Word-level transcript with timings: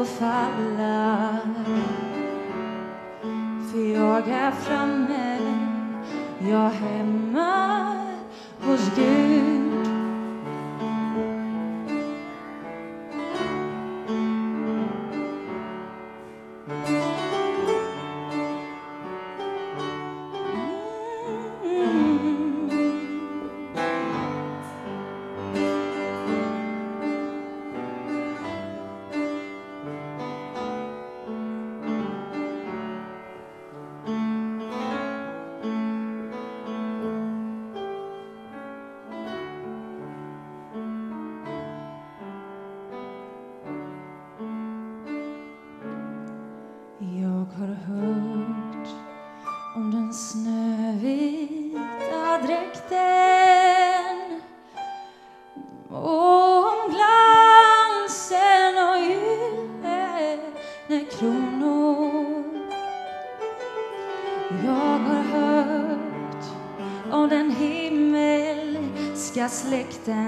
och 0.00 0.06
falla. 0.06 1.38
För 3.72 3.94
jag 3.94 4.28
är 4.28 4.50
framme, 4.50 5.38
jag 6.38 6.66
är 6.66 6.70
hemma 6.70 7.94
hos 8.60 8.90
Gud. 8.96 9.57
Släkten. 69.48 70.27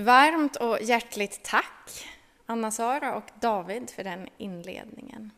Varmt 0.00 0.56
och 0.56 0.82
hjärtligt 0.82 1.42
tack 1.42 2.06
Anna-Sara 2.46 3.14
och 3.14 3.30
David 3.40 3.90
för 3.90 4.04
den 4.04 4.28
inledningen. 4.38 5.30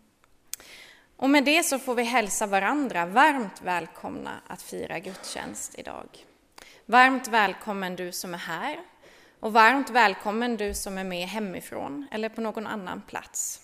Och 1.16 1.30
med 1.30 1.44
det 1.44 1.62
så 1.62 1.78
får 1.78 1.94
vi 1.94 2.02
hälsa 2.02 2.46
varandra 2.46 3.06
varmt 3.06 3.62
välkomna 3.62 4.30
att 4.46 4.62
fira 4.62 4.98
gudstjänst 4.98 5.78
idag. 5.78 6.06
Varmt 6.86 7.28
välkommen 7.28 7.96
du 7.96 8.12
som 8.12 8.34
är 8.34 8.38
här 8.38 8.80
och 9.40 9.52
varmt 9.52 9.90
välkommen 9.90 10.56
du 10.56 10.74
som 10.74 10.98
är 10.98 11.04
med 11.04 11.28
hemifrån 11.28 12.08
eller 12.10 12.28
på 12.28 12.40
någon 12.40 12.66
annan 12.66 13.02
plats. 13.02 13.60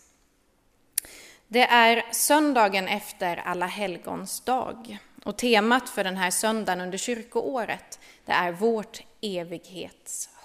Det 1.48 1.62
är 1.62 2.12
söndagen 2.12 2.88
efter 2.88 3.36
Alla 3.36 3.66
helgons 3.66 4.40
dag 4.40 4.98
och 5.24 5.38
temat 5.38 5.88
för 5.88 6.04
den 6.04 6.16
här 6.16 6.30
söndagen 6.30 6.80
under 6.80 6.98
kyrkoåret 6.98 8.00
det 8.24 8.32
är 8.32 8.52
vårt 8.52 9.02
evighetshopp. 9.20 10.37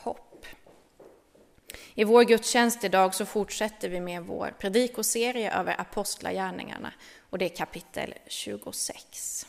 I 1.96 2.04
vår 2.04 2.24
gudstjänst 2.24 2.84
idag 2.84 3.16
så 3.16 3.26
fortsätter 3.26 3.90
vi 3.90 4.00
med 4.00 4.24
vår 4.24 4.54
predikoserie 4.60 5.60
över 5.60 5.82
apostlagärningarna 5.82 6.94
och 7.30 7.38
det 7.38 7.46
är 7.46 7.56
kapitel 7.56 8.14
26. 8.28 9.46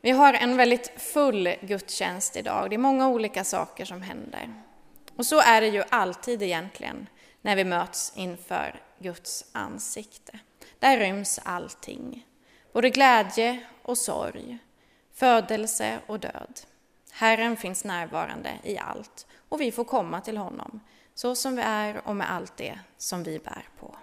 Vi 0.00 0.10
har 0.10 0.34
en 0.34 0.56
väldigt 0.56 0.92
full 0.96 1.54
gudstjänst 1.60 2.36
idag. 2.36 2.70
Det 2.70 2.76
är 2.76 2.78
många 2.78 3.08
olika 3.08 3.44
saker 3.44 3.84
som 3.84 4.02
händer. 4.02 4.54
Och 5.16 5.26
så 5.26 5.40
är 5.40 5.60
det 5.60 5.68
ju 5.68 5.82
alltid 5.88 6.42
egentligen 6.42 7.06
när 7.42 7.56
vi 7.56 7.64
möts 7.64 8.12
inför 8.16 8.80
Guds 8.98 9.44
ansikte. 9.52 10.38
Där 10.78 10.98
ryms 10.98 11.40
allting, 11.42 12.26
både 12.72 12.90
glädje 12.90 13.60
och 13.82 13.98
sorg, 13.98 14.58
födelse 15.14 15.98
och 16.06 16.20
död. 16.20 16.60
Herren 17.10 17.56
finns 17.56 17.84
närvarande 17.84 18.58
i 18.62 18.78
allt 18.78 19.25
och 19.48 19.60
vi 19.60 19.72
får 19.72 19.84
komma 19.84 20.20
till 20.20 20.36
honom 20.36 20.80
så 21.14 21.34
som 21.34 21.56
vi 21.56 21.62
är 21.62 22.08
och 22.08 22.16
med 22.16 22.32
allt 22.32 22.56
det 22.56 22.78
som 22.96 23.22
vi 23.22 23.38
bär 23.38 23.68
på. 23.80 23.96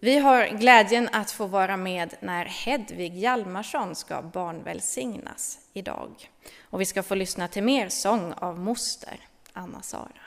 Vi 0.00 0.18
har 0.18 0.46
glädjen 0.46 1.08
att 1.12 1.30
få 1.30 1.46
vara 1.46 1.76
med 1.76 2.14
när 2.20 2.44
Hedvig 2.44 3.18
Hjalmarsson 3.18 3.94
ska 3.94 4.22
barnvälsignas 4.22 5.58
idag. 5.72 6.30
Och 6.62 6.80
vi 6.80 6.84
ska 6.84 7.02
få 7.02 7.14
lyssna 7.14 7.48
till 7.48 7.62
mer 7.62 7.88
sång 7.88 8.32
av 8.32 8.58
moster 8.58 9.20
Anna-Sara. 9.52 10.20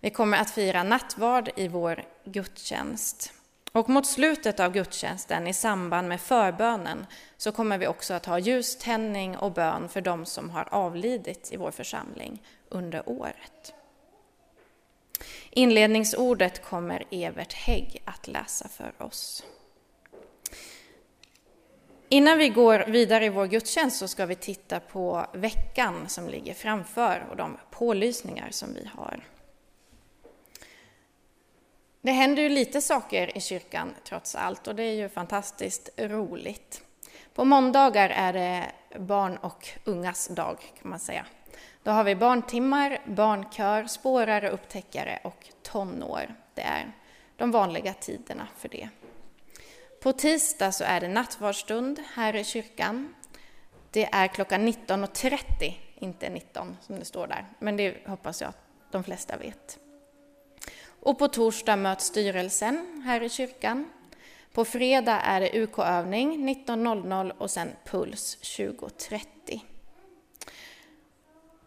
Vi 0.00 0.10
kommer 0.10 0.38
att 0.38 0.50
fira 0.50 0.82
nattvard 0.82 1.50
i 1.56 1.68
vår 1.68 2.04
gudstjänst. 2.24 3.32
Och 3.76 3.88
mot 3.88 4.06
slutet 4.06 4.60
av 4.60 4.72
gudstjänsten, 4.72 5.46
i 5.46 5.54
samband 5.54 6.08
med 6.08 6.20
förbönen, 6.20 7.06
så 7.36 7.52
kommer 7.52 7.78
vi 7.78 7.86
också 7.86 8.14
att 8.14 8.26
ha 8.26 8.38
ljuständning 8.38 9.36
och 9.36 9.52
bön 9.52 9.88
för 9.88 10.00
de 10.00 10.26
som 10.26 10.50
har 10.50 10.68
avlidit 10.70 11.52
i 11.52 11.56
vår 11.56 11.70
församling 11.70 12.42
under 12.68 13.08
året. 13.08 13.74
Inledningsordet 15.50 16.64
kommer 16.64 17.04
Evert 17.10 17.52
Hägg 17.52 18.02
att 18.04 18.28
läsa 18.28 18.68
för 18.68 18.92
oss. 18.98 19.44
Innan 22.08 22.38
vi 22.38 22.48
går 22.48 22.84
vidare 22.86 23.24
i 23.24 23.28
vår 23.28 23.46
gudstjänst 23.46 23.98
så 23.98 24.08
ska 24.08 24.26
vi 24.26 24.34
titta 24.34 24.80
på 24.80 25.26
veckan 25.32 26.08
som 26.08 26.28
ligger 26.28 26.54
framför 26.54 27.26
och 27.30 27.36
de 27.36 27.56
pålysningar 27.70 28.48
som 28.50 28.74
vi 28.74 28.90
har. 28.94 29.35
Det 32.06 32.12
händer 32.12 32.42
ju 32.42 32.48
lite 32.48 32.80
saker 32.80 33.36
i 33.36 33.40
kyrkan 33.40 33.94
trots 34.04 34.34
allt 34.34 34.66
och 34.66 34.74
det 34.74 34.82
är 34.82 34.94
ju 34.94 35.08
fantastiskt 35.08 35.88
roligt. 35.96 36.82
På 37.34 37.44
måndagar 37.44 38.10
är 38.10 38.32
det 38.32 38.72
barn 38.98 39.36
och 39.36 39.68
ungas 39.84 40.28
dag 40.28 40.58
kan 40.80 40.90
man 40.90 40.98
säga. 40.98 41.26
Då 41.82 41.90
har 41.90 42.04
vi 42.04 42.16
barntimmar, 42.16 42.98
barnkör, 43.06 43.86
spårare, 43.86 44.50
upptäckare 44.50 45.18
och 45.24 45.48
tonår. 45.62 46.34
Det 46.54 46.62
är 46.62 46.92
de 47.36 47.50
vanliga 47.50 47.92
tiderna 47.92 48.48
för 48.56 48.68
det. 48.68 48.88
På 50.02 50.12
tisdag 50.12 50.72
så 50.72 50.84
är 50.84 51.00
det 51.00 51.08
nattvardsstund 51.08 52.02
här 52.14 52.36
i 52.36 52.44
kyrkan. 52.44 53.14
Det 53.90 54.08
är 54.12 54.28
klockan 54.28 54.68
19.30, 54.68 55.74
inte 55.94 56.30
19 56.30 56.76
som 56.80 56.98
det 56.98 57.04
står 57.04 57.26
där, 57.26 57.46
men 57.58 57.76
det 57.76 58.06
hoppas 58.06 58.40
jag 58.40 58.48
att 58.48 58.58
de 58.90 59.04
flesta 59.04 59.36
vet. 59.36 59.78
Och 61.06 61.18
på 61.18 61.28
torsdag 61.28 61.76
möts 61.76 62.04
styrelsen 62.04 63.02
här 63.06 63.22
i 63.22 63.28
kyrkan. 63.28 63.90
På 64.52 64.64
fredag 64.64 65.20
är 65.20 65.40
det 65.40 65.62
UK-övning 65.62 66.48
19.00 66.48 67.32
och 67.38 67.50
sen 67.50 67.68
Puls 67.84 68.38
20.30. 68.42 69.60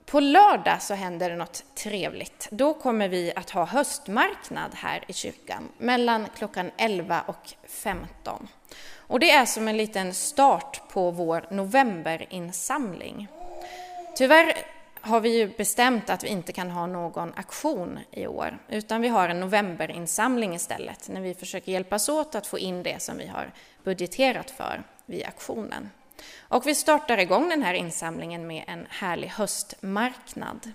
På 0.06 0.20
lördag 0.20 0.82
så 0.82 0.94
händer 0.94 1.30
det 1.30 1.36
något 1.36 1.64
trevligt. 1.76 2.48
Då 2.52 2.74
kommer 2.74 3.10
vi 3.10 3.34
att 3.36 3.50
ha 3.50 3.66
höstmarknad 3.66 4.72
här 4.74 5.04
i 5.08 5.14
kyrkan 5.14 5.70
mellan 5.78 6.28
klockan 6.38 6.72
11 6.78 7.22
och 7.28 7.54
15. 7.68 8.48
Och 8.96 9.20
det 9.20 9.32
är 9.32 9.46
som 9.46 9.68
en 9.68 9.78
liten 9.78 10.14
start 10.14 10.82
på 10.90 11.12
vår 11.12 11.46
novemberinsamling. 11.50 13.28
Tyvärr 14.16 14.54
har 15.02 15.20
vi 15.20 15.38
ju 15.38 15.48
bestämt 15.58 16.10
att 16.10 16.24
vi 16.24 16.28
inte 16.28 16.52
kan 16.52 16.72
ha 16.72 16.88
någon 16.88 17.34
aktion 17.36 18.00
i 18.12 18.28
år, 18.28 18.58
utan 18.70 19.02
vi 19.02 19.08
har 19.08 19.30
en 19.30 19.40
novemberinsamling 19.40 20.56
istället, 20.56 21.10
när 21.10 21.22
vi 21.22 21.34
försöker 21.34 21.72
hjälpas 21.72 22.10
åt 22.10 22.36
att 22.36 22.48
få 22.48 22.60
in 22.60 22.84
det 22.84 23.02
som 23.02 23.18
vi 23.18 23.28
har 23.28 23.52
budgeterat 23.84 24.52
för 24.52 24.84
vid 25.06 25.26
aktionen. 25.26 25.90
Och 26.40 26.68
vi 26.68 26.76
startar 26.76 27.18
igång 27.18 27.50
den 27.50 27.64
här 27.64 27.74
insamlingen 27.74 28.48
med 28.48 28.64
en 28.68 28.88
härlig 28.90 29.28
höstmarknad. 29.28 30.72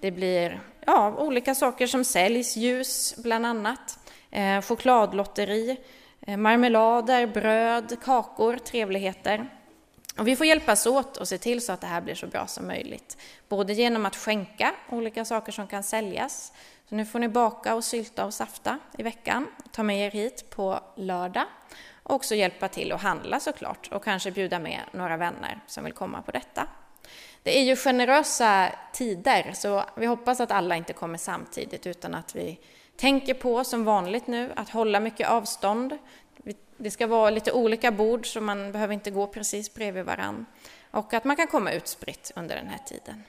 Det 0.00 0.10
blir 0.10 0.60
ja, 0.86 1.14
olika 1.18 1.54
saker 1.54 1.86
som 1.86 2.04
säljs, 2.04 2.56
ljus 2.56 3.14
bland 3.16 3.46
annat, 3.46 3.98
eh, 4.30 4.60
chokladlotteri, 4.60 5.76
eh, 6.26 6.36
marmelader, 6.36 7.26
bröd, 7.26 7.96
kakor, 8.04 8.56
trevligheter. 8.56 9.48
Och 10.18 10.28
vi 10.28 10.36
får 10.36 10.46
hjälpas 10.46 10.86
åt 10.86 11.16
och 11.16 11.28
se 11.28 11.38
till 11.38 11.64
så 11.64 11.72
att 11.72 11.80
det 11.80 11.86
här 11.86 12.00
blir 12.00 12.14
så 12.14 12.26
bra 12.26 12.46
som 12.46 12.66
möjligt. 12.66 13.16
Både 13.48 13.72
genom 13.72 14.06
att 14.06 14.16
skänka 14.16 14.74
olika 14.88 15.24
saker 15.24 15.52
som 15.52 15.66
kan 15.66 15.82
säljas. 15.82 16.52
Så 16.88 16.94
nu 16.94 17.06
får 17.06 17.18
ni 17.18 17.28
baka 17.28 17.74
och 17.74 17.84
sylta 17.84 18.24
och 18.24 18.34
safta 18.34 18.78
i 18.98 19.02
veckan. 19.02 19.46
Ta 19.72 19.82
med 19.82 20.06
er 20.06 20.10
hit 20.10 20.50
på 20.50 20.80
lördag. 20.96 21.44
Och 22.02 22.14
också 22.14 22.34
hjälpa 22.34 22.68
till 22.68 22.92
att 22.92 23.02
handla 23.02 23.40
såklart 23.40 23.88
och 23.92 24.04
kanske 24.04 24.30
bjuda 24.30 24.58
med 24.58 24.80
några 24.92 25.16
vänner 25.16 25.60
som 25.66 25.84
vill 25.84 25.92
komma 25.92 26.22
på 26.22 26.30
detta. 26.30 26.66
Det 27.42 27.58
är 27.58 27.62
ju 27.62 27.76
generösa 27.76 28.72
tider 28.92 29.52
så 29.54 29.84
vi 29.96 30.06
hoppas 30.06 30.40
att 30.40 30.50
alla 30.50 30.76
inte 30.76 30.92
kommer 30.92 31.18
samtidigt 31.18 31.86
utan 31.86 32.14
att 32.14 32.34
vi 32.34 32.58
tänker 32.96 33.34
på 33.34 33.64
som 33.64 33.84
vanligt 33.84 34.26
nu 34.26 34.52
att 34.56 34.70
hålla 34.70 35.00
mycket 35.00 35.28
avstånd, 35.28 35.98
det 36.82 36.90
ska 36.90 37.06
vara 37.06 37.30
lite 37.30 37.52
olika 37.52 37.90
bord 37.90 38.26
så 38.26 38.40
man 38.40 38.72
behöver 38.72 38.94
inte 38.94 39.10
gå 39.10 39.26
precis 39.26 39.74
bredvid 39.74 40.04
varann. 40.04 40.46
Och 40.90 41.14
att 41.14 41.24
man 41.24 41.36
kan 41.36 41.46
komma 41.46 41.72
utspritt 41.72 42.32
under 42.36 42.56
den 42.56 42.68
här 42.68 42.78
tiden. 42.78 43.22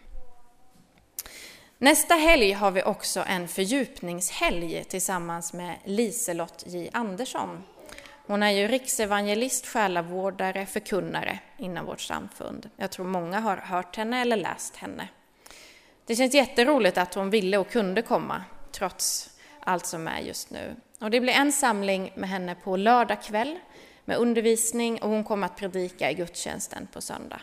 Nästa 1.78 2.14
helg 2.14 2.52
har 2.52 2.72
vi 2.72 2.84
också 2.84 3.24
en 3.28 3.48
fördjupningshelg 3.48 4.84
tillsammans 4.84 5.54
med 5.54 5.76
Liselott 5.84 6.64
J 6.68 6.90
Andersson. 6.94 7.64
Hon 8.28 8.44
är 8.44 8.52
ju 8.52 8.68
riksevangelist, 8.68 9.68
själavårdare, 9.68 10.66
förkunnare 10.66 11.40
inom 11.58 11.86
vårt 11.86 12.02
samfund. 12.02 12.70
Jag 12.78 12.92
tror 12.92 13.06
många 13.06 13.40
har 13.40 13.58
hört 13.58 13.96
henne 13.96 14.22
eller 14.22 14.38
läst 14.38 14.76
henne. 14.76 15.08
Det 16.06 16.16
känns 16.16 16.34
jätteroligt 16.34 16.98
att 16.98 17.14
hon 17.14 17.30
ville 17.30 17.58
och 17.58 17.70
kunde 17.70 18.02
komma, 18.02 18.44
trots 18.72 19.30
allt 19.66 19.86
som 19.86 20.08
är 20.08 20.20
just 20.20 20.50
nu. 20.50 20.76
Och 21.00 21.12
det 21.12 21.20
blir 21.20 21.34
en 21.34 21.52
samling 21.52 22.14
med 22.16 22.30
henne 22.30 22.56
på 22.56 22.78
lördag 22.78 23.22
kväll 23.24 23.60
med 24.06 24.18
undervisning 24.18 25.02
och 25.02 25.10
hon 25.10 25.24
kommer 25.24 25.46
att 25.48 25.58
predika 25.58 26.12
i 26.12 26.14
gudstjänsten 26.14 26.88
på 26.94 27.02
söndag. 27.02 27.42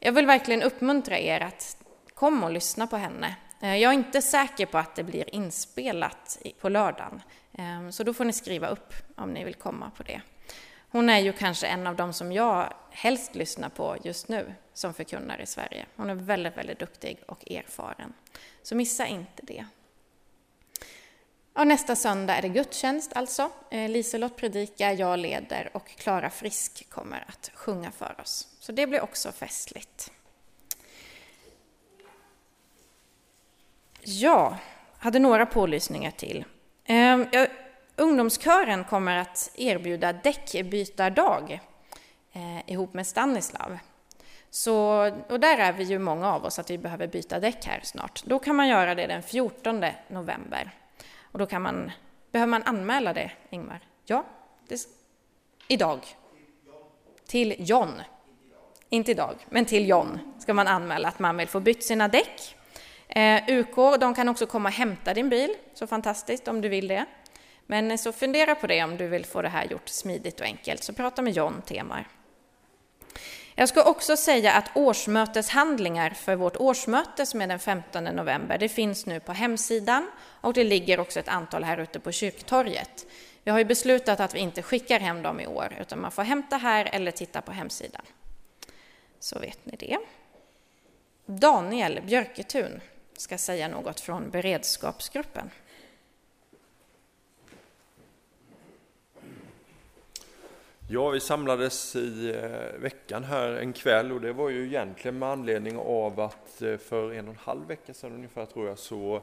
Jag 0.00 0.12
vill 0.12 0.26
verkligen 0.26 0.62
uppmuntra 0.62 1.18
er 1.18 1.40
att 1.40 1.76
komma 2.14 2.46
och 2.46 2.52
lyssna 2.52 2.86
på 2.86 2.96
henne. 2.96 3.36
Eh, 3.62 3.76
jag 3.76 3.90
är 3.90 3.94
inte 3.94 4.22
säker 4.22 4.66
på 4.66 4.78
att 4.78 4.94
det 4.94 5.02
blir 5.02 5.34
inspelat 5.34 6.38
på 6.60 6.68
lördagen, 6.68 7.22
eh, 7.52 7.90
så 7.90 8.04
då 8.04 8.14
får 8.14 8.24
ni 8.24 8.32
skriva 8.32 8.68
upp 8.68 8.94
om 9.16 9.30
ni 9.30 9.44
vill 9.44 9.54
komma 9.54 9.90
på 9.96 10.02
det. 10.02 10.20
Hon 10.88 11.08
är 11.08 11.18
ju 11.18 11.32
kanske 11.32 11.66
en 11.66 11.86
av 11.86 11.96
dem 11.96 12.12
som 12.12 12.32
jag 12.32 12.72
helst 12.90 13.34
lyssnar 13.34 13.68
på 13.68 13.96
just 14.02 14.28
nu 14.28 14.54
som 14.74 14.94
förkunnare 14.94 15.42
i 15.42 15.46
Sverige. 15.46 15.86
Hon 15.96 16.10
är 16.10 16.14
väldigt, 16.14 16.56
väldigt 16.56 16.78
duktig 16.78 17.18
och 17.28 17.50
erfaren. 17.50 18.12
Så 18.62 18.74
missa 18.74 19.06
inte 19.06 19.42
det. 19.42 19.66
Och 21.56 21.66
nästa 21.66 21.96
söndag 21.96 22.34
är 22.34 22.42
det 22.42 22.48
gudstjänst 22.48 23.12
alltså. 23.14 23.50
Eh, 23.70 23.88
Liselott 23.88 24.36
predikar, 24.36 24.92
jag 24.92 25.18
leder 25.18 25.70
och 25.72 25.88
Klara 25.88 26.30
Frisk 26.30 26.90
kommer 26.90 27.24
att 27.28 27.50
sjunga 27.54 27.90
för 27.90 28.16
oss. 28.20 28.48
Så 28.60 28.72
det 28.72 28.86
blir 28.86 29.00
också 29.00 29.32
festligt. 29.32 30.12
Ja, 34.00 34.58
hade 34.98 35.18
några 35.18 35.46
pålysningar 35.46 36.10
till. 36.10 36.44
Ehm, 36.84 37.26
ungdomskören 37.96 38.84
kommer 38.84 39.16
att 39.16 39.50
erbjuda 39.54 40.12
däckbytardag 40.12 41.60
eh, 42.32 42.72
ihop 42.72 42.94
med 42.94 43.06
Stanislav. 43.06 43.78
Så, 44.50 44.76
och 45.28 45.40
där 45.40 45.58
är 45.58 45.72
vi 45.72 45.84
ju 45.84 45.98
många 45.98 46.32
av 46.32 46.44
oss 46.44 46.58
att 46.58 46.70
vi 46.70 46.78
behöver 46.78 47.06
byta 47.06 47.40
däck 47.40 47.66
här 47.66 47.80
snart. 47.82 48.24
Då 48.24 48.38
kan 48.38 48.56
man 48.56 48.68
göra 48.68 48.94
det 48.94 49.06
den 49.06 49.22
14 49.22 49.84
november. 50.08 50.72
Och 51.36 51.40
då 51.40 51.46
kan 51.46 51.62
man, 51.62 51.90
behöver 52.32 52.50
man 52.50 52.62
anmäla 52.62 53.12
det, 53.12 53.30
Ingmar? 53.50 53.80
Ja, 54.04 54.24
det, 54.68 54.88
idag. 55.68 56.00
Till 57.26 57.54
John. 57.58 58.02
Inte 58.88 59.10
idag, 59.10 59.34
men 59.50 59.64
till 59.64 59.88
John 59.88 60.18
ska 60.38 60.54
man 60.54 60.66
anmäla 60.66 61.08
att 61.08 61.18
man 61.18 61.36
vill 61.36 61.48
få 61.48 61.60
bytt 61.60 61.84
sina 61.84 62.08
däck. 62.08 62.56
Eh, 63.08 63.42
UK, 63.48 64.00
de 64.00 64.14
kan 64.14 64.28
också 64.28 64.46
komma 64.46 64.68
och 64.68 64.74
hämta 64.74 65.14
din 65.14 65.28
bil, 65.28 65.54
så 65.74 65.86
fantastiskt 65.86 66.48
om 66.48 66.60
du 66.60 66.68
vill 66.68 66.88
det. 66.88 67.04
Men 67.66 67.90
eh, 67.90 67.96
så 67.96 68.12
fundera 68.12 68.54
på 68.54 68.66
det 68.66 68.84
om 68.84 68.96
du 68.96 69.08
vill 69.08 69.24
få 69.24 69.42
det 69.42 69.48
här 69.48 69.64
gjort 69.64 69.88
smidigt 69.88 70.40
och 70.40 70.46
enkelt, 70.46 70.84
så 70.84 70.92
prata 70.92 71.22
med 71.22 71.32
John 71.32 71.62
Temar. 71.62 72.08
Jag 73.58 73.68
ska 73.68 73.82
också 73.82 74.16
säga 74.16 74.52
att 74.52 74.70
årsmöteshandlingar 74.74 76.10
för 76.10 76.36
vårt 76.36 76.56
årsmöte 76.56 77.26
som 77.26 77.40
är 77.40 77.46
den 77.46 77.58
15 77.58 78.04
november, 78.04 78.58
det 78.58 78.68
finns 78.68 79.06
nu 79.06 79.20
på 79.20 79.32
hemsidan 79.32 80.10
och 80.40 80.52
det 80.52 80.64
ligger 80.64 81.00
också 81.00 81.20
ett 81.20 81.28
antal 81.28 81.64
här 81.64 81.78
ute 81.78 82.00
på 82.00 82.12
kyrktorget. 82.12 83.06
Vi 83.44 83.50
har 83.50 83.58
ju 83.58 83.64
beslutat 83.64 84.20
att 84.20 84.34
vi 84.34 84.38
inte 84.38 84.62
skickar 84.62 85.00
hem 85.00 85.22
dem 85.22 85.40
i 85.40 85.46
år, 85.46 85.76
utan 85.80 86.00
man 86.00 86.10
får 86.10 86.22
hämta 86.22 86.56
här 86.56 86.88
eller 86.92 87.10
titta 87.10 87.40
på 87.40 87.52
hemsidan. 87.52 88.02
Så 89.20 89.38
vet 89.38 89.66
ni 89.66 89.76
det. 89.76 89.98
Daniel 91.26 92.00
Björketun 92.06 92.80
ska 93.16 93.38
säga 93.38 93.68
något 93.68 94.00
från 94.00 94.30
beredskapsgruppen. 94.30 95.50
Ja, 100.88 101.10
vi 101.10 101.20
samlades 101.20 101.96
i 101.96 102.34
eh, 102.34 102.80
veckan 102.80 103.24
här 103.24 103.48
en 103.48 103.72
kväll 103.72 104.12
och 104.12 104.20
det 104.20 104.32
var 104.32 104.50
ju 104.50 104.66
egentligen 104.66 105.18
med 105.18 105.28
anledning 105.28 105.76
av 105.78 106.20
att 106.20 106.62
eh, 106.62 106.76
för 106.76 107.12
en 107.12 107.28
och 107.28 107.34
en 107.34 107.40
halv 107.40 107.66
vecka 107.66 107.94
sedan 107.94 108.12
ungefär 108.12 108.46
tror 108.46 108.68
jag 108.68 108.78
så 108.78 109.22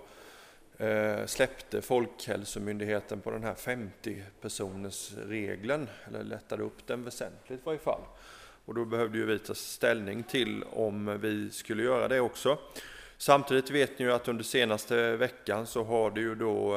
eh, 0.77 1.25
släppte 1.25 1.81
Folkhälsomyndigheten 1.81 3.21
på 3.21 3.31
den 3.31 3.43
här 3.43 3.55
50 3.55 4.23
personers 4.41 5.13
regeln 5.27 5.89
eller 6.07 6.23
lättade 6.23 6.63
upp 6.63 6.87
den 6.87 7.03
väsentligt 7.03 7.59
i 7.59 7.63
varje 7.63 7.79
fall. 7.79 8.01
Och 8.65 8.75
då 8.75 8.85
behövde 8.85 9.17
ju 9.17 9.25
vi 9.25 9.39
ta 9.39 9.53
ställning 9.53 10.23
till 10.23 10.63
om 10.63 11.19
vi 11.21 11.49
skulle 11.51 11.83
göra 11.83 12.07
det 12.07 12.19
också. 12.19 12.57
Samtidigt 13.17 13.71
vet 13.71 13.99
ni 13.99 14.05
ju 14.05 14.11
att 14.11 14.27
under 14.27 14.43
senaste 14.43 15.15
veckan 15.15 15.67
så 15.67 15.83
har 15.83 16.11
det 16.11 16.21
ju 16.21 16.35
då 16.35 16.75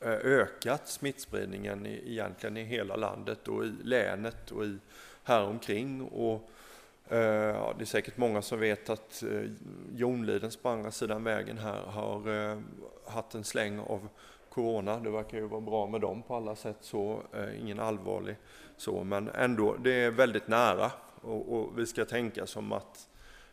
Eh, 0.00 0.10
ökat 0.12 0.88
smittspridningen 0.88 1.86
i, 1.86 2.02
egentligen 2.12 2.56
i 2.56 2.64
hela 2.64 2.96
landet 2.96 3.48
och 3.48 3.64
i 3.64 3.72
länet 3.82 4.50
och 4.50 4.64
i 4.64 4.78
häromkring. 5.24 6.02
Och, 6.02 6.50
eh, 7.08 7.18
ja, 7.18 7.74
det 7.78 7.84
är 7.84 7.86
säkert 7.86 8.16
många 8.16 8.42
som 8.42 8.60
vet 8.60 8.90
att 8.90 9.22
eh, 9.22 9.50
Jonlidens 9.94 10.56
på 10.56 10.68
andra 10.68 10.90
sidan 10.90 11.24
vägen 11.24 11.58
här 11.58 11.82
har 11.82 12.50
eh, 12.50 12.58
haft 13.06 13.34
en 13.34 13.44
släng 13.44 13.78
av 13.78 14.08
corona. 14.50 15.00
Det 15.00 15.10
verkar 15.10 15.38
ju 15.38 15.46
vara 15.46 15.60
bra 15.60 15.86
med 15.86 16.00
dem 16.00 16.22
på 16.22 16.36
alla 16.36 16.56
sätt, 16.56 16.78
så 16.80 17.22
eh, 17.32 17.60
ingen 17.60 17.80
allvarlig 17.80 18.36
så, 18.76 19.04
men 19.04 19.28
ändå, 19.28 19.76
det 19.76 19.92
är 19.92 20.10
väldigt 20.10 20.48
nära 20.48 20.90
och, 21.20 21.52
och 21.52 21.78
vi 21.78 21.86
ska 21.86 22.04
tänka 22.04 22.46
som 22.46 22.72
att 22.72 23.08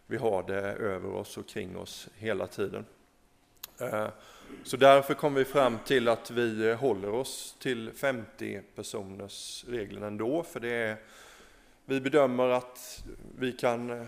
vi 0.06 0.18
har 0.18 0.44
det 0.44 0.62
över 0.62 1.14
oss 1.14 1.38
och 1.38 1.48
kring 1.48 1.78
oss 1.78 2.10
hela 2.16 2.48
tiden. 2.48 2.86
Eh, 3.80 4.08
så 4.64 4.78
därför 4.78 5.14
kom 5.14 5.34
vi 5.34 5.46
fram 5.46 5.80
till 5.86 6.08
att 6.08 6.32
vi 6.32 6.74
håller 6.74 7.10
oss 7.10 7.56
till 7.60 7.92
50 7.92 8.62
personers 8.76 9.66
regeln 9.68 10.04
ändå, 10.04 10.44
för 10.44 10.60
det 10.60 10.74
är, 10.74 10.98
vi 11.86 12.02
bedömer 12.02 12.50
att 12.50 13.04
vi 13.40 13.52
kan 13.52 13.90
eh, 13.90 14.08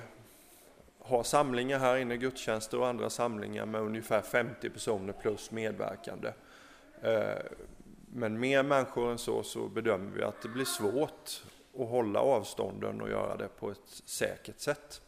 ha 1.00 1.24
samlingar 1.24 1.80
här 1.80 1.98
inne, 1.98 2.18
gudstjänster 2.18 2.80
och 2.80 2.88
andra 2.88 3.10
samlingar 3.10 3.66
med 3.66 3.82
ungefär 3.82 4.22
50 4.22 4.70
personer 4.70 5.14
plus 5.14 5.52
medverkande. 5.52 6.34
Eh, 7.02 7.44
men 8.14 8.40
mer 8.40 8.64
människor 8.64 9.12
än 9.12 9.18
så, 9.18 9.44
så 9.44 9.68
bedömer 9.68 10.12
vi 10.16 10.24
att 10.24 10.42
det 10.42 10.50
blir 10.50 10.66
svårt 10.66 11.44
att 11.80 11.90
hålla 11.90 12.20
avstånden 12.20 13.02
och 13.02 13.10
göra 13.10 13.38
det 13.38 13.48
på 13.48 13.72
ett 13.72 14.02
säkert 14.06 14.60
sätt. 14.60 15.02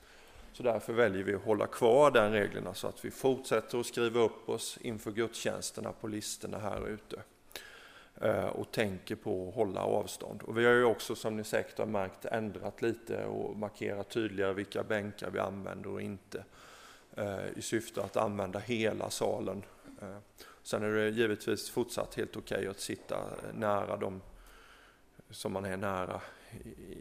Så 0.61 0.65
därför 0.67 0.93
väljer 0.93 1.23
vi 1.23 1.35
att 1.35 1.43
hålla 1.43 1.67
kvar 1.67 2.11
den 2.11 2.31
reglerna 2.31 2.73
så 2.73 2.87
att 2.87 3.05
vi 3.05 3.11
fortsätter 3.11 3.79
att 3.79 3.85
skriva 3.85 4.19
upp 4.19 4.49
oss 4.49 4.77
inför 4.81 5.11
gudstjänsterna 5.11 5.91
på 5.91 6.07
listorna 6.07 6.59
här 6.59 6.87
ute 6.87 7.21
eh, 8.21 8.45
och 8.45 8.71
tänker 8.71 9.15
på 9.15 9.49
att 9.49 9.55
hålla 9.55 9.81
avstånd. 9.81 10.41
Och 10.41 10.57
vi 10.57 10.65
har 10.65 10.73
ju 10.73 10.83
också, 10.83 11.15
som 11.15 11.37
ni 11.37 11.43
säkert 11.43 11.77
har 11.77 11.85
märkt, 11.85 12.25
ändrat 12.25 12.81
lite 12.81 13.25
och 13.25 13.57
markerat 13.57 14.09
tydligare 14.09 14.53
vilka 14.53 14.83
bänkar 14.83 15.29
vi 15.29 15.39
använder 15.39 15.89
och 15.89 16.01
inte 16.01 16.43
eh, 17.15 17.47
i 17.55 17.61
syfte 17.61 18.03
att 18.03 18.17
använda 18.17 18.59
hela 18.59 19.09
salen. 19.09 19.63
Eh, 20.01 20.17
sen 20.63 20.83
är 20.83 20.89
det 20.89 21.09
givetvis 21.09 21.69
fortsatt 21.69 22.15
helt 22.15 22.37
okej 22.37 22.57
okay 22.57 22.69
att 22.69 22.79
sitta 22.79 23.17
nära 23.53 23.97
dem 23.97 24.21
som 25.29 25.53
man 25.53 25.65
är 25.65 25.77
nära 25.77 26.21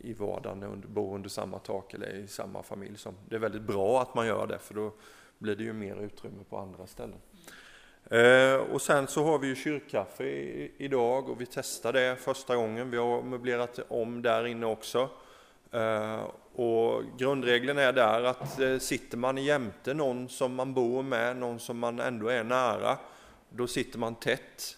i 0.02 0.12
vardagen, 0.12 0.62
under, 0.62 0.88
bo 0.88 1.14
under 1.14 1.28
samma 1.28 1.58
tak 1.58 1.94
eller 1.94 2.14
i 2.14 2.26
samma 2.26 2.62
familj. 2.62 2.98
Som, 2.98 3.14
det 3.28 3.34
är 3.34 3.40
väldigt 3.40 3.62
bra 3.62 4.02
att 4.02 4.14
man 4.14 4.26
gör 4.26 4.46
det 4.46 4.58
för 4.58 4.74
då 4.74 4.92
blir 5.38 5.56
det 5.56 5.64
ju 5.64 5.72
mer 5.72 5.96
utrymme 5.96 6.44
på 6.48 6.58
andra 6.58 6.86
ställen. 6.86 7.18
Eh, 8.10 8.54
och 8.54 8.82
sen 8.82 9.06
så 9.06 9.24
har 9.24 9.38
vi 9.38 9.46
ju 9.46 9.54
kyrkkaffe 9.54 10.24
idag 10.76 11.28
och 11.28 11.40
vi 11.40 11.46
testar 11.46 11.92
det 11.92 12.16
första 12.16 12.56
gången. 12.56 12.90
Vi 12.90 12.96
har 12.96 13.22
möblerat 13.22 13.80
om 13.88 14.22
där 14.22 14.46
inne 14.46 14.66
också. 14.66 15.08
Eh, 15.72 16.20
och 16.52 17.02
grundregeln 17.18 17.78
är 17.78 17.92
där 17.92 18.22
att 18.22 18.60
eh, 18.60 18.78
sitter 18.78 19.16
man 19.16 19.36
jämte 19.36 19.94
någon 19.94 20.28
som 20.28 20.54
man 20.54 20.74
bor 20.74 21.02
med, 21.02 21.36
någon 21.36 21.58
som 21.58 21.78
man 21.78 22.00
ändå 22.00 22.28
är 22.28 22.44
nära, 22.44 22.98
då 23.50 23.66
sitter 23.66 23.98
man 23.98 24.14
tätt. 24.14 24.76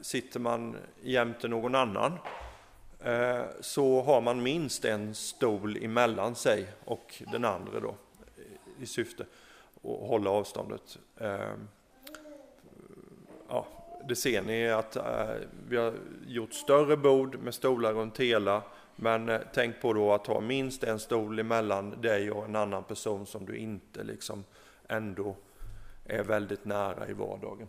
Sitter 0.00 0.40
man 0.40 0.76
jämte 1.02 1.48
någon 1.48 1.74
annan 1.74 2.12
Eh, 3.00 3.42
så 3.60 4.02
har 4.02 4.20
man 4.20 4.42
minst 4.42 4.84
en 4.84 5.14
stol 5.14 5.76
emellan 5.76 6.34
sig 6.34 6.66
och 6.84 7.22
den 7.32 7.44
andra 7.44 7.80
då 7.80 7.94
i 8.80 8.86
syfte 8.86 9.22
att 9.74 10.08
hålla 10.08 10.30
avståndet. 10.30 10.98
Ehm, 11.20 11.68
ja, 13.48 13.66
det 14.08 14.16
ser 14.16 14.42
ni 14.42 14.70
att 14.70 14.96
eh, 14.96 15.34
vi 15.68 15.76
har 15.76 15.94
gjort 16.26 16.52
större 16.52 16.96
bord 16.96 17.38
med 17.38 17.54
stolar 17.54 17.92
runt 17.92 18.20
hela 18.20 18.62
men 18.96 19.28
eh, 19.28 19.40
tänk 19.54 19.80
på 19.80 19.92
då 19.92 20.12
att 20.12 20.26
ha 20.26 20.40
minst 20.40 20.84
en 20.84 20.98
stol 20.98 21.38
emellan 21.38 22.00
dig 22.00 22.30
och 22.30 22.44
en 22.44 22.56
annan 22.56 22.84
person 22.84 23.26
som 23.26 23.46
du 23.46 23.56
inte 23.56 24.02
liksom 24.02 24.44
ändå 24.88 25.36
är 26.04 26.24
väldigt 26.24 26.64
nära 26.64 27.08
i 27.08 27.12
vardagen. 27.12 27.68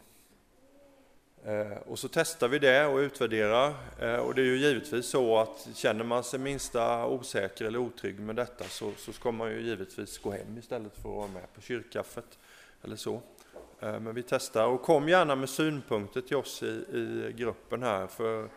Eh, 1.45 1.77
och 1.87 1.99
så 1.99 2.07
testar 2.07 2.47
vi 2.47 2.59
det 2.59 2.85
och 2.85 2.97
utvärderar. 2.97 3.73
Eh, 3.99 4.15
och 4.15 4.35
det 4.35 4.41
är 4.41 4.45
ju 4.45 4.57
givetvis 4.57 5.05
så 5.05 5.37
att 5.37 5.67
känner 5.73 6.03
man 6.03 6.23
sig 6.23 6.39
minsta 6.39 7.05
osäker 7.05 7.65
eller 7.65 7.79
otrygg 7.79 8.19
med 8.19 8.35
detta 8.35 8.63
så, 8.63 8.91
så 8.97 9.13
ska 9.13 9.31
man 9.31 9.51
ju 9.51 9.61
givetvis 9.61 10.17
gå 10.17 10.31
hem 10.31 10.57
istället 10.57 10.93
för 10.93 11.09
att 11.09 11.15
vara 11.15 11.27
med 11.27 11.53
på 11.53 11.61
kyrkkaffet 11.61 12.39
eller 12.81 12.95
så. 12.95 13.21
Eh, 13.79 13.99
men 13.99 14.15
vi 14.15 14.23
testar 14.23 14.67
och 14.67 14.81
kom 14.81 15.09
gärna 15.09 15.35
med 15.35 15.49
synpunkter 15.49 16.21
till 16.21 16.37
oss 16.37 16.63
i, 16.63 16.85
i 16.93 17.33
gruppen 17.37 17.83
här 17.83 18.07
för 18.07 18.49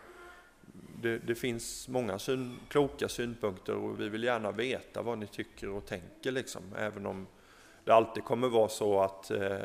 det, 1.01 1.17
det 1.17 1.35
finns 1.35 1.87
många 1.87 2.19
syn, 2.19 2.59
kloka 2.69 3.09
synpunkter 3.09 3.75
och 3.75 3.99
vi 3.99 4.09
vill 4.09 4.23
gärna 4.23 4.51
veta 4.51 5.01
vad 5.01 5.17
ni 5.17 5.27
tycker 5.27 5.69
och 5.69 5.85
tänker 5.85 6.31
liksom, 6.31 6.61
även 6.77 7.05
om 7.05 7.27
det 7.83 7.91
alltid 7.93 8.23
kommer 8.23 8.49
vara 8.49 8.69
så 8.69 9.01
att 9.01 9.31
eh, 9.31 9.57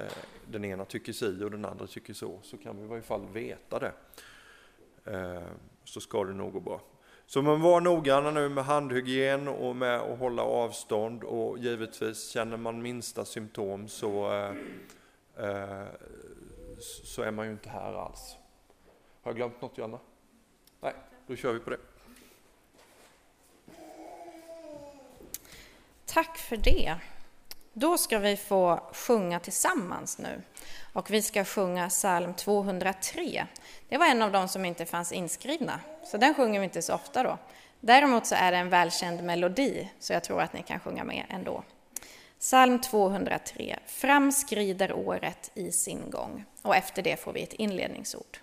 den 0.46 0.64
ena 0.64 0.84
tycker 0.84 1.12
si 1.12 1.44
och 1.44 1.50
den 1.50 1.64
andra 1.64 1.86
tycker 1.86 2.14
så, 2.14 2.38
så 2.42 2.56
kan 2.56 2.76
vi 2.76 2.82
i 2.82 2.86
varje 2.86 3.02
fall 3.02 3.26
veta 3.32 3.78
det. 3.78 3.92
Eh, 5.04 5.42
så 5.84 6.00
ska 6.00 6.24
det 6.24 6.32
nog 6.32 6.52
gå 6.52 6.60
bra. 6.60 6.80
Så 7.26 7.42
man 7.42 7.60
var 7.60 7.80
noggranna 7.80 8.30
nu 8.30 8.48
med 8.48 8.64
handhygien 8.64 9.48
och 9.48 9.76
med 9.76 10.00
att 10.00 10.18
hålla 10.18 10.42
avstånd 10.42 11.24
och 11.24 11.58
givetvis 11.58 12.28
känner 12.28 12.56
man 12.56 12.82
minsta 12.82 13.24
symptom 13.24 13.88
så, 13.88 14.32
eh, 14.32 14.52
eh 15.46 15.86
så 17.04 17.22
är 17.22 17.30
man 17.30 17.46
ju 17.46 17.52
inte 17.52 17.68
här 17.68 17.92
alls. 17.92 18.36
Har 19.22 19.30
jag 19.30 19.36
glömt 19.36 19.60
något 19.60 19.78
Johanna? 19.78 19.98
Nej, 20.80 20.94
då 21.26 21.36
kör 21.36 21.52
vi 21.52 21.58
på 21.58 21.70
det. 21.70 21.78
Tack 26.06 26.38
för 26.38 26.56
det. 26.56 26.98
Då 27.80 27.98
ska 27.98 28.18
vi 28.18 28.36
få 28.36 28.80
sjunga 28.92 29.40
tillsammans 29.40 30.18
nu. 30.18 30.42
Och 30.92 31.10
vi 31.10 31.22
ska 31.22 31.44
sjunga 31.44 31.88
psalm 31.88 32.34
203. 32.34 33.46
Det 33.88 33.98
var 33.98 34.06
en 34.06 34.22
av 34.22 34.32
de 34.32 34.48
som 34.48 34.64
inte 34.64 34.86
fanns 34.86 35.12
inskrivna, 35.12 35.80
så 36.04 36.16
den 36.16 36.34
sjunger 36.34 36.60
vi 36.60 36.64
inte 36.64 36.82
så 36.82 36.94
ofta 36.94 37.22
då. 37.22 37.38
Däremot 37.80 38.26
så 38.26 38.34
är 38.34 38.52
det 38.52 38.58
en 38.58 38.68
välkänd 38.68 39.24
melodi, 39.24 39.90
så 39.98 40.12
jag 40.12 40.24
tror 40.24 40.40
att 40.40 40.52
ni 40.52 40.62
kan 40.62 40.80
sjunga 40.80 41.04
med 41.04 41.24
ändå. 41.28 41.64
Psalm 42.38 42.80
203. 42.80 43.78
Fram 43.86 44.32
skrider 44.32 44.92
året 44.92 45.50
i 45.54 45.72
sin 45.72 46.10
gång. 46.10 46.44
Och 46.62 46.76
efter 46.76 47.02
det 47.02 47.20
får 47.20 47.32
vi 47.32 47.42
ett 47.42 47.52
inledningsord. 47.52 48.38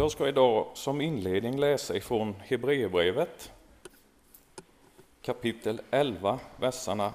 Jag 0.00 0.12
ska 0.12 0.28
idag 0.28 0.66
som 0.74 1.00
inledning 1.00 1.58
läsa 1.58 1.96
ifrån 1.96 2.34
Hebreerbrevet 2.40 3.52
kapitel 5.22 5.80
11, 5.90 6.38
verserna 6.56 7.12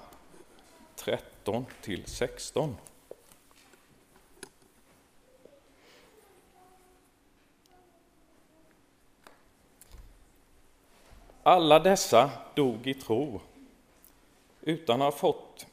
13 0.96 1.66
till 1.80 2.06
16. 2.06 2.76
Alla 11.42 11.78
dessa 11.78 12.30
dog 12.54 12.86
i 12.86 12.94
tro 12.94 13.40
utan 14.60 15.02
att 15.02 15.12
ha 15.14 15.18
fått 15.18 15.66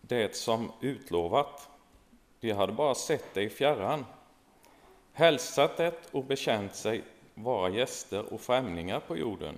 det 0.00 0.36
som 0.36 0.72
utlovat. 0.80 1.68
De 2.40 2.50
hade 2.50 2.72
bara 2.72 2.94
sett 2.94 3.34
det 3.34 3.42
i 3.42 3.50
fjärran, 3.50 4.04
hälsat 5.18 5.76
det 5.76 5.94
och 6.12 6.24
bekänt 6.24 6.74
sig 6.74 7.02
vara 7.34 7.70
gäster 7.70 8.32
och 8.32 8.40
främlingar 8.40 9.00
på 9.00 9.16
jorden. 9.16 9.54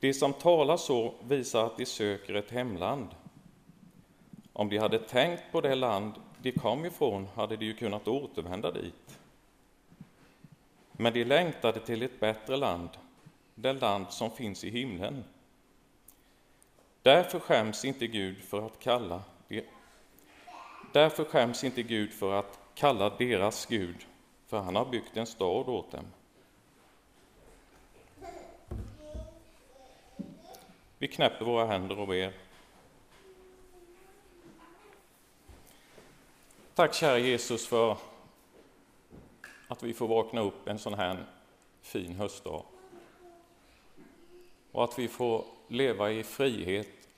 De 0.00 0.14
som 0.14 0.32
talar 0.32 0.76
så 0.76 1.14
visar 1.22 1.66
att 1.66 1.76
de 1.76 1.86
söker 1.86 2.34
ett 2.34 2.50
hemland. 2.50 3.08
Om 4.52 4.68
de 4.68 4.78
hade 4.78 4.98
tänkt 4.98 5.42
på 5.52 5.60
det 5.60 5.74
land 5.74 6.12
de 6.42 6.52
kom 6.52 6.84
ifrån 6.84 7.28
hade 7.34 7.56
de 7.56 7.64
ju 7.64 7.74
kunnat 7.74 8.08
återvända 8.08 8.70
dit. 8.70 9.18
Men 10.92 11.12
de 11.12 11.24
längtade 11.24 11.80
till 11.80 12.02
ett 12.02 12.20
bättre 12.20 12.56
land, 12.56 12.90
det 13.54 13.72
land 13.72 14.06
som 14.10 14.30
finns 14.30 14.64
i 14.64 14.70
himlen. 14.70 15.24
Därför 17.02 17.38
skäms 17.38 17.84
inte 17.84 18.06
Gud 18.06 18.38
för 18.38 18.66
att 18.66 18.78
kalla 18.78 19.22
Därför 20.92 21.24
skäms 21.24 21.64
inte 21.64 21.82
Gud 21.82 22.12
för 22.12 22.32
att 22.32 22.67
kalla 22.78 23.10
deras 23.10 23.66
Gud, 23.66 24.06
för 24.46 24.58
han 24.58 24.76
har 24.76 24.84
byggt 24.84 25.16
en 25.16 25.26
stad 25.26 25.68
åt 25.68 25.90
dem. 25.90 26.04
Vi 30.98 31.08
knäpper 31.08 31.44
våra 31.44 31.66
händer 31.66 31.98
och 31.98 32.08
ber. 32.08 32.32
Tack 36.74 36.94
kära 36.94 37.18
Jesus 37.18 37.66
för 37.66 37.96
att 39.68 39.82
vi 39.82 39.94
får 39.94 40.08
vakna 40.08 40.40
upp 40.40 40.68
en 40.68 40.78
sån 40.78 40.94
här 40.94 41.26
fin 41.82 42.14
höstdag. 42.14 42.62
Och 44.72 44.84
att 44.84 44.98
vi 44.98 45.08
får 45.08 45.44
leva 45.68 46.10
i 46.10 46.22
frihet 46.22 47.08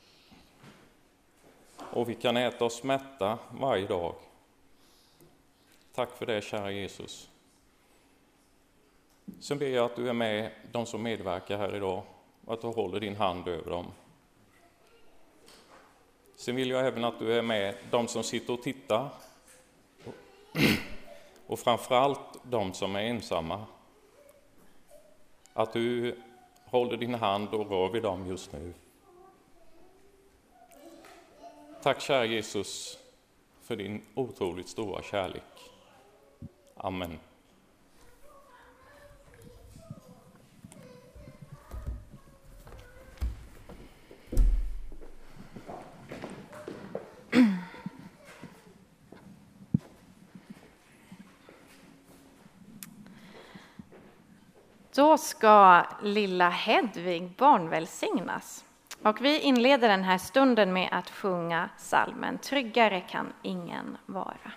och 1.79 2.09
vi 2.09 2.15
kan 2.15 2.37
äta 2.37 2.65
oss 2.65 2.83
mätta 2.83 3.39
varje 3.51 3.87
dag. 3.87 4.15
Tack 5.95 6.11
för 6.17 6.27
det, 6.27 6.45
kära 6.45 6.71
Jesus. 6.71 7.31
Sen 9.41 9.59
ber 9.59 9.67
jag 9.67 9.85
att 9.85 9.97
du 9.97 10.09
är 10.09 10.13
med 10.13 10.51
de 10.73 10.87
som 10.87 11.03
medverkar 11.03 11.59
här 11.59 11.77
idag 11.77 12.03
och 12.45 12.55
att 12.55 12.61
du 12.61 12.67
håller 12.67 13.01
din 13.01 13.17
hand 13.17 13.49
över 13.49 13.71
dem. 13.71 13.87
Sen 16.37 16.57
vill 16.57 16.71
jag 16.71 16.87
även 16.87 17.05
att 17.05 17.19
du 17.19 17.39
är 17.39 17.43
med 17.43 17.75
de 17.91 18.09
som 18.09 18.23
sitter 18.23 18.53
och 18.53 18.63
tittar 18.63 19.11
och 21.47 21.59
framförallt 21.59 22.39
de 22.43 22.73
som 22.73 22.97
är 22.97 23.01
ensamma. 23.01 23.65
Att 25.53 25.73
du 25.73 26.17
håller 26.65 26.97
din 26.97 27.15
hand 27.15 27.49
och 27.49 27.71
rör 27.71 27.89
vid 27.89 28.03
dem 28.03 28.27
just 28.27 28.53
nu. 28.53 28.75
Tack 31.83 32.01
kära 32.01 32.25
Jesus 32.25 32.99
för 33.63 33.77
din 33.77 34.03
otroligt 34.15 34.69
stora 34.69 35.03
kärlek. 35.03 35.60
Amen. 36.83 37.19
Då 54.95 55.19
ska 55.19 55.85
lilla 56.03 56.49
Hedvig 56.49 57.31
barnvälsignas. 57.37 58.65
Och 59.03 59.21
vi 59.21 59.41
inleder 59.41 59.89
den 59.89 60.05
här 60.05 60.19
stunden 60.19 60.73
med 60.73 60.89
att 60.93 61.11
sjunga 61.11 61.69
salmen 61.79 62.39
Tryggare 62.39 63.01
kan 63.01 63.33
ingen 63.43 63.97
vara. 64.07 64.53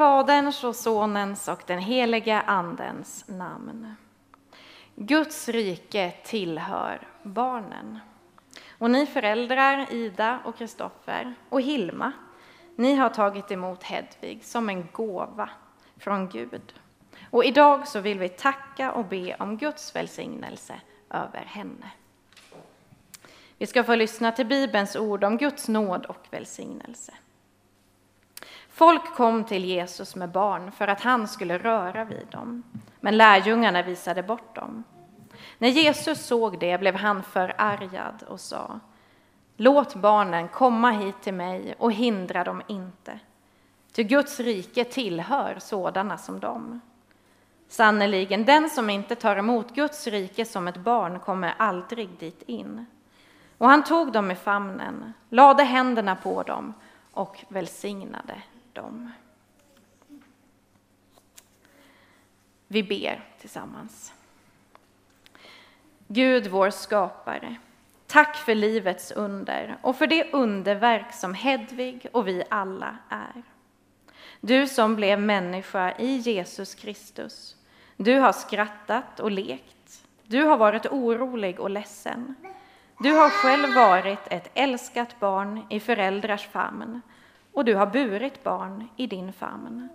Faderns 0.00 0.64
och 0.64 0.76
Sonens 0.76 1.48
och 1.48 1.62
den 1.66 1.78
heliga 1.78 2.40
Andens 2.40 3.24
namn. 3.28 3.94
Guds 4.96 5.48
rike 5.48 6.12
tillhör 6.24 7.08
barnen. 7.22 7.98
Och 8.78 8.90
ni 8.90 9.06
föräldrar, 9.06 9.92
Ida 9.92 10.40
och 10.44 10.56
Kristoffer 10.56 11.34
och 11.48 11.60
Hilma, 11.62 12.12
ni 12.76 12.94
har 12.94 13.08
tagit 13.08 13.50
emot 13.50 13.82
Hedvig 13.82 14.44
som 14.44 14.68
en 14.68 14.88
gåva 14.92 15.50
från 15.96 16.28
Gud. 16.28 16.74
Och 17.30 17.44
idag 17.44 17.88
så 17.88 18.00
vill 18.00 18.18
vi 18.18 18.28
tacka 18.28 18.92
och 18.92 19.04
be 19.04 19.36
om 19.38 19.56
Guds 19.56 19.96
välsignelse 19.96 20.80
över 21.10 21.44
henne. 21.46 21.90
Vi 23.58 23.66
ska 23.66 23.84
få 23.84 23.94
lyssna 23.94 24.32
till 24.32 24.46
Bibelns 24.46 24.96
ord 24.96 25.24
om 25.24 25.36
Guds 25.36 25.68
nåd 25.68 26.06
och 26.06 26.26
välsignelse. 26.30 27.12
Folk 28.80 29.14
kom 29.14 29.44
till 29.44 29.64
Jesus 29.64 30.16
med 30.16 30.30
barn 30.30 30.72
för 30.72 30.88
att 30.88 31.00
han 31.00 31.28
skulle 31.28 31.58
röra 31.58 32.04
vid 32.04 32.26
dem, 32.30 32.62
men 33.00 33.16
lärjungarna 33.16 33.82
visade 33.82 34.22
bort 34.22 34.54
dem. 34.54 34.84
När 35.58 35.68
Jesus 35.68 36.26
såg 36.26 36.58
det 36.58 36.78
blev 36.78 36.94
han 36.94 37.22
förargad 37.22 38.22
och 38.28 38.40
sa 38.40 38.80
Låt 39.56 39.94
barnen 39.94 40.48
komma 40.48 40.90
hit 40.90 41.22
till 41.22 41.34
mig 41.34 41.74
och 41.78 41.92
hindra 41.92 42.44
dem 42.44 42.62
inte, 42.66 43.18
ty 43.92 44.02
Guds 44.02 44.40
rike 44.40 44.84
tillhör 44.84 45.56
sådana 45.58 46.18
som 46.18 46.40
dem. 46.40 46.80
Sannerligen, 47.68 48.44
den 48.44 48.70
som 48.70 48.90
inte 48.90 49.14
tar 49.14 49.36
emot 49.36 49.74
Guds 49.74 50.06
rike 50.06 50.44
som 50.44 50.68
ett 50.68 50.76
barn 50.76 51.20
kommer 51.20 51.54
aldrig 51.56 52.08
dit 52.08 52.42
in. 52.46 52.86
Och 53.58 53.68
han 53.68 53.84
tog 53.84 54.12
dem 54.12 54.30
i 54.30 54.34
famnen, 54.34 55.12
lade 55.28 55.62
händerna 55.62 56.16
på 56.16 56.42
dem 56.42 56.74
och 57.12 57.44
välsignade 57.48 58.42
dem. 58.72 59.12
Vi 62.66 62.82
ber 62.82 63.24
tillsammans. 63.40 64.14
Gud, 66.08 66.46
vår 66.46 66.70
skapare, 66.70 67.56
tack 68.06 68.36
för 68.36 68.54
livets 68.54 69.12
under 69.12 69.76
och 69.82 69.96
för 69.96 70.06
det 70.06 70.32
underverk 70.32 71.12
som 71.12 71.34
Hedvig 71.34 72.06
och 72.12 72.28
vi 72.28 72.44
alla 72.48 72.96
är. 73.08 73.42
Du 74.40 74.66
som 74.66 74.96
blev 74.96 75.20
människa 75.20 75.94
i 75.98 76.16
Jesus 76.16 76.74
Kristus. 76.74 77.56
Du 77.96 78.18
har 78.18 78.32
skrattat 78.32 79.20
och 79.20 79.30
lekt. 79.30 80.04
Du 80.26 80.42
har 80.42 80.56
varit 80.56 80.86
orolig 80.86 81.60
och 81.60 81.70
ledsen. 81.70 82.34
Du 82.98 83.12
har 83.12 83.30
själv 83.30 83.74
varit 83.74 84.26
ett 84.30 84.50
älskat 84.54 85.20
barn 85.20 85.66
i 85.70 85.80
föräldrars 85.80 86.46
famn 86.46 87.00
och 87.52 87.64
du 87.64 87.74
har 87.74 87.86
burit 87.86 88.44
barn 88.44 88.88
i 88.96 89.06
din 89.06 89.32
famn. 89.32 89.88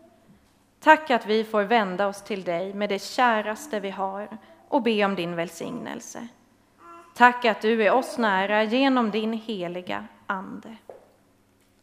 Tack 0.79 1.09
att 1.09 1.25
vi 1.25 1.43
får 1.43 1.63
vända 1.63 2.07
oss 2.07 2.21
till 2.21 2.43
dig 2.43 2.73
med 2.73 2.89
det 2.89 3.01
käraste 3.01 3.79
vi 3.79 3.89
har 3.89 4.37
och 4.67 4.81
be 4.81 5.05
om 5.05 5.15
din 5.15 5.35
välsignelse. 5.35 6.27
Tack 7.15 7.45
att 7.45 7.61
du 7.61 7.83
är 7.83 7.91
oss 7.91 8.17
nära 8.17 8.63
genom 8.63 9.11
din 9.11 9.33
heliga 9.33 10.05
Ande. 10.27 10.77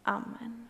Amen. 0.02 0.68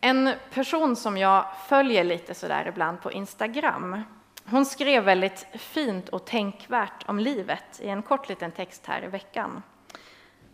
En 0.00 0.34
person 0.50 0.96
som 0.96 1.16
jag 1.16 1.44
följer 1.68 2.04
lite 2.04 2.34
sådär 2.34 2.66
ibland 2.68 3.02
på 3.02 3.12
Instagram, 3.12 4.02
hon 4.50 4.66
skrev 4.66 5.04
väldigt 5.04 5.46
fint 5.52 6.08
och 6.08 6.24
tänkvärt 6.24 7.08
om 7.08 7.18
livet 7.18 7.80
i 7.80 7.88
en 7.88 8.02
kort 8.02 8.28
liten 8.28 8.52
text 8.52 8.86
här 8.86 9.04
i 9.04 9.06
veckan. 9.06 9.62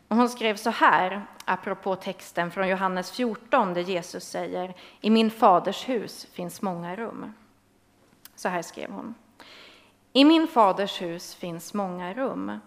Och 0.08 0.16
hon 0.16 0.28
skrev 0.28 0.56
så 0.56 0.70
här, 0.70 1.26
apropå 1.44 1.96
texten 1.96 2.50
från 2.50 2.68
Johannes 2.68 3.10
14 3.12 3.74
där 3.74 3.80
Jesus 3.80 4.24
säger 4.24 4.74
I 5.00 5.10
min 5.10 5.30
faders 5.30 5.88
hus 5.88 6.26
finns 6.32 6.62
många 6.62 6.96
rum. 6.96 7.34
Så 8.34 8.48
här 8.48 8.62
skrev 8.62 8.90
hon. 8.90 9.14
I 10.12 10.24
min 10.24 10.46
faders 10.46 11.02
hus 11.02 11.34
finns 11.34 11.74
många 11.74 12.14
rum. 12.14 12.58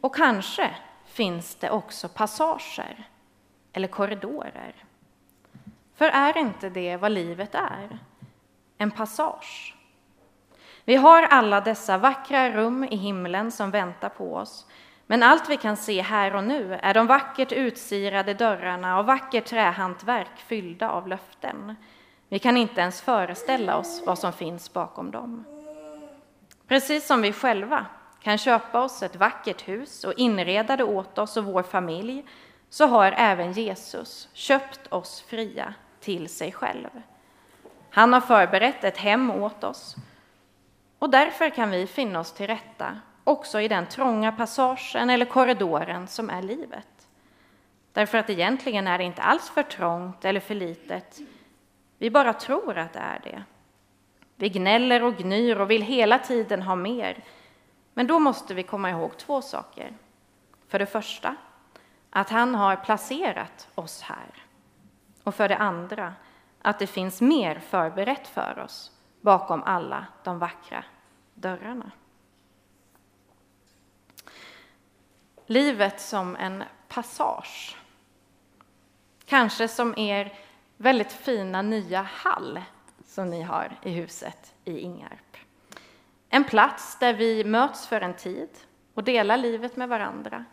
Och 0.00 0.14
kanske 0.14 0.76
finns 1.06 1.54
det 1.54 1.70
också 1.70 2.08
passager 2.08 3.08
eller 3.72 3.88
korridorer. 3.88 4.84
För 5.94 6.08
är 6.08 6.38
inte 6.38 6.70
det 6.70 6.96
vad 6.96 7.12
livet 7.12 7.54
är? 7.54 7.98
En 8.78 8.90
passage. 8.90 9.76
Vi 10.84 10.96
har 10.96 11.22
alla 11.22 11.60
dessa 11.60 11.98
vackra 11.98 12.50
rum 12.50 12.84
i 12.84 12.96
himlen 12.96 13.50
som 13.50 13.70
väntar 13.70 14.08
på 14.08 14.34
oss 14.34 14.66
men 15.10 15.22
allt 15.22 15.50
vi 15.50 15.56
kan 15.56 15.76
se 15.76 16.02
här 16.02 16.34
och 16.34 16.44
nu 16.44 16.74
är 16.82 16.94
de 16.94 17.06
vackert 17.06 17.52
utsirade 17.52 18.34
dörrarna 18.34 18.98
och 18.98 19.06
vackert 19.06 19.44
trähantverk 19.44 20.38
fyllda 20.46 20.90
av 20.90 21.08
löften. 21.08 21.76
Vi 22.28 22.38
kan 22.38 22.56
inte 22.56 22.80
ens 22.80 23.02
föreställa 23.02 23.76
oss 23.76 24.02
vad 24.06 24.18
som 24.18 24.32
finns 24.32 24.72
bakom 24.72 25.10
dem. 25.10 25.44
Precis 26.68 27.06
som 27.06 27.22
vi 27.22 27.32
själva 27.32 27.86
kan 28.22 28.38
köpa 28.38 28.82
oss 28.82 29.02
ett 29.02 29.16
vackert 29.16 29.68
hus 29.68 30.04
och 30.04 30.14
inreda 30.16 30.76
det 30.76 30.84
åt 30.84 31.18
oss 31.18 31.36
och 31.36 31.44
vår 31.44 31.62
familj, 31.62 32.24
så 32.68 32.86
har 32.86 33.14
även 33.16 33.52
Jesus 33.52 34.28
köpt 34.32 34.92
oss 34.92 35.20
fria 35.20 35.74
till 36.00 36.28
sig 36.28 36.52
själv. 36.52 36.88
Han 37.90 38.12
har 38.12 38.20
förberett 38.20 38.84
ett 38.84 38.98
hem 38.98 39.30
åt 39.30 39.64
oss 39.64 39.96
och 41.00 41.10
därför 41.10 41.50
kan 41.50 41.70
vi 41.70 41.86
finna 41.86 42.20
oss 42.20 42.32
till 42.32 42.46
rätta 42.46 43.00
också 43.24 43.60
i 43.60 43.68
den 43.68 43.86
trånga 43.86 44.32
passagen 44.32 45.10
eller 45.10 45.26
korridoren 45.26 46.06
som 46.06 46.30
är 46.30 46.42
livet. 46.42 47.08
Därför 47.92 48.18
att 48.18 48.30
egentligen 48.30 48.86
är 48.86 48.98
det 48.98 49.04
inte 49.04 49.22
alls 49.22 49.50
för 49.50 49.62
trångt 49.62 50.24
eller 50.24 50.40
för 50.40 50.54
litet. 50.54 51.18
Vi 51.98 52.10
bara 52.10 52.32
tror 52.32 52.78
att 52.78 52.92
det 52.92 52.98
är 52.98 53.20
det. 53.24 53.42
Vi 54.36 54.48
gnäller 54.48 55.02
och 55.02 55.16
gnyr 55.16 55.60
och 55.60 55.70
vill 55.70 55.82
hela 55.82 56.18
tiden 56.18 56.62
ha 56.62 56.74
mer. 56.74 57.24
Men 57.94 58.06
då 58.06 58.18
måste 58.18 58.54
vi 58.54 58.62
komma 58.62 58.90
ihåg 58.90 59.16
två 59.16 59.42
saker. 59.42 59.92
För 60.68 60.78
det 60.78 60.86
första, 60.86 61.36
att 62.10 62.30
han 62.30 62.54
har 62.54 62.76
placerat 62.76 63.68
oss 63.74 64.02
här. 64.02 64.44
Och 65.22 65.34
för 65.34 65.48
det 65.48 65.56
andra, 65.56 66.14
att 66.62 66.78
det 66.78 66.86
finns 66.86 67.20
mer 67.20 67.58
förberett 67.58 68.28
för 68.28 68.58
oss 68.58 68.92
bakom 69.20 69.62
alla 69.62 70.06
de 70.24 70.38
vackra 70.38 70.84
dörrarna. 71.34 71.90
livet 75.50 76.00
som 76.00 76.36
en 76.36 76.64
passage. 76.88 77.76
Kanske 79.24 79.68
som 79.68 79.98
er 79.98 80.32
väldigt 80.76 81.12
fina 81.12 81.62
nya 81.62 82.02
hall 82.02 82.60
som 83.06 83.30
ni 83.30 83.42
har 83.42 83.78
i 83.82 83.90
huset 83.90 84.54
i 84.64 84.78
Ingarp. 84.78 85.36
En 86.28 86.44
plats 86.44 86.98
där 86.98 87.14
vi 87.14 87.44
möts 87.44 87.86
för 87.86 88.00
en 88.00 88.14
tid 88.14 88.48
och 88.94 89.04
delar 89.04 89.36
livet 89.36 89.76
med 89.76 89.88
varandra 89.88 90.44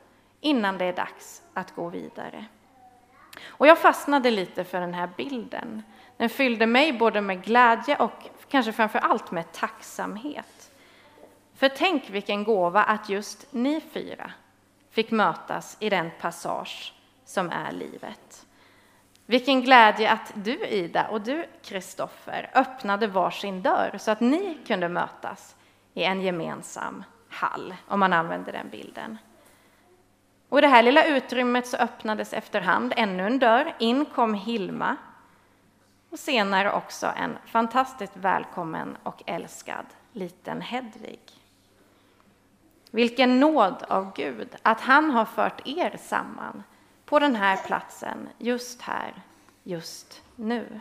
innan 0.42 0.78
det 0.78 0.86
är 0.86 0.94
dags 0.94 1.42
att 1.54 1.76
gå 1.76 1.90
vidare. 1.90 2.46
Och 3.46 3.68
jag 3.68 3.80
fastnade 3.80 4.32
lite 4.32 4.64
för 4.64 4.82
den 4.82 4.94
här 4.94 5.10
bilden. 5.18 5.84
Den 6.18 6.30
fyllde 6.30 6.66
mig 6.66 6.94
både 6.94 7.22
med 7.22 7.44
glädje 7.44 7.96
och 7.96 8.30
kanske 8.50 8.72
framför 8.72 9.00
allt 9.00 9.32
med 9.32 9.52
tacksamhet. 9.52 10.72
För 11.56 11.70
tänk 11.70 12.10
vilken 12.10 12.44
gåva 12.44 12.84
att 12.84 13.10
just 13.10 13.48
ni 13.54 13.82
fyra 13.82 14.32
fick 14.92 15.12
mötas 15.12 15.78
i 15.80 15.90
den 15.90 16.10
passage 16.22 16.94
som 17.26 17.50
är 17.50 17.72
livet. 17.72 18.46
Vilken 19.26 19.62
glädje 19.62 20.12
att 20.12 20.32
du, 20.36 20.66
Ida, 20.66 21.08
och 21.08 21.22
du, 21.22 21.46
Kristoffer, 21.64 22.52
öppnade 22.54 23.08
varsin 23.08 23.62
dörr 23.62 23.98
så 23.98 24.12
att 24.12 24.20
ni 24.20 24.58
kunde 24.68 24.90
mötas 24.90 25.56
i 25.94 26.04
en 26.04 26.22
gemensam 26.22 27.04
hall, 27.30 27.76
om 27.88 28.00
man 28.00 28.14
använder 28.14 28.52
den 28.52 28.70
bilden. 28.70 29.18
Och 30.50 30.58
I 30.58 30.62
det 30.62 30.68
här 30.68 30.84
lilla 30.84 31.06
utrymmet 31.06 31.68
så 31.68 31.78
öppnades 31.78 32.34
efterhand 32.34 32.94
ännu 32.96 33.26
en 33.26 33.40
dörr. 33.40 33.76
In 33.80 34.06
kom 34.06 34.34
Hilma 34.34 34.96
och 36.18 36.22
senare 36.22 36.72
också 36.72 37.14
en 37.18 37.38
fantastiskt 37.46 38.18
välkommen 38.18 38.98
och 39.04 39.24
älskad 39.26 39.86
liten 40.14 40.62
Hedvig. 40.62 41.20
Vilken 42.92 43.40
nåd 43.40 43.84
av 43.90 44.14
Gud 44.16 44.56
att 44.62 44.82
han 44.82 45.12
har 45.12 45.26
fört 45.26 45.68
er 45.68 45.98
samman 46.02 46.64
på 47.06 47.20
den 47.20 47.36
här 47.36 47.58
platsen, 47.58 48.30
just 48.38 48.82
här, 48.82 49.14
just 49.64 50.24
nu. 50.36 50.80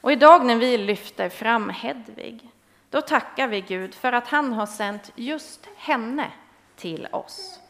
Och 0.00 0.12
idag 0.12 0.46
när 0.46 0.56
vi 0.56 0.78
lyfter 0.78 1.28
fram 1.28 1.70
Hedvig, 1.70 2.50
då 2.90 3.00
tackar 3.00 3.48
vi 3.48 3.60
Gud 3.60 3.94
för 3.94 4.12
att 4.12 4.28
han 4.28 4.52
har 4.52 4.66
sänt 4.66 5.12
just 5.14 5.68
henne 5.76 6.32
till 6.76 7.08
oss. 7.12 7.60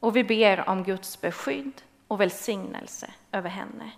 Och 0.00 0.16
vi 0.16 0.24
ber 0.24 0.68
om 0.68 0.84
Guds 0.84 1.20
beskydd 1.20 1.82
och 2.08 2.20
välsignelse 2.20 3.10
över 3.32 3.50
henne. 3.50 3.92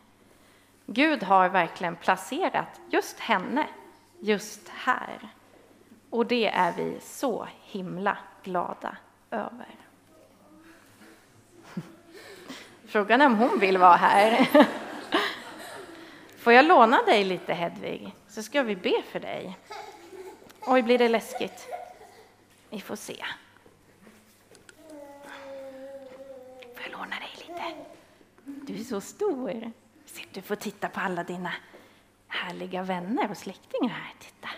Gud 0.87 1.23
har 1.23 1.49
verkligen 1.49 1.97
placerat 1.97 2.81
just 2.91 3.21
henne 3.21 3.67
just 4.21 4.69
här. 4.69 5.29
Och 6.11 6.27
det 6.27 6.47
är 6.47 6.73
vi 6.73 6.99
så 7.01 7.49
himla 7.63 8.19
glada 8.43 8.97
över. 9.31 9.67
Frågan 12.87 13.21
är 13.21 13.27
om 13.27 13.39
hon 13.39 13.59
vill 13.59 13.79
vara 13.79 13.97
här. 13.97 14.49
Får 16.39 16.53
jag 16.53 16.65
låna 16.65 17.03
dig 17.03 17.25
lite, 17.25 17.55
Hedvig, 17.55 18.15
så 18.29 18.43
ska 18.43 18.63
vi 18.63 18.77
be 18.77 19.03
för 19.03 19.21
dig. 19.21 19.59
Oj, 20.61 20.83
blir 20.83 20.99
det 20.99 21.09
läskigt? 21.09 21.69
Vi 22.71 22.81
får 22.81 22.97
se. 22.97 23.25
Får 26.75 26.83
jag 26.83 26.93
låna 26.93 27.17
dig 27.17 27.31
lite? 27.37 27.63
Du 28.45 28.81
är 28.81 28.85
så 28.85 29.01
stor. 29.01 29.73
Du 30.33 30.43
får 30.43 30.57
titta 30.57 30.89
på 30.89 31.01
alla 31.01 31.25
dina 31.25 31.53
härliga 32.29 32.83
vänner 32.83 33.31
och 33.31 33.37
släktingar 33.37 33.95
här. 33.95 34.13
Titta. 34.19 34.49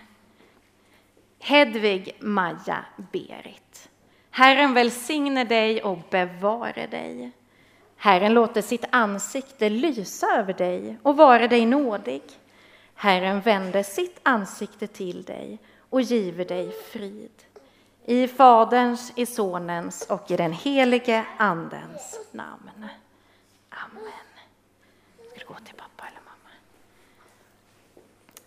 Hedvig 1.38 2.16
Maja 2.21 2.85
Berit. 3.12 3.88
Herren 4.31 4.75
välsigne 4.75 5.45
dig 5.45 5.83
och 5.83 5.99
bevare 6.11 6.87
dig. 6.87 7.31
Herren 7.97 8.35
låter 8.35 8.62
sitt 8.62 8.85
ansikte 8.90 9.69
lysa 9.69 10.27
över 10.27 10.53
dig 10.53 10.99
och 11.03 11.16
vara 11.16 11.49
dig 11.49 11.66
nådig. 11.66 12.23
Herren 12.95 13.40
vänder 13.40 13.83
sitt 13.83 14.21
ansikte 14.23 14.87
till 14.87 15.23
dig 15.23 15.59
och 15.90 16.01
giver 16.01 16.45
dig 16.45 16.73
frid. 16.92 17.42
I 18.05 18.29
Faderns, 18.29 19.12
i 19.16 19.27
Sonens 19.27 20.07
och 20.11 20.31
i 20.31 20.37
den 20.37 20.53
helige 20.53 21.27
Andens 21.37 22.21
namn. 22.33 22.71
Amen. 23.71 24.12
Ska 25.31 25.38
du 25.38 25.47
gå 25.47 25.55
till 25.55 25.75
pappa 25.75 26.09
eller 26.09 26.21
mamma? 26.25 26.51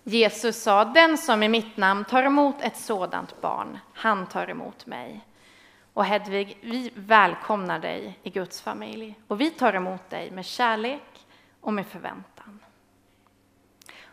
Jesus 0.10 0.62
sa, 0.64 0.86
den 0.86 1.18
som 1.18 1.44
i 1.44 1.50
mitt 1.50 1.78
namn 1.78 2.06
tar 2.06 2.24
emot 2.24 2.56
ett 2.62 2.78
sådant 2.78 3.42
barn, 3.42 3.80
han 3.94 4.26
tar 4.26 4.50
emot 4.50 4.86
mig. 4.86 5.26
Och 5.94 6.06
Hedvig, 6.06 6.58
vi 6.62 6.92
välkomnar 6.96 7.80
dig 7.80 8.20
i 8.24 8.30
Guds 8.30 8.62
familj 8.62 9.20
och 9.28 9.42
vi 9.42 9.50
tar 9.50 9.74
emot 9.74 10.10
dig 10.10 10.32
med 10.32 10.46
kärlek 10.46 11.28
och 11.62 11.74
med 11.74 11.88
förväntan. 11.88 12.60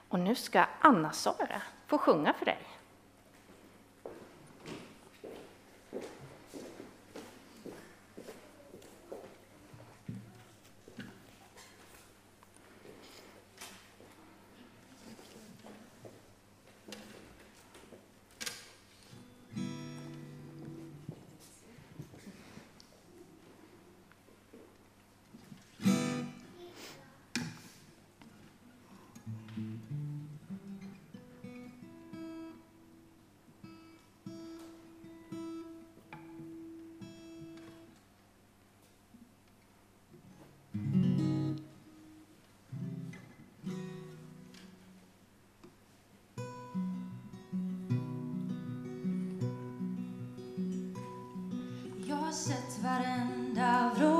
Och 0.08 0.18
nu 0.18 0.34
ska 0.34 0.64
Anna-Sara 0.80 1.62
få 1.86 1.98
sjunga 1.98 2.32
för 2.32 2.44
dig. 2.44 2.58
Sett 52.36 52.78
varenda 52.82 53.90
vrå 53.96 54.15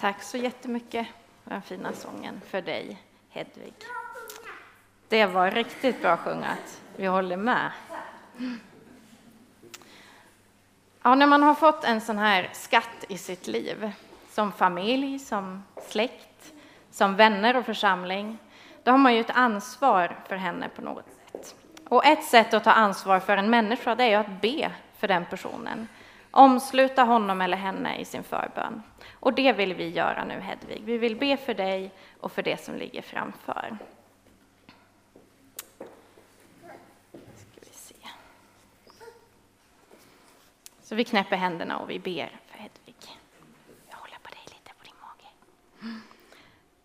Tack 0.00 0.22
så 0.22 0.36
jättemycket 0.36 1.06
för 1.44 1.50
den 1.50 1.62
fina 1.62 1.92
sången 1.92 2.40
för 2.46 2.62
dig, 2.62 3.02
Hedvig. 3.30 3.74
Det 5.08 5.26
var 5.26 5.50
riktigt 5.50 6.02
bra 6.02 6.16
sjungat. 6.16 6.82
Vi 6.96 7.06
håller 7.06 7.36
med. 7.36 7.70
Ja, 11.02 11.14
när 11.14 11.26
man 11.26 11.42
har 11.42 11.54
fått 11.54 11.84
en 11.84 12.00
sån 12.00 12.18
här 12.18 12.50
skatt 12.52 13.04
i 13.08 13.18
sitt 13.18 13.46
liv, 13.46 13.92
som 14.30 14.52
familj, 14.52 15.18
som 15.18 15.64
släkt, 15.82 16.52
som 16.90 17.16
vänner 17.16 17.56
och 17.56 17.66
församling, 17.66 18.38
då 18.82 18.90
har 18.90 18.98
man 18.98 19.14
ju 19.14 19.20
ett 19.20 19.30
ansvar 19.30 20.16
för 20.28 20.36
henne 20.36 20.68
på 20.68 20.82
något 20.82 21.06
sätt. 21.32 21.54
Och 21.88 22.06
ett 22.06 22.24
sätt 22.24 22.54
att 22.54 22.64
ta 22.64 22.72
ansvar 22.72 23.20
för 23.20 23.36
en 23.36 23.50
människa, 23.50 23.94
det 23.94 24.04
är 24.04 24.18
att 24.18 24.40
be 24.40 24.70
för 24.98 25.08
den 25.08 25.26
personen. 25.26 25.88
Omsluta 26.38 27.02
honom 27.02 27.40
eller 27.40 27.56
henne 27.56 27.98
i 27.98 28.04
sin 28.04 28.22
förbön. 28.22 28.82
Och 29.12 29.34
det 29.34 29.52
vill 29.52 29.74
vi 29.74 29.88
göra 29.88 30.24
nu, 30.24 30.40
Hedvig. 30.40 30.82
Vi 30.84 30.98
vill 30.98 31.16
be 31.16 31.36
för 31.36 31.54
dig 31.54 31.90
och 32.20 32.32
för 32.32 32.42
det 32.42 32.60
som 32.60 32.74
ligger 32.74 33.02
framför. 33.02 33.78
Ska 37.34 37.60
vi 37.60 37.72
se. 37.72 37.94
Så 40.82 40.94
vi 40.94 41.04
knäpper 41.04 41.36
händerna 41.36 41.78
och 41.78 41.90
vi 41.90 41.98
ber 41.98 42.40
för 42.46 42.58
Hedvig. 42.58 42.96
Jag 43.90 43.96
håller 43.96 44.18
på 44.22 44.28
dig 44.30 44.42
lite 44.44 44.72
på 44.78 44.84
din 44.84 44.94
mage. 45.00 45.98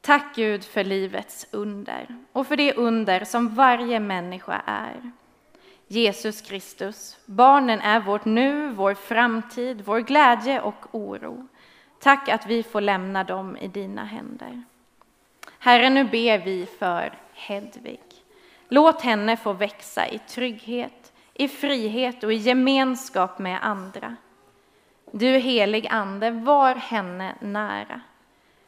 Tack 0.02 0.36
Gud 0.36 0.64
för 0.64 0.84
livets 0.84 1.48
under 1.52 2.24
och 2.32 2.48
för 2.48 2.58
det 2.58 2.74
under 2.74 3.26
som 3.26 3.56
varje 3.56 4.00
människa 4.00 4.62
är. 4.66 5.12
Jesus 5.94 6.42
Kristus, 6.42 7.18
barnen 7.26 7.82
är 7.82 8.00
vårt 8.00 8.26
nu, 8.26 8.70
vår 8.72 8.94
framtid, 8.94 9.82
vår 9.86 10.00
glädje 10.00 10.62
och 10.62 10.86
oro. 10.92 11.48
Tack 12.00 12.30
att 12.30 12.46
vi 12.46 12.64
får 12.64 12.82
lämna 12.82 13.24
dem 13.24 13.58
i 13.58 13.68
dina 13.68 14.06
händer. 14.06 14.64
Herre, 15.60 15.90
nu 15.90 16.04
ber 16.04 16.38
vi 16.38 16.66
för 16.80 17.14
Hedvig. 17.34 18.00
Låt 18.70 19.02
henne 19.02 19.38
få 19.38 19.54
växa 19.54 20.08
i 20.08 20.20
trygghet, 20.20 21.14
i 21.34 21.48
frihet 21.48 22.24
och 22.24 22.34
i 22.34 22.36
gemenskap 22.36 23.40
med 23.40 23.60
andra. 23.62 24.16
Du 25.12 25.38
helig 25.38 25.88
Ande, 25.88 26.32
var 26.32 26.76
henne 26.76 27.36
nära. 27.40 28.02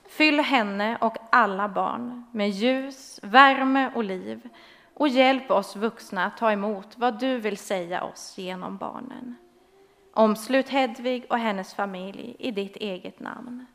Fyll 0.10 0.40
henne 0.40 0.98
och 1.02 1.18
alla 1.30 1.68
barn 1.68 2.26
med 2.32 2.50
ljus, 2.50 3.20
värme 3.24 3.92
och 3.96 4.04
liv 4.04 4.50
och 4.96 5.08
hjälp 5.08 5.52
oss 5.52 5.76
vuxna 5.76 6.26
att 6.26 6.38
ta 6.38 6.52
emot 6.52 6.98
vad 6.98 7.20
du 7.20 7.38
vill 7.38 7.58
säga 7.58 8.04
oss 8.04 8.38
genom 8.38 8.78
barnen. 8.78 9.36
Omslut 10.14 10.70
Hedvig 10.70 11.26
och 11.30 11.40
hennes 11.40 11.74
familj 11.74 12.36
i 12.40 12.52
ditt 12.52 12.76
eget 12.76 13.20
namn. 13.20 13.66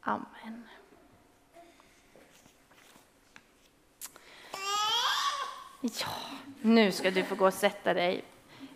Amen. 0.00 0.68
Ja, 5.80 6.08
nu 6.62 6.92
ska 6.92 7.10
du 7.10 7.24
få 7.24 7.34
gå 7.34 7.46
och 7.46 7.54
sätta 7.54 7.94
dig. 7.94 8.24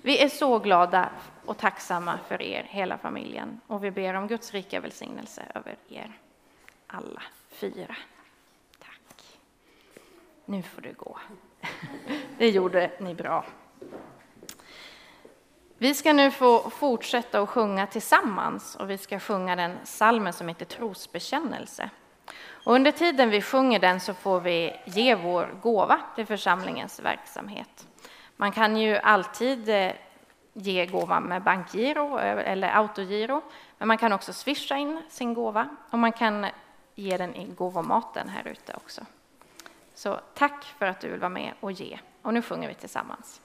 Vi 0.02 0.22
är 0.22 0.28
så 0.28 0.58
glada 0.58 1.10
och 1.44 1.58
tacksamma 1.58 2.18
för 2.28 2.42
er, 2.42 2.66
hela 2.68 2.98
familjen, 2.98 3.60
och 3.66 3.84
vi 3.84 3.90
ber 3.90 4.14
om 4.14 4.28
Guds 4.28 4.52
rika 4.52 4.80
välsignelse 4.80 5.42
över 5.54 5.76
er 5.88 6.12
alla 6.86 7.22
fyra. 7.48 7.96
Tack. 8.78 9.38
Nu 10.44 10.62
får 10.62 10.82
du 10.82 10.92
gå. 10.92 11.18
Det 12.38 12.50
gjorde 12.50 12.90
ni 12.98 13.14
bra. 13.14 13.44
Vi 15.78 15.94
ska 15.94 16.12
nu 16.12 16.30
få 16.30 16.70
fortsätta 16.70 17.40
att 17.40 17.48
sjunga 17.48 17.86
tillsammans 17.86 18.76
och 18.76 18.90
vi 18.90 18.98
ska 18.98 19.18
sjunga 19.18 19.56
den 19.56 19.78
salmen 19.84 20.32
som 20.32 20.48
heter 20.48 20.64
Trosbekännelse. 20.64 21.90
Och 22.64 22.74
under 22.74 22.90
tiden 22.90 23.30
vi 23.30 23.42
sjunger 23.42 23.78
den 23.78 24.00
så 24.00 24.14
får 24.14 24.40
vi 24.40 24.76
ge 24.84 25.14
vår 25.14 25.54
gåva 25.62 26.00
till 26.14 26.26
församlingens 26.26 27.00
verksamhet. 27.00 27.86
Man 28.36 28.52
kan 28.52 28.76
ju 28.76 28.96
alltid 28.96 29.68
eh, 29.68 29.92
ge 30.52 30.86
gåvan 30.86 31.22
med 31.22 31.42
bankgiro 31.42 32.18
eller 32.18 32.68
autogiro, 32.68 33.42
men 33.78 33.88
man 33.88 33.98
kan 33.98 34.12
också 34.12 34.32
swisha 34.32 34.76
in 34.76 35.02
sin 35.08 35.34
gåva 35.34 35.68
och 35.90 35.98
man 35.98 36.12
kan 36.12 36.46
ge 36.94 37.16
den 37.16 37.34
i 37.34 37.46
gåvomaten 37.46 38.28
här 38.28 38.48
ute 38.48 38.74
också. 38.74 39.00
Så 40.02 40.20
tack 40.34 40.64
för 40.78 40.86
att 40.86 41.00
du 41.00 41.08
vill 41.08 41.20
vara 41.20 41.28
med 41.28 41.54
och 41.60 41.72
ge. 41.72 41.98
Och 42.22 42.34
nu 42.34 42.42
sjunger 42.42 42.68
vi 42.68 42.74
tillsammans. 42.74 43.40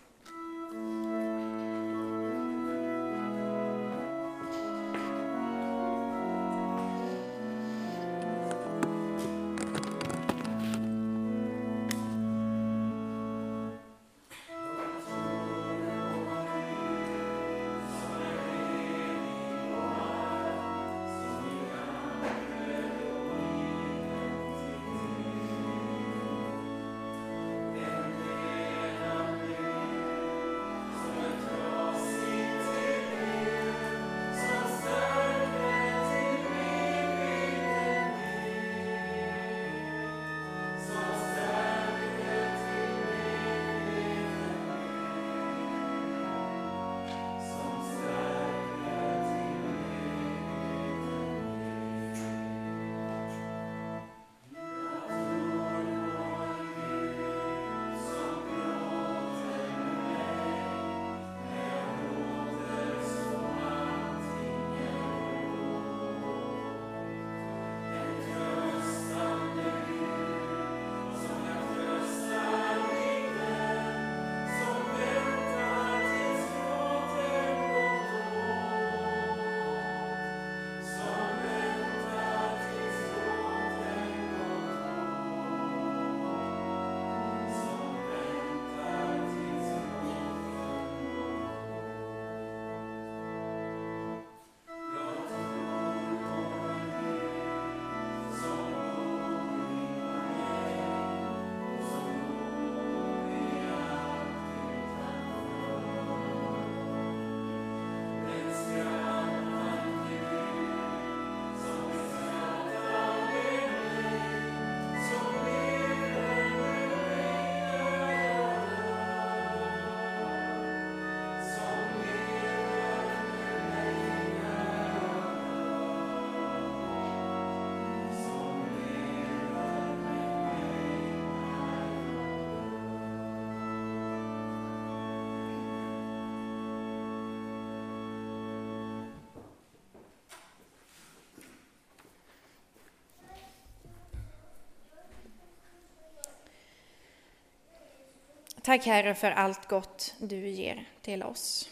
Tack 148.67 148.85
Herre 148.85 149.15
för 149.15 149.31
allt 149.31 149.67
gott 149.67 150.15
du 150.19 150.47
ger 150.47 150.89
till 151.01 151.23
oss. 151.23 151.69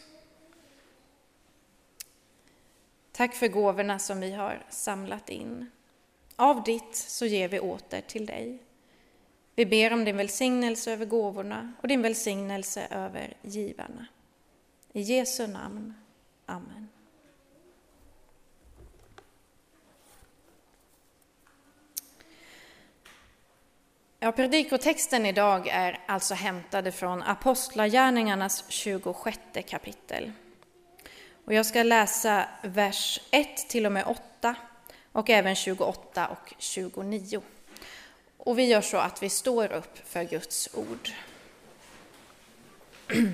Tack 3.12 3.34
för 3.34 3.48
gåvorna 3.48 3.98
som 3.98 4.20
vi 4.20 4.32
har 4.32 4.66
samlat 4.68 5.28
in. 5.28 5.70
Av 6.36 6.62
ditt 6.62 6.96
så 6.96 7.26
ger 7.26 7.48
vi 7.48 7.60
åter 7.60 8.00
till 8.00 8.26
dig. 8.26 8.58
Vi 9.54 9.66
ber 9.66 9.92
om 9.92 10.04
din 10.04 10.16
välsignelse 10.16 10.92
över 10.92 11.06
gåvorna 11.06 11.72
och 11.82 11.88
din 11.88 12.02
välsignelse 12.02 12.86
över 12.90 13.36
givarna. 13.42 14.06
I 14.92 15.00
Jesu 15.00 15.46
namn. 15.46 15.94
Amen. 16.46 16.88
Ja, 24.26 24.32
predikotexten 24.32 25.26
idag 25.26 25.68
är 25.68 26.00
alltså 26.06 26.34
hämtade 26.34 26.92
från 26.92 27.22
Apostlagärningarnas 27.22 28.64
26 28.68 29.38
kapitel. 29.68 30.32
Och 31.44 31.54
jag 31.54 31.66
ska 31.66 31.82
läsa 31.82 32.48
vers 32.62 33.20
1 33.30 33.68
till 33.68 33.86
och 33.86 33.92
med 33.92 34.04
8 34.06 34.54
och 35.12 35.30
även 35.30 35.54
28 35.54 36.26
och 36.26 36.54
29. 36.58 37.42
Och 38.36 38.58
vi 38.58 38.64
gör 38.64 38.80
så 38.80 38.96
att 38.96 39.22
vi 39.22 39.28
står 39.28 39.72
upp 39.72 40.08
för 40.08 40.24
Guds 40.24 40.68
ord. 40.74 41.10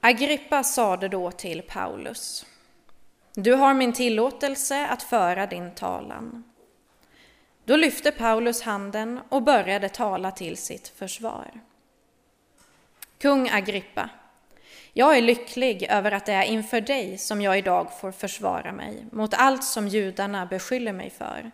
Agrippa 0.00 0.64
sade 0.64 1.08
då 1.08 1.30
till 1.30 1.62
Paulus 1.62 2.46
du 3.38 3.52
har 3.52 3.74
min 3.74 3.92
tillåtelse 3.92 4.86
att 4.86 5.02
föra 5.02 5.46
din 5.46 5.74
talan. 5.74 6.44
Då 7.64 7.76
lyfte 7.76 8.12
Paulus 8.12 8.62
handen 8.62 9.20
och 9.28 9.42
började 9.42 9.88
tala 9.88 10.30
till 10.30 10.56
sitt 10.56 10.88
försvar. 10.88 11.60
Kung 13.18 13.50
Agrippa, 13.50 14.10
jag 14.92 15.16
är 15.16 15.22
lycklig 15.22 15.86
över 15.90 16.12
att 16.12 16.26
det 16.26 16.32
är 16.32 16.42
inför 16.42 16.80
dig 16.80 17.18
som 17.18 17.40
jag 17.42 17.58
idag 17.58 18.00
får 18.00 18.12
försvara 18.12 18.72
mig 18.72 19.06
mot 19.12 19.34
allt 19.34 19.64
som 19.64 19.88
judarna 19.88 20.46
beskyller 20.46 20.92
mig 20.92 21.10
för. 21.10 21.50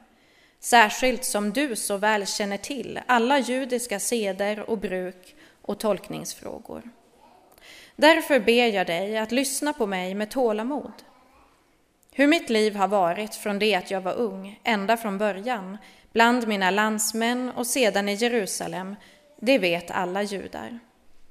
Särskilt 0.60 1.24
som 1.24 1.52
du 1.52 1.76
så 1.76 1.96
väl 1.96 2.26
känner 2.26 2.56
till 2.56 3.00
alla 3.06 3.38
judiska 3.38 4.00
seder 4.00 4.70
och 4.70 4.78
bruk 4.78 5.36
och 5.62 5.78
tolkningsfrågor. 5.78 6.82
Därför 7.96 8.40
ber 8.40 8.66
jag 8.74 8.86
dig 8.86 9.18
att 9.18 9.32
lyssna 9.32 9.72
på 9.72 9.86
mig 9.86 10.14
med 10.14 10.30
tålamod. 10.30 10.92
Hur 12.14 12.26
mitt 12.26 12.50
liv 12.50 12.76
har 12.76 12.88
varit 12.88 13.34
från 13.34 13.58
det 13.58 13.74
att 13.74 13.90
jag 13.90 14.00
var 14.00 14.14
ung, 14.14 14.60
ända 14.64 14.96
från 14.96 15.18
början, 15.18 15.78
bland 16.12 16.48
mina 16.48 16.70
landsmän 16.70 17.50
och 17.56 17.66
sedan 17.66 18.08
i 18.08 18.14
Jerusalem, 18.14 18.96
det 19.40 19.58
vet 19.58 19.90
alla 19.90 20.22
judar. 20.22 20.78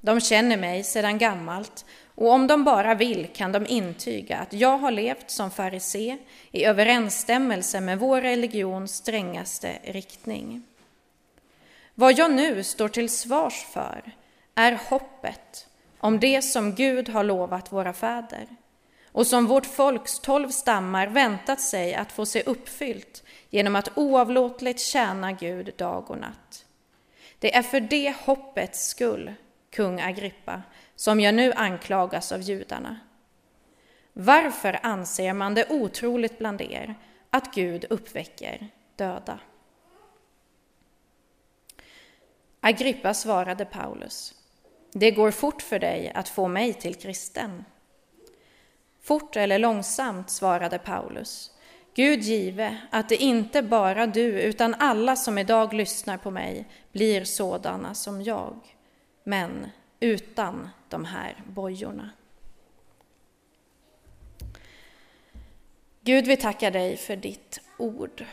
De 0.00 0.20
känner 0.20 0.56
mig 0.56 0.84
sedan 0.84 1.18
gammalt 1.18 1.84
och 2.14 2.30
om 2.30 2.46
de 2.46 2.64
bara 2.64 2.94
vill 2.94 3.26
kan 3.34 3.52
de 3.52 3.66
intyga 3.66 4.36
att 4.38 4.52
jag 4.52 4.78
har 4.78 4.90
levt 4.90 5.30
som 5.30 5.50
farisé 5.50 6.18
i 6.50 6.64
överensstämmelse 6.64 7.80
med 7.80 7.98
vår 7.98 8.20
religions 8.20 8.94
strängaste 8.94 9.78
riktning. 9.84 10.62
Vad 11.94 12.18
jag 12.18 12.32
nu 12.32 12.64
står 12.64 12.88
till 12.88 13.10
svars 13.10 13.64
för 13.72 14.12
är 14.54 14.78
hoppet 14.88 15.66
om 15.98 16.20
det 16.20 16.42
som 16.42 16.74
Gud 16.74 17.08
har 17.08 17.24
lovat 17.24 17.72
våra 17.72 17.92
fäder 17.92 18.46
och 19.12 19.26
som 19.26 19.46
vårt 19.46 19.66
folks 19.66 20.20
tolv 20.20 20.48
stammar 20.48 21.06
väntat 21.06 21.60
sig 21.60 21.94
att 21.94 22.12
få 22.12 22.26
se 22.26 22.42
uppfyllt 22.42 23.22
genom 23.50 23.76
att 23.76 23.98
oavlåtligt 23.98 24.80
tjäna 24.80 25.32
Gud 25.32 25.74
dag 25.76 26.10
och 26.10 26.18
natt. 26.18 26.64
Det 27.38 27.54
är 27.54 27.62
för 27.62 27.80
det 27.80 28.14
hoppets 28.24 28.88
skull, 28.88 29.34
kung 29.70 30.00
Agrippa, 30.00 30.62
som 30.96 31.20
jag 31.20 31.34
nu 31.34 31.52
anklagas 31.52 32.32
av 32.32 32.40
judarna. 32.40 33.00
Varför 34.12 34.80
anser 34.82 35.32
man 35.32 35.54
det 35.54 35.70
otroligt 35.70 36.38
bland 36.38 36.60
er 36.60 36.94
att 37.30 37.54
Gud 37.54 37.84
uppväcker 37.90 38.68
döda? 38.96 39.38
Agrippa 42.60 43.14
svarade 43.14 43.64
Paulus. 43.64 44.34
Det 44.92 45.10
går 45.10 45.30
fort 45.30 45.62
för 45.62 45.78
dig 45.78 46.12
att 46.14 46.28
få 46.28 46.48
mig 46.48 46.74
till 46.74 46.94
kristen. 46.94 47.64
Fort 49.02 49.36
eller 49.36 49.58
långsamt, 49.58 50.30
svarade 50.30 50.78
Paulus. 50.78 51.50
Gud 51.94 52.20
give 52.20 52.78
att 52.90 53.08
det 53.08 53.16
inte 53.16 53.62
bara 53.62 54.06
du, 54.06 54.40
utan 54.40 54.74
alla 54.74 55.16
som 55.16 55.38
idag 55.38 55.72
lyssnar 55.72 56.16
på 56.16 56.30
mig 56.30 56.68
blir 56.92 57.24
sådana 57.24 57.94
som 57.94 58.22
jag, 58.22 58.76
men 59.24 59.66
utan 60.00 60.68
de 60.88 61.04
här 61.04 61.42
bojorna. 61.46 62.10
Gud, 66.00 66.26
vi 66.26 66.36
tackar 66.36 66.70
dig 66.70 66.96
för 66.96 67.16
ditt 67.16 67.60
ord 67.78 68.24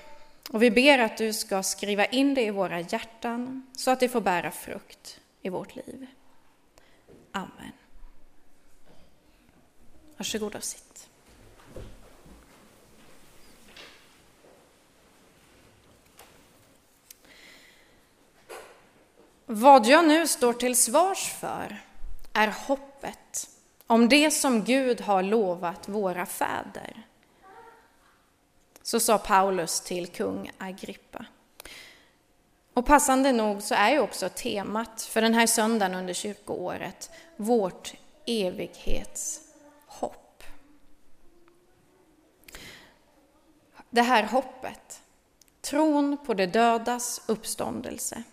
och 0.50 0.64
vi 0.64 0.72
ber 0.72 1.00
att 1.00 1.18
du 1.18 1.34
ska 1.34 1.64
skriva 1.64 2.06
in 2.06 2.34
det 2.34 2.44
i 2.44 2.52
våra 2.52 2.80
hjärtan 2.80 3.68
så 3.78 3.92
att 3.92 4.00
det 4.00 4.10
får 4.10 4.22
bära 4.22 4.52
frukt 4.52 5.20
i 5.42 5.50
vårt 5.50 5.76
liv. 5.76 6.08
Amen. 7.32 7.79
Varsågod 10.20 10.56
och 10.56 10.64
sitt. 10.64 11.10
Vad 19.46 19.86
jag 19.86 20.08
nu 20.08 20.28
står 20.28 20.54
till 20.54 20.76
svars 20.76 21.34
för 21.40 21.82
är 22.34 22.48
hoppet 22.48 23.50
om 23.88 24.10
det 24.10 24.32
som 24.32 24.64
Gud 24.64 25.02
har 25.02 25.24
lovat 25.24 25.90
våra 25.90 26.26
fäder. 26.26 27.04
Så 28.82 29.00
sa 29.00 29.18
Paulus 29.18 29.82
till 29.82 30.08
kung 30.08 30.52
Agrippa. 30.58 31.26
Och 32.74 32.86
passande 32.86 33.32
nog 33.32 33.62
så 33.62 33.76
är 33.76 33.92
ju 33.92 34.00
också 34.00 34.30
temat 34.30 35.02
för 35.02 35.22
den 35.22 35.34
här 35.34 35.48
söndagen 35.48 35.96
under 35.96 36.14
kyrkoåret 36.14 37.12
vårt 37.38 37.94
evighets 38.26 39.49
det 43.90 44.02
här 44.02 44.24
hoppet, 44.24 45.02
tron 45.62 46.18
på 46.26 46.34
de 46.34 46.46
dödas 46.46 47.22
uppståndelse, 47.26 48.24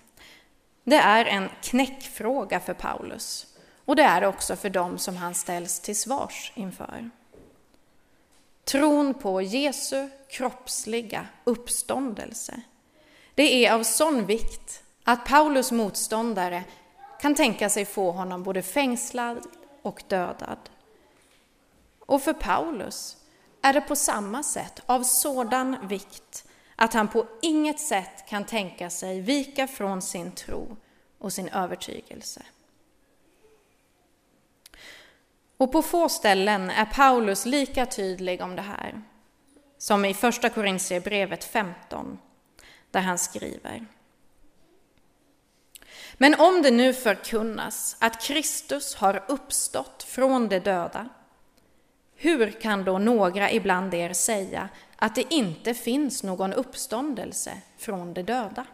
det 0.85 0.97
är 0.97 1.25
en 1.25 1.49
knäckfråga 1.63 2.61
för 2.61 2.75
Paulus 2.75 3.47
och 3.85 3.97
det 3.97 4.03
är 4.03 4.21
det 4.21 4.27
också 4.27 4.57
för 4.57 4.71
dem 4.71 4.99
som 4.99 5.17
han 5.17 5.35
ställs 5.35 5.81
till 5.81 5.97
svars 5.97 6.53
inför. 6.55 7.11
Tron 8.65 9.15
på 9.15 9.43
Jesu 9.43 10.09
kroppsliga 10.29 11.27
uppståndelse, 11.45 12.61
det 13.35 13.67
är 13.67 13.73
av 13.73 13.83
sån 13.83 14.27
vikt 14.27 14.83
att 15.05 15.27
Paulus 15.27 15.73
motståndare 15.73 16.65
kan 17.21 17.35
tänka 17.35 17.69
sig 17.69 17.85
få 17.85 18.11
honom 18.11 18.43
både 18.43 18.63
fängslad 18.63 19.39
och 19.83 20.03
dödad. 20.09 20.59
Och 22.07 22.23
för 22.23 22.33
Paulus 22.33 23.17
är 23.67 23.73
det 23.73 23.81
på 23.81 23.97
samma 23.97 24.43
sätt 24.43 24.81
av 24.87 25.03
sådan 25.03 25.77
vikt 25.89 26.45
att 26.77 26.95
han 26.95 27.09
på 27.09 27.27
inget 27.43 27.81
sätt 27.81 28.27
kan 28.29 28.45
tänka 28.45 28.91
sig 28.91 29.21
vika 29.21 29.67
från 29.67 30.03
sin 30.03 30.33
tro 30.33 30.77
och 31.19 31.33
sin 31.33 31.49
övertygelse. 31.49 32.43
Och 35.57 35.73
på 35.73 35.83
få 35.83 36.09
ställen 36.09 36.71
är 36.71 36.85
Paulus 36.85 37.47
lika 37.47 37.87
tydlig 37.87 38.41
om 38.41 38.57
det 38.57 38.62
här 38.62 39.03
som 39.79 40.05
i 40.05 40.14
Första 40.14 40.49
Korintierbrevet 40.49 41.45
15, 41.45 42.19
där 42.91 43.01
han 43.01 43.19
skriver. 43.19 43.87
Men 46.14 46.35
om 46.35 46.62
det 46.62 46.71
nu 46.71 46.95
förkunnas 46.95 47.97
att 47.99 48.23
Kristus 48.23 48.95
har 48.95 49.25
uppstått 49.29 50.03
från 50.03 50.49
de 50.49 50.59
döda 50.59 51.09
hur 52.17 52.51
kan 52.51 52.85
då 52.85 52.99
några 52.99 53.51
ibland 53.51 53.95
er 53.95 54.12
säga 54.12 54.69
att 54.97 55.14
det 55.14 55.35
inte 55.35 55.75
finns 55.75 56.23
någon 56.23 56.53
uppståndelse 56.53 57.59
från 57.77 58.14
de 58.14 58.23
döda? 58.23 58.67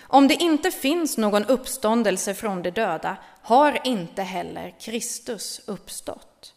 Om 0.00 0.28
det 0.28 0.34
inte 0.34 0.70
finns 0.70 1.18
någon 1.18 1.44
uppståndelse 1.44 2.34
från 2.34 2.62
de 2.62 2.70
döda 2.70 3.16
har 3.42 3.86
inte 3.86 4.22
heller 4.22 4.74
Kristus 4.80 5.60
uppstått. 5.66 6.54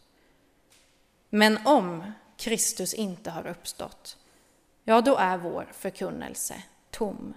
Men 1.29 1.67
om 1.67 2.11
Kristus 2.37 2.93
inte 2.93 3.29
har 3.29 3.47
uppstått, 3.47 4.17
ja, 4.83 5.01
då 5.01 5.15
är 5.15 5.37
vår 5.37 5.67
förkunnelse 5.71 6.63
tom. 6.91 7.33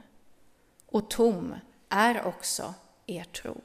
Och 0.86 1.10
tom 1.10 1.54
är 1.88 2.26
också 2.26 2.74
er 3.06 3.24
tro. 3.24 3.60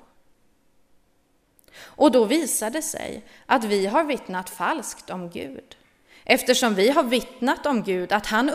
Och 1.80 2.12
då 2.12 2.26
visar 2.26 2.70
det 2.70 2.82
sig 2.82 3.24
att 3.46 3.64
vi 3.64 3.86
har 3.86 4.04
vittnat 4.04 4.50
falskt 4.50 5.10
om 5.10 5.30
Gud, 5.30 5.78
eftersom 6.24 6.76
vi 6.76 6.90
har 6.90 7.04
vittnat 7.04 7.66
om 7.66 7.84
Gud 7.84 8.12
att 8.12 8.26
han 8.26 8.50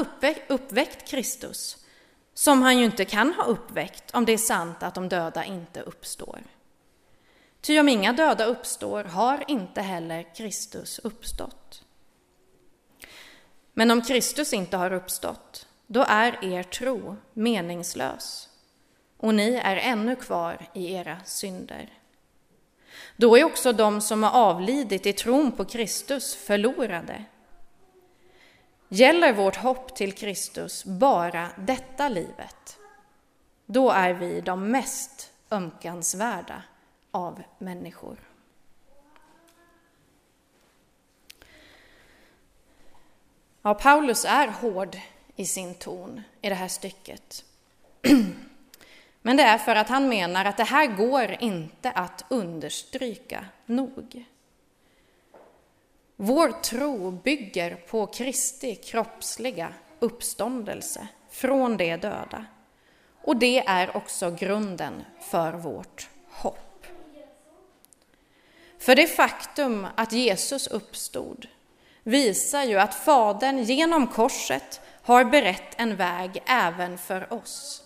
uppväckt 0.49 1.09
Kristus, 1.09 1.77
som 2.35 2.63
han 2.63 2.79
ju 2.79 2.85
inte 2.85 3.05
kan 3.05 3.33
ha 3.33 3.45
uppväckt 3.45 4.15
om 4.15 4.25
det 4.25 4.33
är 4.33 4.39
sant 4.39 4.83
att 4.83 4.95
de 4.95 5.09
döda 5.09 5.45
inte 5.45 5.81
uppstår. 5.81 6.41
Ty 7.61 7.81
om 7.81 7.89
inga 7.89 8.13
döda 8.13 8.45
uppstår 8.45 9.05
har 9.05 9.45
inte 9.49 9.83
heller 9.83 10.35
Kristus 10.35 10.99
uppstått. 10.99 11.85
Men 13.73 13.91
om 13.91 14.03
Kristus 14.03 14.53
inte 14.53 14.77
har 14.77 14.93
uppstått, 14.93 15.67
då 15.87 16.05
är 16.09 16.45
er 16.45 16.63
tro 16.63 17.17
meningslös 17.33 18.49
och 19.17 19.35
ni 19.35 19.55
är 19.55 19.77
ännu 19.77 20.17
kvar 20.17 20.67
i 20.75 20.93
era 20.93 21.21
synder. 21.25 21.98
Då 23.21 23.39
är 23.39 23.45
också 23.45 23.73
de 23.73 24.01
som 24.01 24.23
har 24.23 24.31
avlidit 24.31 25.07
i 25.07 25.13
tron 25.13 25.53
på 25.53 25.65
Kristus 25.65 26.35
förlorade. 26.35 27.25
Gäller 28.89 29.33
vårt 29.33 29.57
hopp 29.57 29.97
till 29.97 30.13
Kristus 30.13 30.85
bara 30.85 31.49
detta 31.59 32.09
livet, 32.09 32.79
då 33.67 33.91
är 33.91 34.13
vi 34.13 34.41
de 34.41 34.71
mest 34.71 35.33
ömkansvärda 35.51 36.63
av 37.11 37.43
människor. 37.59 38.19
Ja, 43.63 43.75
Paulus 43.75 44.25
är 44.25 44.49
hård 44.49 44.97
i 45.37 45.47
sin 45.47 45.75
ton 45.75 46.23
i 46.41 46.49
det 46.49 46.55
här 46.55 46.69
stycket. 46.69 47.45
Men 49.23 49.37
det 49.37 49.43
är 49.43 49.59
för 49.59 49.77
att 49.77 49.89
han 49.89 50.09
menar 50.09 50.45
att 50.45 50.57
det 50.57 50.65
här 50.65 50.87
går 50.87 51.37
inte 51.41 51.91
att 51.91 52.25
understryka 52.29 53.45
nog. 53.67 54.25
Vår 56.17 56.53
tro 56.53 57.11
bygger 57.11 57.75
på 57.75 58.07
Kristi 58.07 58.75
kroppsliga 58.75 59.75
uppståndelse 59.99 61.09
från 61.31 61.77
de 61.77 61.97
döda. 61.97 62.47
Och 63.23 63.37
det 63.37 63.59
är 63.67 63.97
också 63.97 64.31
grunden 64.31 65.05
för 65.21 65.53
vårt 65.53 66.09
hopp. 66.31 66.87
För 68.79 68.95
det 68.95 69.07
faktum 69.07 69.87
att 69.95 70.13
Jesus 70.13 70.67
uppstod 70.67 71.47
visar 72.03 72.63
ju 72.63 72.79
att 72.79 72.95
Fadern 72.95 73.59
genom 73.59 74.07
korset 74.07 74.81
har 75.03 75.25
berett 75.25 75.75
en 75.77 75.97
väg 75.97 76.43
även 76.47 76.99
för 76.99 77.33
oss, 77.33 77.83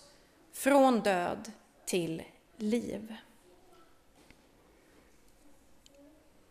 från 0.63 0.99
död 0.99 1.51
till 1.85 2.23
liv. 2.57 3.15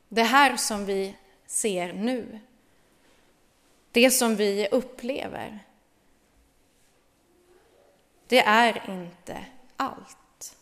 Det 0.08 0.22
här 0.22 0.56
som 0.56 0.84
vi 0.84 1.16
ser 1.46 1.92
nu, 1.92 2.40
det 3.90 4.10
som 4.10 4.36
vi 4.36 4.68
upplever, 4.68 5.58
det 8.26 8.40
är 8.40 8.90
inte 8.90 9.44
allt. 9.76 10.56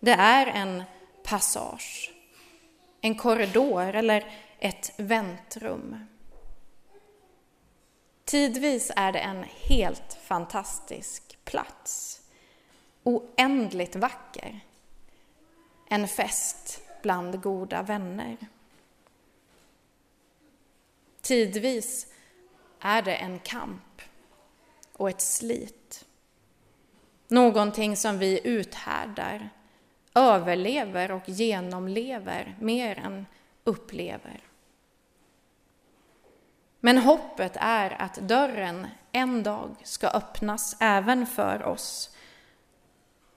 Det 0.00 0.12
är 0.12 0.46
en 0.46 0.82
passage, 1.22 2.14
en 3.00 3.14
korridor 3.14 3.94
eller 3.94 4.32
ett 4.58 4.92
väntrum. 4.96 6.06
Tidvis 8.24 8.92
är 8.96 9.12
det 9.12 9.20
en 9.20 9.44
helt 9.44 10.18
fantastisk 10.22 11.31
plats. 11.44 12.20
Oändligt 13.02 13.96
vacker. 13.96 14.60
En 15.88 16.08
fest 16.08 16.82
bland 17.02 17.42
goda 17.42 17.82
vänner. 17.82 18.36
Tidvis 21.20 22.06
är 22.80 23.02
det 23.02 23.14
en 23.14 23.38
kamp 23.38 24.02
och 24.92 25.10
ett 25.10 25.20
slit. 25.20 26.04
Någonting 27.28 27.96
som 27.96 28.18
vi 28.18 28.40
uthärdar, 28.44 29.50
överlever 30.14 31.10
och 31.10 31.28
genomlever 31.28 32.56
mer 32.60 32.98
än 32.98 33.26
upplever. 33.64 34.40
Men 36.80 36.98
hoppet 36.98 37.52
är 37.56 38.02
att 38.02 38.14
dörren 38.14 38.86
en 39.12 39.42
dag 39.42 39.76
ska 39.82 40.08
öppnas 40.08 40.76
även 40.80 41.26
för 41.26 41.62
oss 41.62 42.16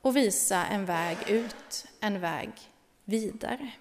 och 0.01 0.15
visa 0.15 0.65
en 0.65 0.86
väg 0.86 1.17
ut, 1.28 1.86
en 1.99 2.19
väg 2.19 2.51
vidare. 3.03 3.71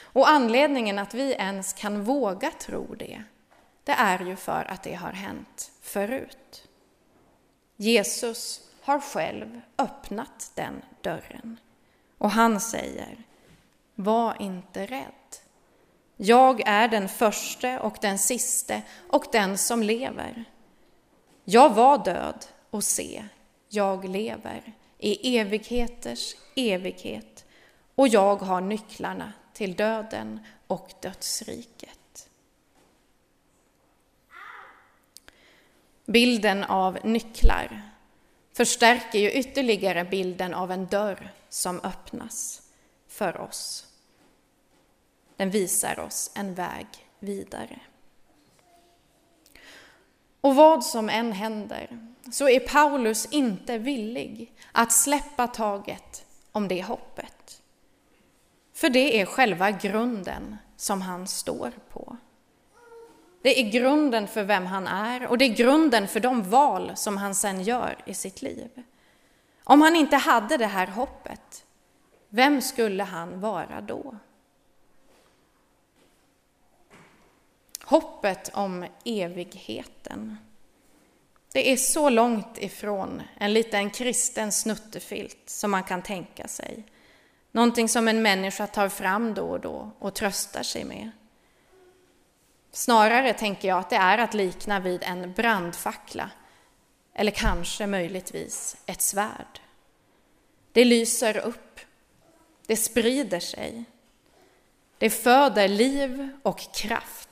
Och 0.00 0.28
anledningen 0.28 0.98
att 0.98 1.14
vi 1.14 1.32
ens 1.32 1.72
kan 1.72 2.04
våga 2.04 2.50
tro 2.50 2.94
det, 2.94 3.22
det 3.84 3.92
är 3.92 4.18
ju 4.18 4.36
för 4.36 4.64
att 4.70 4.82
det 4.82 4.94
har 4.94 5.12
hänt 5.12 5.72
förut. 5.80 6.68
Jesus 7.76 8.70
har 8.80 9.00
själv 9.00 9.60
öppnat 9.78 10.52
den 10.54 10.82
dörren 11.00 11.60
och 12.18 12.30
han 12.30 12.60
säger, 12.60 13.24
var 13.94 14.42
inte 14.42 14.86
rädd. 14.86 15.25
Jag 16.16 16.62
är 16.66 16.88
den 16.88 17.08
förste 17.08 17.78
och 17.78 17.96
den 18.00 18.18
siste 18.18 18.82
och 19.10 19.24
den 19.32 19.58
som 19.58 19.82
lever. 19.82 20.44
Jag 21.44 21.74
var 21.74 22.04
död 22.04 22.46
och 22.70 22.84
se, 22.84 23.24
jag 23.68 24.04
lever 24.08 24.72
i 24.98 25.38
evigheters 25.38 26.36
evighet 26.56 27.44
och 27.94 28.08
jag 28.08 28.36
har 28.36 28.60
nycklarna 28.60 29.32
till 29.52 29.74
döden 29.74 30.40
och 30.66 30.90
dödsriket. 31.00 32.28
Bilden 36.04 36.64
av 36.64 36.98
nycklar 37.02 37.82
förstärker 38.52 39.18
ju 39.18 39.30
ytterligare 39.30 40.04
bilden 40.04 40.54
av 40.54 40.72
en 40.72 40.86
dörr 40.86 41.32
som 41.48 41.80
öppnas 41.80 42.62
för 43.08 43.40
oss. 43.40 43.85
Den 45.36 45.50
visar 45.50 46.00
oss 46.00 46.30
en 46.34 46.54
väg 46.54 46.86
vidare. 47.18 47.80
Och 50.40 50.54
vad 50.54 50.84
som 50.84 51.08
än 51.08 51.32
händer 51.32 52.10
så 52.32 52.48
är 52.48 52.60
Paulus 52.60 53.26
inte 53.26 53.78
villig 53.78 54.52
att 54.72 54.92
släppa 54.92 55.48
taget 55.48 56.26
om 56.52 56.68
det 56.68 56.82
hoppet. 56.82 57.62
För 58.74 58.88
det 58.88 59.20
är 59.20 59.26
själva 59.26 59.70
grunden 59.70 60.56
som 60.76 61.02
han 61.02 61.26
står 61.26 61.72
på. 61.92 62.16
Det 63.42 63.60
är 63.60 63.70
grunden 63.70 64.28
för 64.28 64.44
vem 64.44 64.66
han 64.66 64.86
är 64.86 65.26
och 65.26 65.38
det 65.38 65.44
är 65.44 65.54
grunden 65.54 66.08
för 66.08 66.20
de 66.20 66.50
val 66.50 66.92
som 66.94 67.16
han 67.16 67.34
sen 67.34 67.62
gör 67.62 67.96
i 68.06 68.14
sitt 68.14 68.42
liv. 68.42 68.82
Om 69.64 69.80
han 69.80 69.96
inte 69.96 70.16
hade 70.16 70.56
det 70.56 70.66
här 70.66 70.86
hoppet, 70.86 71.64
vem 72.28 72.62
skulle 72.62 73.02
han 73.02 73.40
vara 73.40 73.80
då? 73.80 74.16
Hoppet 77.88 78.50
om 78.54 78.86
evigheten. 79.04 80.36
Det 81.52 81.72
är 81.72 81.76
så 81.76 82.08
långt 82.08 82.58
ifrån 82.58 83.22
en 83.38 83.52
liten 83.52 83.90
kristen 83.90 84.52
snuttefilt 84.52 85.42
som 85.46 85.70
man 85.70 85.84
kan 85.84 86.02
tänka 86.02 86.48
sig. 86.48 86.84
Någonting 87.52 87.88
som 87.88 88.08
en 88.08 88.22
människa 88.22 88.66
tar 88.66 88.88
fram 88.88 89.34
då 89.34 89.42
och 89.42 89.60
då 89.60 89.90
och 89.98 90.14
tröstar 90.14 90.62
sig 90.62 90.84
med. 90.84 91.10
Snarare 92.72 93.32
tänker 93.32 93.68
jag 93.68 93.78
att 93.78 93.90
det 93.90 93.96
är 93.96 94.18
att 94.18 94.34
likna 94.34 94.80
vid 94.80 95.02
en 95.02 95.32
brandfackla 95.32 96.30
eller 97.14 97.32
kanske 97.32 97.86
möjligtvis 97.86 98.76
ett 98.86 99.02
svärd. 99.02 99.60
Det 100.72 100.84
lyser 100.84 101.36
upp, 101.36 101.80
det 102.66 102.76
sprider 102.76 103.40
sig, 103.40 103.84
det 104.98 105.10
föder 105.10 105.68
liv 105.68 106.28
och 106.42 106.60
kraft 106.74 107.28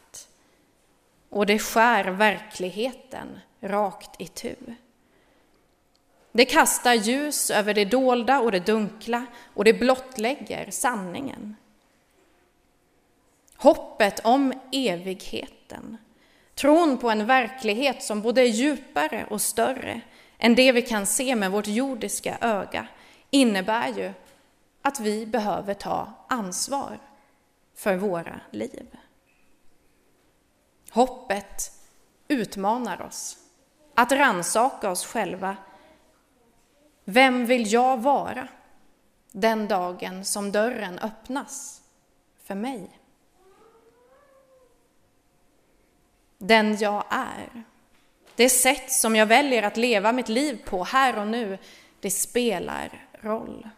och 1.34 1.46
det 1.46 1.58
skär 1.58 2.04
verkligheten 2.04 3.40
rakt 3.60 4.20
i 4.20 4.26
tu. 4.26 4.56
Det 6.32 6.44
kastar 6.44 6.94
ljus 6.94 7.50
över 7.50 7.74
det 7.74 7.84
dolda 7.84 8.40
och 8.40 8.52
det 8.52 8.66
dunkla 8.66 9.26
och 9.54 9.64
det 9.64 9.72
blottlägger 9.72 10.70
sanningen. 10.70 11.56
Hoppet 13.56 14.20
om 14.24 14.52
evigheten, 14.72 15.96
tron 16.54 16.98
på 16.98 17.10
en 17.10 17.26
verklighet 17.26 18.02
som 18.02 18.22
både 18.22 18.40
är 18.40 18.46
djupare 18.46 19.26
och 19.30 19.40
större 19.40 20.00
än 20.38 20.54
det 20.54 20.72
vi 20.72 20.82
kan 20.82 21.06
se 21.06 21.36
med 21.36 21.50
vårt 21.50 21.66
jordiska 21.66 22.38
öga, 22.40 22.86
innebär 23.30 23.88
ju 23.88 24.12
att 24.82 25.00
vi 25.00 25.26
behöver 25.26 25.74
ta 25.74 26.12
ansvar 26.28 26.98
för 27.74 27.96
våra 27.96 28.40
liv. 28.50 28.86
Hoppet 30.94 31.72
utmanar 32.28 33.02
oss 33.02 33.36
att 33.94 34.12
ransaka 34.12 34.90
oss 34.90 35.06
själva. 35.06 35.56
Vem 37.04 37.46
vill 37.46 37.72
jag 37.72 38.02
vara 38.02 38.48
den 39.32 39.68
dagen 39.68 40.24
som 40.24 40.52
dörren 40.52 40.98
öppnas 40.98 41.82
för 42.44 42.54
mig? 42.54 42.90
Den 46.38 46.76
jag 46.76 47.04
är. 47.10 47.64
Det 48.36 48.50
sätt 48.50 48.92
som 48.92 49.16
jag 49.16 49.26
väljer 49.26 49.62
att 49.62 49.76
leva 49.76 50.12
mitt 50.12 50.28
liv 50.28 50.62
på 50.64 50.84
här 50.84 51.18
och 51.18 51.28
nu, 51.28 51.58
det 52.00 52.10
spelar 52.10 53.08
roll. 53.12 53.68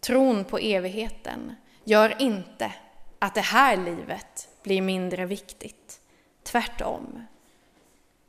tron 0.00 0.44
på 0.44 0.58
evigheten, 0.58 1.54
gör 1.84 2.22
inte 2.22 2.72
att 3.18 3.34
det 3.34 3.40
här 3.40 3.76
livet 3.76 4.48
blir 4.64 4.82
mindre 4.82 5.26
viktigt. 5.26 6.00
Tvärtom. 6.42 7.22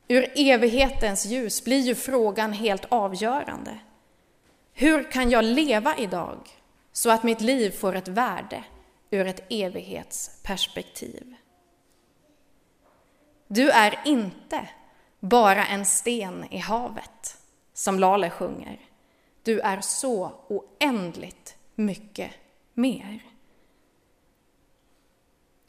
Ur 0.07 0.31
evighetens 0.35 1.25
ljus 1.25 1.63
blir 1.63 1.79
ju 1.79 1.95
frågan 1.95 2.53
helt 2.53 2.85
avgörande. 2.89 3.79
Hur 4.73 5.11
kan 5.11 5.29
jag 5.29 5.45
leva 5.45 5.97
idag 5.97 6.49
så 6.91 7.09
att 7.09 7.23
mitt 7.23 7.41
liv 7.41 7.71
får 7.71 7.95
ett 7.95 8.07
värde 8.07 8.63
ur 9.09 9.27
ett 9.27 9.45
evighetsperspektiv? 9.49 11.35
Du 13.47 13.69
är 13.69 13.99
inte 14.05 14.69
bara 15.19 15.65
en 15.65 15.85
sten 15.85 16.45
i 16.53 16.57
havet, 16.57 17.37
som 17.73 17.99
Lale 17.99 18.29
sjunger. 18.29 18.79
Du 19.43 19.59
är 19.59 19.81
så 19.81 20.31
oändligt 20.47 21.55
mycket 21.75 22.31
mer. 22.73 23.34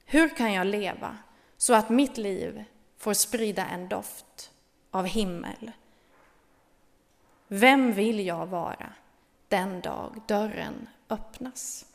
Hur 0.08 0.28
kan 0.28 0.52
jag 0.52 0.66
leva 0.66 1.18
så 1.56 1.74
att 1.74 1.88
mitt 1.88 2.16
liv 2.16 2.64
får 2.98 3.14
sprida 3.14 3.66
en 3.66 3.88
doft 3.88 4.50
av 4.90 5.06
himmel? 5.06 5.72
Vem 7.48 7.92
vill 7.92 8.26
jag 8.26 8.46
vara 8.46 8.92
den 9.48 9.80
dag 9.80 10.22
dörren 10.26 10.88
öppnas? 11.08 11.86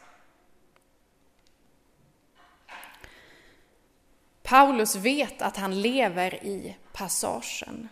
Paulus 4.44 4.96
vet 4.96 5.42
att 5.42 5.58
han 5.58 5.82
lever 5.82 6.44
i 6.44 6.78
passagen. 6.94 7.90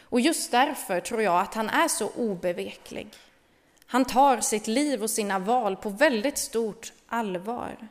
Och 0.00 0.20
just 0.20 0.50
därför 0.50 1.00
tror 1.00 1.22
jag 1.22 1.40
att 1.40 1.54
han 1.54 1.68
är 1.68 1.88
så 1.88 2.10
obeveklig. 2.10 3.08
Han 3.86 4.04
tar 4.04 4.40
sitt 4.40 4.66
liv 4.66 5.02
och 5.02 5.10
sina 5.10 5.38
val 5.38 5.76
på 5.76 5.88
väldigt 5.88 6.38
stort 6.38 6.92
allvar. 7.08 7.88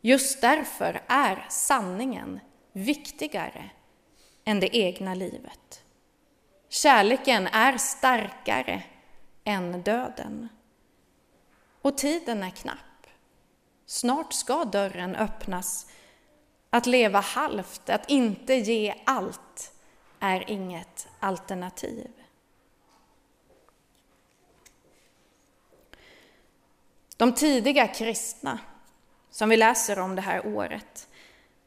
Just 0.00 0.40
därför 0.40 1.02
är 1.06 1.46
sanningen 1.48 2.40
viktigare 2.72 3.70
än 4.44 4.60
det 4.60 4.76
egna 4.76 5.14
livet. 5.14 5.84
Kärleken 6.68 7.46
är 7.46 7.78
starkare 7.78 8.82
än 9.44 9.82
döden. 9.82 10.48
Och 11.82 11.98
tiden 11.98 12.42
är 12.42 12.50
knapp. 12.50 13.06
Snart 13.86 14.32
ska 14.32 14.64
dörren 14.64 15.16
öppnas. 15.16 15.86
Att 16.70 16.86
leva 16.86 17.20
halvt, 17.20 17.90
att 17.90 18.10
inte 18.10 18.54
ge 18.54 18.94
allt, 19.06 19.72
är 20.20 20.50
inget 20.50 21.08
alternativ. 21.20 22.10
De 27.16 27.34
tidiga 27.34 27.88
kristna, 27.88 28.58
som 29.30 29.48
vi 29.48 29.56
läser 29.56 29.98
om 29.98 30.16
det 30.16 30.22
här 30.22 30.46
året, 30.46 31.08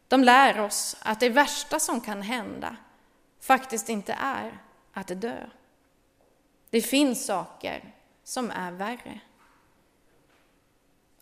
de 0.07 0.23
lär 0.23 0.59
oss 0.59 0.95
att 1.01 1.19
det 1.19 1.29
värsta 1.29 1.79
som 1.79 2.01
kan 2.01 2.21
hända 2.21 2.75
faktiskt 3.39 3.89
inte 3.89 4.13
är 4.13 4.61
att 4.93 5.21
dö. 5.21 5.49
Det 6.69 6.81
finns 6.81 7.25
saker 7.25 7.93
som 8.23 8.51
är 8.51 8.71
värre. 8.71 9.19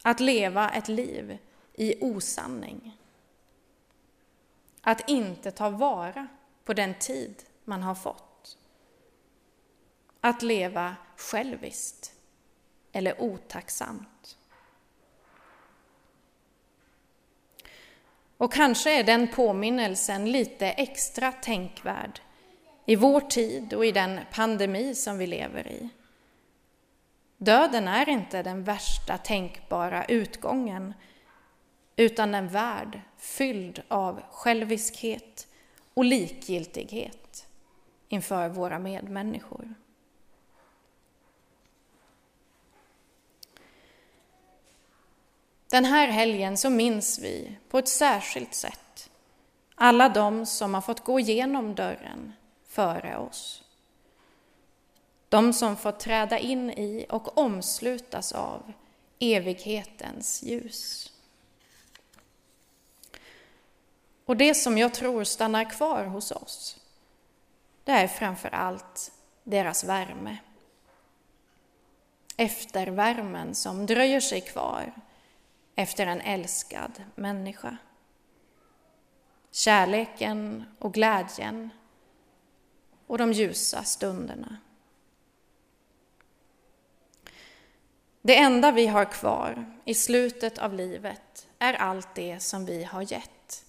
Att 0.02 0.20
leva 0.20 0.70
ett 0.70 0.88
liv 0.88 1.38
i 1.74 1.96
osanning. 2.02 2.98
Att 4.82 5.10
inte 5.10 5.52
ta 5.52 5.70
vara 5.70 6.28
på 6.64 6.74
den 6.74 6.94
tid 6.94 7.44
man 7.64 7.84
har 7.84 7.96
fått. 7.96 8.58
Att 10.22 10.42
leva 10.42 10.96
själviskt 11.16 12.14
eller 12.92 13.22
otacksamt. 13.22 14.38
Och 18.42 18.54
kanske 18.54 19.00
är 19.00 19.04
den 19.04 19.28
påminnelsen 19.28 20.32
lite 20.32 20.68
extra 20.68 21.32
tänkvärd 21.32 22.20
i 22.86 22.96
vår 22.96 23.22
tid 23.22 23.74
och 23.74 23.86
i 23.86 23.92
den 23.92 24.20
pandemi 24.32 24.96
som 24.96 25.18
vi 25.18 25.28
lever 25.28 25.68
i. 25.68 25.89
Döden 27.38 27.88
är 27.88 28.10
inte 28.10 28.44
den 28.44 28.64
värsta 28.64 29.18
tänkbara 29.18 30.06
utgången 30.06 30.94
utan 31.96 32.36
en 32.36 32.48
värld 32.48 33.02
fylld 33.18 33.82
av 33.88 34.22
själviskhet 34.32 35.48
och 35.94 36.06
likgiltighet 36.06 37.48
inför 38.10 38.50
våra 38.50 38.80
medmänniskor. 38.80 39.74
Den 45.72 45.86
här 45.86 46.07
helgen 46.07 46.57
så 46.57 46.69
minns 46.69 47.19
vi 47.19 47.57
på 47.69 47.80
ett 47.80 47.88
särskilt 47.88 48.53
sätt 48.53 49.09
alla 49.76 50.09
de 50.09 50.45
som 50.45 50.74
har 50.74 50.82
fått 50.82 51.03
gå 51.03 51.19
igenom 51.19 51.76
dörren 51.76 52.34
före 52.67 53.17
oss. 53.17 53.63
De 55.30 55.53
som 55.53 55.78
fått 55.78 55.99
träda 55.99 56.39
in 56.39 56.72
i 56.72 57.05
och 57.09 57.38
omslutas 57.38 58.32
av 58.32 58.74
evighetens 59.19 60.43
ljus. 60.43 61.11
Och 64.26 64.38
det 64.38 64.55
som 64.55 64.78
jag 64.78 64.93
tror 64.93 65.24
stannar 65.24 65.69
kvar 65.69 66.03
hos 66.03 66.32
oss, 66.32 66.78
det 67.84 67.91
är 67.91 68.07
framför 68.07 68.49
allt 68.49 69.11
deras 69.43 69.84
värme. 69.84 70.38
Eftervärmen 72.38 73.55
som 73.55 73.86
dröjer 73.86 74.19
sig 74.19 74.41
kvar 74.41 74.93
efter 75.76 76.07
en 76.07 76.22
älskad 76.22 77.03
människa. 77.15 77.78
Kärleken 79.51 80.63
och 80.80 80.93
glädjen 80.93 81.69
och 83.07 83.17
de 83.17 83.34
ljusa 83.34 83.84
stunderna. 83.84 84.57
Det 88.22 88.38
enda 88.38 88.72
vi 88.72 88.88
har 88.88 89.05
kvar 89.05 89.65
i 89.86 89.93
slutet 89.93 90.57
av 90.57 90.74
livet 90.74 91.47
är 91.59 91.74
allt 91.74 92.15
det 92.15 92.39
som 92.39 92.65
vi 92.65 92.84
har 92.84 93.13
gett, 93.13 93.65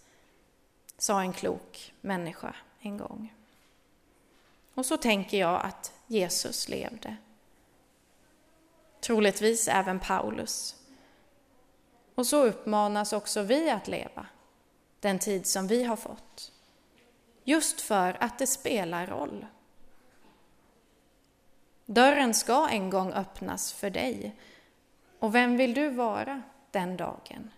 sa 0.98 1.20
en 1.20 1.32
klok 1.32 1.94
människa 2.00 2.55
en 2.80 2.96
gång. 2.98 3.34
Och 4.74 4.86
så 4.86 4.96
tänker 4.96 5.38
jag 5.38 5.61
att 5.64 5.92
Jesus 6.07 6.68
levde. 6.68 7.16
Troligtvis 9.00 9.68
även 9.68 10.00
Paulus. 10.00 10.82
Och 12.15 12.27
så 12.27 12.45
uppmanas 12.45 13.13
också 13.13 13.43
vi 13.43 13.71
att 13.71 13.89
leva 13.89 14.27
den 15.01 15.19
tid 15.19 15.47
som 15.47 15.67
vi 15.67 15.85
har 15.85 15.97
fått. 15.97 16.53
Just 17.45 17.81
för 17.81 18.17
att 18.21 18.39
det 18.39 18.47
spelar 18.47 19.07
roll. 19.07 19.47
Dörren 21.87 22.35
ska 22.35 22.69
en 22.69 22.91
gång 22.91 23.13
öppnas 23.13 23.73
för 23.73 23.91
dig. 23.91 24.37
Och 25.19 25.35
vem 25.35 25.57
vill 25.57 25.75
du 25.75 25.91
vara 25.91 26.43
den 26.71 26.97
dagen? 26.97 27.51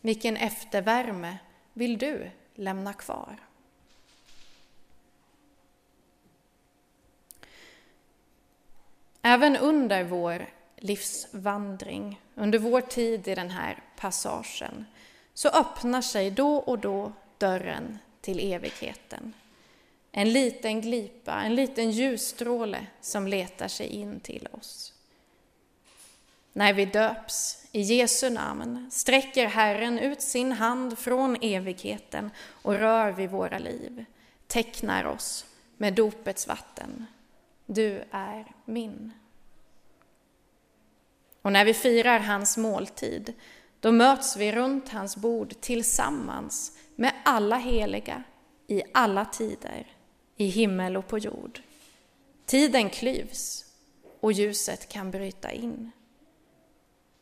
Vilken 0.00 0.36
eftervärme 0.36 1.38
vill 1.72 1.98
du 1.98 2.30
lämna 2.54 2.92
kvar? 2.92 3.36
Även 9.22 9.56
under 9.56 10.04
vår 10.04 10.46
livsvandring, 10.76 12.20
under 12.34 12.58
vår 12.58 12.80
tid 12.80 13.28
i 13.28 13.34
den 13.34 13.50
här 13.50 13.82
passagen, 13.96 14.86
så 15.34 15.48
öppnar 15.48 16.02
sig 16.02 16.30
då 16.30 16.56
och 16.56 16.78
då 16.78 17.12
dörren 17.38 17.98
till 18.20 18.52
evigheten. 18.52 19.32
En 20.12 20.32
liten 20.32 20.80
glipa, 20.80 21.42
en 21.42 21.54
liten 21.54 21.90
ljusstråle 21.90 22.86
som 23.00 23.26
letar 23.26 23.68
sig 23.68 23.86
in 23.86 24.20
till 24.20 24.48
oss. 24.52 24.92
När 26.52 26.72
vi 26.72 26.84
döps 26.84 27.66
i 27.72 27.80
Jesu 27.80 28.30
namn 28.30 28.90
sträcker 28.92 29.46
Herren 29.46 29.98
ut 29.98 30.22
sin 30.22 30.52
hand 30.52 30.98
från 30.98 31.36
evigheten 31.40 32.30
och 32.62 32.74
rör 32.74 33.12
vid 33.12 33.30
våra 33.30 33.58
liv, 33.58 34.04
tecknar 34.46 35.04
oss 35.04 35.46
med 35.76 35.94
dopets 35.94 36.48
vatten. 36.48 37.06
Du 37.66 38.04
är 38.10 38.52
min. 38.64 39.12
Och 41.44 41.52
när 41.52 41.64
vi 41.64 41.74
firar 41.74 42.18
hans 42.18 42.56
måltid, 42.56 43.32
då 43.80 43.92
möts 43.92 44.36
vi 44.36 44.52
runt 44.52 44.88
hans 44.88 45.16
bord 45.16 45.60
tillsammans 45.60 46.78
med 46.96 47.12
alla 47.24 47.56
heliga 47.56 48.22
i 48.66 48.82
alla 48.94 49.24
tider, 49.24 49.96
i 50.36 50.46
himmel 50.46 50.96
och 50.96 51.08
på 51.08 51.18
jord. 51.18 51.60
Tiden 52.46 52.90
klyvs 52.90 53.64
och 54.20 54.32
ljuset 54.32 54.88
kan 54.88 55.10
bryta 55.10 55.52
in. 55.52 55.90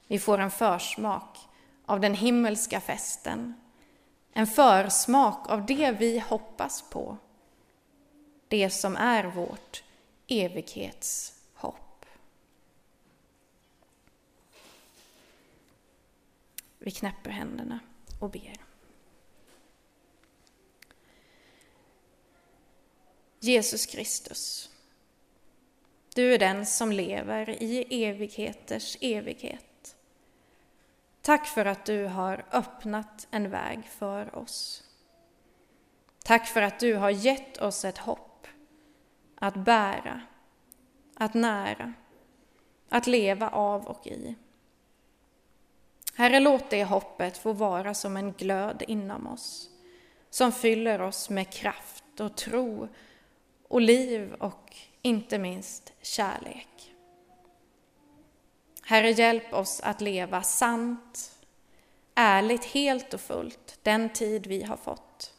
Vi 0.06 0.18
får 0.18 0.38
en 0.38 0.50
försmak 0.50 1.38
av 1.86 2.00
den 2.00 2.14
himmelska 2.14 2.80
festen, 2.80 3.54
en 4.32 4.46
försmak 4.46 5.50
av 5.50 5.66
det 5.66 5.90
vi 5.98 6.18
hoppas 6.18 6.82
på, 6.90 7.16
det 8.48 8.70
som 8.70 8.96
är 8.96 9.24
vårt 9.24 9.84
evighets 10.28 11.31
Vi 16.84 16.90
knäpper 16.90 17.30
händerna 17.30 17.80
och 18.20 18.30
ber. 18.30 18.56
Jesus 23.40 23.86
Kristus, 23.86 24.70
du 26.14 26.34
är 26.34 26.38
den 26.38 26.66
som 26.66 26.92
lever 26.92 27.62
i 27.62 28.04
evigheters 28.04 28.96
evighet. 29.00 29.96
Tack 31.20 31.46
för 31.46 31.64
att 31.64 31.84
du 31.84 32.04
har 32.04 32.46
öppnat 32.52 33.26
en 33.30 33.50
väg 33.50 33.84
för 33.84 34.34
oss. 34.34 34.84
Tack 36.24 36.46
för 36.46 36.62
att 36.62 36.80
du 36.80 36.94
har 36.94 37.10
gett 37.10 37.58
oss 37.58 37.84
ett 37.84 37.98
hopp 37.98 38.46
att 39.34 39.54
bära, 39.54 40.20
att 41.14 41.34
nära, 41.34 41.92
att 42.88 43.06
leva 43.06 43.48
av 43.48 43.86
och 43.86 44.06
i. 44.06 44.36
Herre, 46.14 46.40
låt 46.40 46.70
det 46.70 46.84
hoppet 46.84 47.38
få 47.38 47.52
vara 47.52 47.94
som 47.94 48.16
en 48.16 48.32
glöd 48.32 48.82
inom 48.88 49.26
oss, 49.26 49.70
som 50.30 50.52
fyller 50.52 51.00
oss 51.00 51.30
med 51.30 51.52
kraft 51.52 52.20
och 52.20 52.36
tro 52.36 52.88
och 53.68 53.80
liv 53.80 54.34
och 54.34 54.76
inte 55.02 55.38
minst 55.38 55.92
kärlek. 56.02 56.94
Herre, 58.82 59.10
hjälp 59.10 59.52
oss 59.52 59.80
att 59.80 60.00
leva 60.00 60.42
sant, 60.42 61.32
ärligt, 62.14 62.64
helt 62.64 63.14
och 63.14 63.20
fullt 63.20 63.78
den 63.82 64.08
tid 64.08 64.46
vi 64.46 64.62
har 64.62 64.76
fått. 64.76 65.34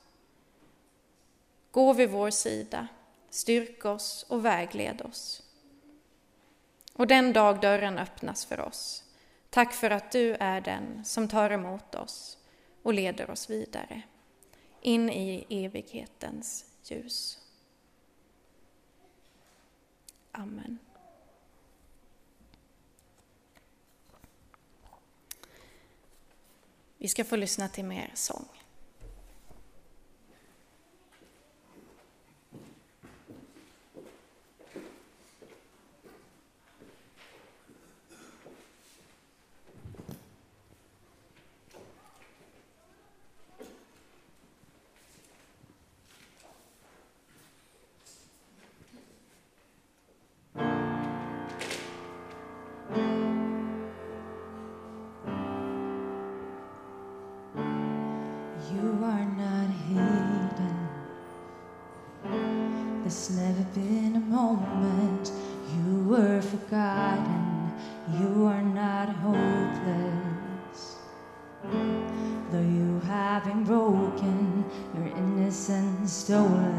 Gå 1.71 1.93
vid 1.93 2.09
vår 2.09 2.29
sida, 2.29 2.87
styrk 3.29 3.85
oss 3.85 4.25
och 4.29 4.45
vägled 4.45 5.01
oss. 5.01 5.43
Och 6.93 7.07
den 7.07 7.33
dag 7.33 7.61
dörren 7.61 7.99
öppnas 7.99 8.45
för 8.45 8.59
oss, 8.59 9.02
tack 9.53 9.73
för 9.73 9.89
att 9.89 10.11
du 10.11 10.35
är 10.39 10.61
den 10.61 11.05
som 11.05 11.27
tar 11.27 11.49
emot 11.49 11.95
oss 11.95 12.37
och 12.83 12.93
leder 12.93 13.29
oss 13.29 13.49
vidare 13.49 14.01
in 14.81 15.09
i 15.09 15.45
evighetens 15.49 16.65
ljus. 16.83 17.39
Amen. 20.31 20.79
Vi 26.97 27.07
ska 27.07 27.23
få 27.23 27.35
lyssna 27.35 27.69
till 27.69 27.85
mer 27.85 28.11
sång. 28.13 28.62
You 58.75 58.89
are 59.03 59.25
not 59.25 59.69
hidden. 59.87 60.77
There's 63.01 63.29
never 63.31 63.63
been 63.75 64.15
a 64.15 64.19
moment 64.19 65.31
you 65.75 66.03
were 66.09 66.41
forgotten. 66.41 67.71
You 68.19 68.45
are 68.45 68.63
not 68.63 69.09
hopeless. 69.09 70.97
Though 72.51 72.59
you 72.59 72.99
have 73.05 73.43
been 73.45 73.63
broken, 73.63 74.65
your 74.95 75.07
innocence 75.07 76.11
stolen. 76.11 76.72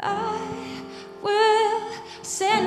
I 0.00 0.82
will 1.22 1.92
send 2.22 2.65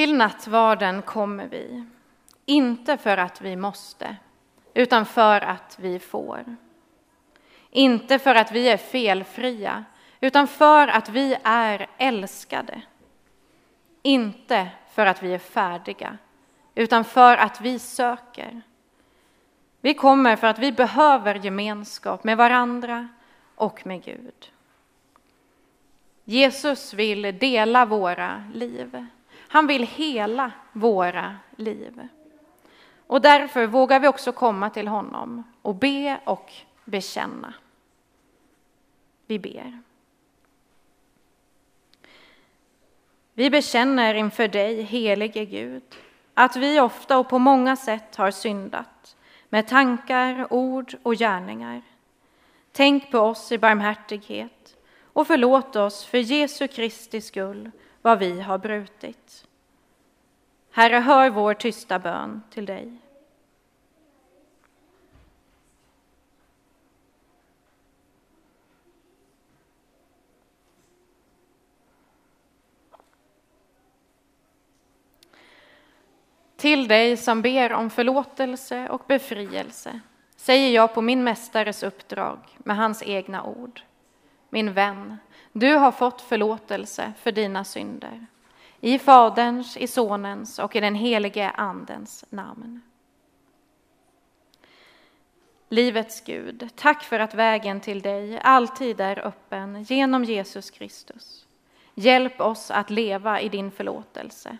Till 0.00 0.16
nattvarden 0.16 1.02
kommer 1.02 1.46
vi, 1.46 1.84
inte 2.46 2.96
för 2.96 3.16
att 3.16 3.40
vi 3.40 3.56
måste, 3.56 4.16
utan 4.74 5.06
för 5.06 5.40
att 5.40 5.78
vi 5.80 5.98
får. 5.98 6.56
Inte 7.70 8.18
för 8.18 8.34
att 8.34 8.52
vi 8.52 8.68
är 8.68 8.76
felfria, 8.76 9.84
utan 10.20 10.48
för 10.48 10.88
att 10.88 11.08
vi 11.08 11.36
är 11.42 11.86
älskade. 11.98 12.82
Inte 14.02 14.68
för 14.90 15.06
att 15.06 15.22
vi 15.22 15.34
är 15.34 15.38
färdiga, 15.38 16.18
utan 16.74 17.04
för 17.04 17.36
att 17.36 17.60
vi 17.60 17.78
söker. 17.78 18.62
Vi 19.80 19.94
kommer 19.94 20.36
för 20.36 20.46
att 20.46 20.58
vi 20.58 20.72
behöver 20.72 21.34
gemenskap 21.34 22.24
med 22.24 22.36
varandra 22.36 23.08
och 23.54 23.86
med 23.86 24.04
Gud. 24.04 24.52
Jesus 26.24 26.94
vill 26.94 27.38
dela 27.38 27.86
våra 27.86 28.44
liv. 28.54 29.06
Han 29.52 29.66
vill 29.66 29.86
hela 29.86 30.52
våra 30.72 31.36
liv. 31.56 32.08
Och 33.06 33.20
därför 33.20 33.66
vågar 33.66 34.00
vi 34.00 34.08
också 34.08 34.32
komma 34.32 34.70
till 34.70 34.88
honom 34.88 35.42
och 35.62 35.74
be 35.74 36.20
och 36.24 36.52
bekänna. 36.84 37.54
Vi 39.26 39.38
ber. 39.38 39.82
Vi 43.34 43.50
bekänner 43.50 44.14
inför 44.14 44.48
dig, 44.48 44.82
helige 44.82 45.44
Gud, 45.44 45.82
att 46.34 46.56
vi 46.56 46.80
ofta 46.80 47.18
och 47.18 47.28
på 47.28 47.38
många 47.38 47.76
sätt 47.76 48.16
har 48.16 48.30
syndat 48.30 49.16
med 49.48 49.68
tankar, 49.68 50.46
ord 50.50 50.94
och 51.02 51.14
gärningar. 51.14 51.82
Tänk 52.72 53.10
på 53.10 53.18
oss 53.18 53.52
i 53.52 53.58
barmhärtighet 53.58 54.76
och 55.12 55.26
förlåt 55.26 55.76
oss 55.76 56.04
för 56.04 56.18
Jesu 56.18 56.68
Kristi 56.68 57.20
skull 57.20 57.70
vad 58.02 58.18
vi 58.18 58.40
har 58.40 58.58
brutit. 58.58 59.46
Herre, 60.70 60.96
hör 60.96 61.30
vår 61.30 61.54
tysta 61.54 61.98
bön 61.98 62.42
till 62.50 62.66
dig. 62.66 63.00
Till 76.56 76.88
dig 76.88 77.16
som 77.16 77.42
ber 77.42 77.72
om 77.72 77.90
förlåtelse 77.90 78.88
och 78.88 79.02
befrielse 79.08 80.00
säger 80.36 80.70
jag 80.70 80.94
på 80.94 81.02
min 81.02 81.24
mästares 81.24 81.82
uppdrag 81.82 82.38
med 82.58 82.76
hans 82.76 83.02
egna 83.02 83.44
ord. 83.44 83.82
Min 84.50 84.72
vän, 84.72 85.16
du 85.52 85.74
har 85.74 85.92
fått 85.92 86.20
förlåtelse 86.20 87.12
för 87.18 87.32
dina 87.32 87.64
synder. 87.64 88.26
I 88.80 88.98
Faderns, 88.98 89.76
i 89.76 89.86
Sonens 89.86 90.58
och 90.58 90.76
i 90.76 90.80
den 90.80 90.94
helige 90.94 91.50
Andens 91.50 92.24
namn. 92.30 92.80
Livets 95.68 96.20
Gud, 96.20 96.68
tack 96.74 97.02
för 97.02 97.18
att 97.18 97.34
vägen 97.34 97.80
till 97.80 98.00
dig 98.02 98.40
alltid 98.40 99.00
är 99.00 99.26
öppen 99.26 99.82
genom 99.82 100.24
Jesus 100.24 100.70
Kristus. 100.70 101.46
Hjälp 101.94 102.40
oss 102.40 102.70
att 102.70 102.90
leva 102.90 103.40
i 103.40 103.48
din 103.48 103.70
förlåtelse. 103.70 104.58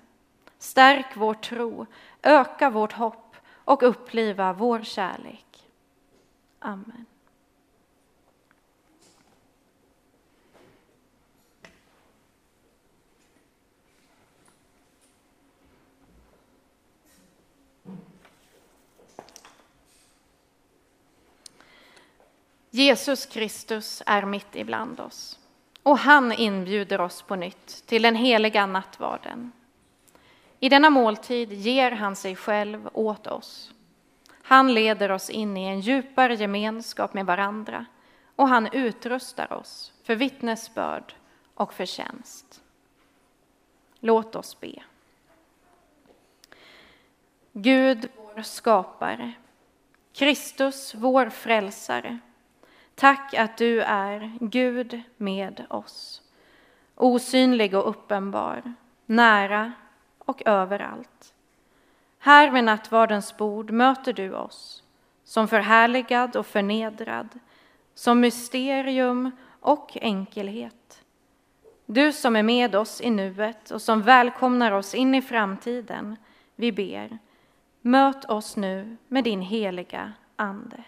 Stärk 0.58 1.16
vår 1.16 1.34
tro, 1.34 1.86
öka 2.22 2.70
vårt 2.70 2.92
hopp 2.92 3.36
och 3.52 3.82
uppliva 3.82 4.52
vår 4.52 4.80
kärlek. 4.82 5.66
Amen. 6.58 7.06
Jesus 22.70 23.26
Kristus 23.26 24.02
är 24.06 24.22
mitt 24.22 24.56
ibland 24.56 25.00
oss 25.00 25.38
och 25.82 25.98
han 25.98 26.32
inbjuder 26.32 27.00
oss 27.00 27.22
på 27.22 27.36
nytt 27.36 27.86
till 27.86 28.02
den 28.02 28.16
heliga 28.16 28.66
nattvarden. 28.66 29.52
I 30.60 30.68
denna 30.68 30.90
måltid 30.90 31.52
ger 31.52 31.90
han 31.90 32.16
sig 32.16 32.36
själv 32.36 32.88
åt 32.92 33.26
oss. 33.26 33.72
Han 34.42 34.74
leder 34.74 35.10
oss 35.10 35.30
in 35.30 35.56
i 35.56 35.64
en 35.64 35.80
djupare 35.80 36.34
gemenskap 36.34 37.14
med 37.14 37.26
varandra 37.26 37.86
och 38.36 38.48
han 38.48 38.68
utrustar 38.72 39.52
oss 39.52 39.92
för 40.04 40.14
vittnesbörd 40.14 41.14
och 41.54 41.74
för 41.74 41.86
tjänst. 41.86 42.62
Låt 44.00 44.36
oss 44.36 44.60
be. 44.60 44.82
Gud, 47.52 48.08
vår 48.16 48.42
skapare, 48.42 49.32
Kristus, 50.12 50.94
vår 50.94 51.30
frälsare, 51.30 52.18
tack 53.00 53.34
att 53.34 53.56
du 53.56 53.80
är 53.80 54.32
Gud 54.40 55.00
med 55.16 55.64
oss, 55.70 56.22
osynlig 56.94 57.74
och 57.74 57.88
uppenbar, 57.88 58.74
nära 59.06 59.72
och 60.18 60.42
överallt. 60.46 61.34
Här 62.18 62.50
vid 62.50 62.64
nattvardens 62.64 63.36
bord 63.36 63.70
möter 63.70 64.12
du 64.12 64.34
oss 64.34 64.82
som 65.24 65.48
förhärligad 65.48 66.36
och 66.36 66.46
förnedrad, 66.46 67.28
som 67.94 68.20
mysterium 68.20 69.30
och 69.60 69.96
enkelhet. 70.00 71.04
Du 71.86 72.12
som 72.12 72.36
är 72.36 72.42
med 72.42 72.74
oss 72.74 73.00
i 73.00 73.10
nuet 73.10 73.70
och 73.70 73.82
som 73.82 74.02
välkomnar 74.02 74.72
oss 74.72 74.94
in 74.94 75.14
i 75.14 75.22
framtiden, 75.22 76.16
vi 76.56 76.72
ber, 76.72 77.18
möt 77.80 78.24
oss 78.24 78.56
nu 78.56 78.96
med 79.08 79.24
din 79.24 79.40
heliga 79.40 80.12
Ande. 80.36 80.84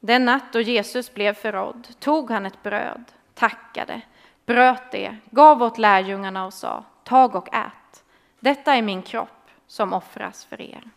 Den 0.00 0.24
natt 0.24 0.52
då 0.52 0.60
Jesus 0.60 1.14
blev 1.14 1.34
förrådd 1.34 1.88
tog 1.98 2.30
han 2.30 2.46
ett 2.46 2.62
bröd, 2.62 3.04
tackade, 3.34 4.00
bröt 4.46 4.90
det, 4.92 5.16
gav 5.30 5.62
åt 5.62 5.78
lärjungarna 5.78 6.46
och 6.46 6.54
sa, 6.54 6.84
tag 7.04 7.34
och 7.34 7.54
ät. 7.54 8.04
Detta 8.40 8.74
är 8.74 8.82
min 8.82 9.02
kropp 9.02 9.50
som 9.66 9.92
offras 9.92 10.44
för 10.44 10.60
er. 10.60 10.90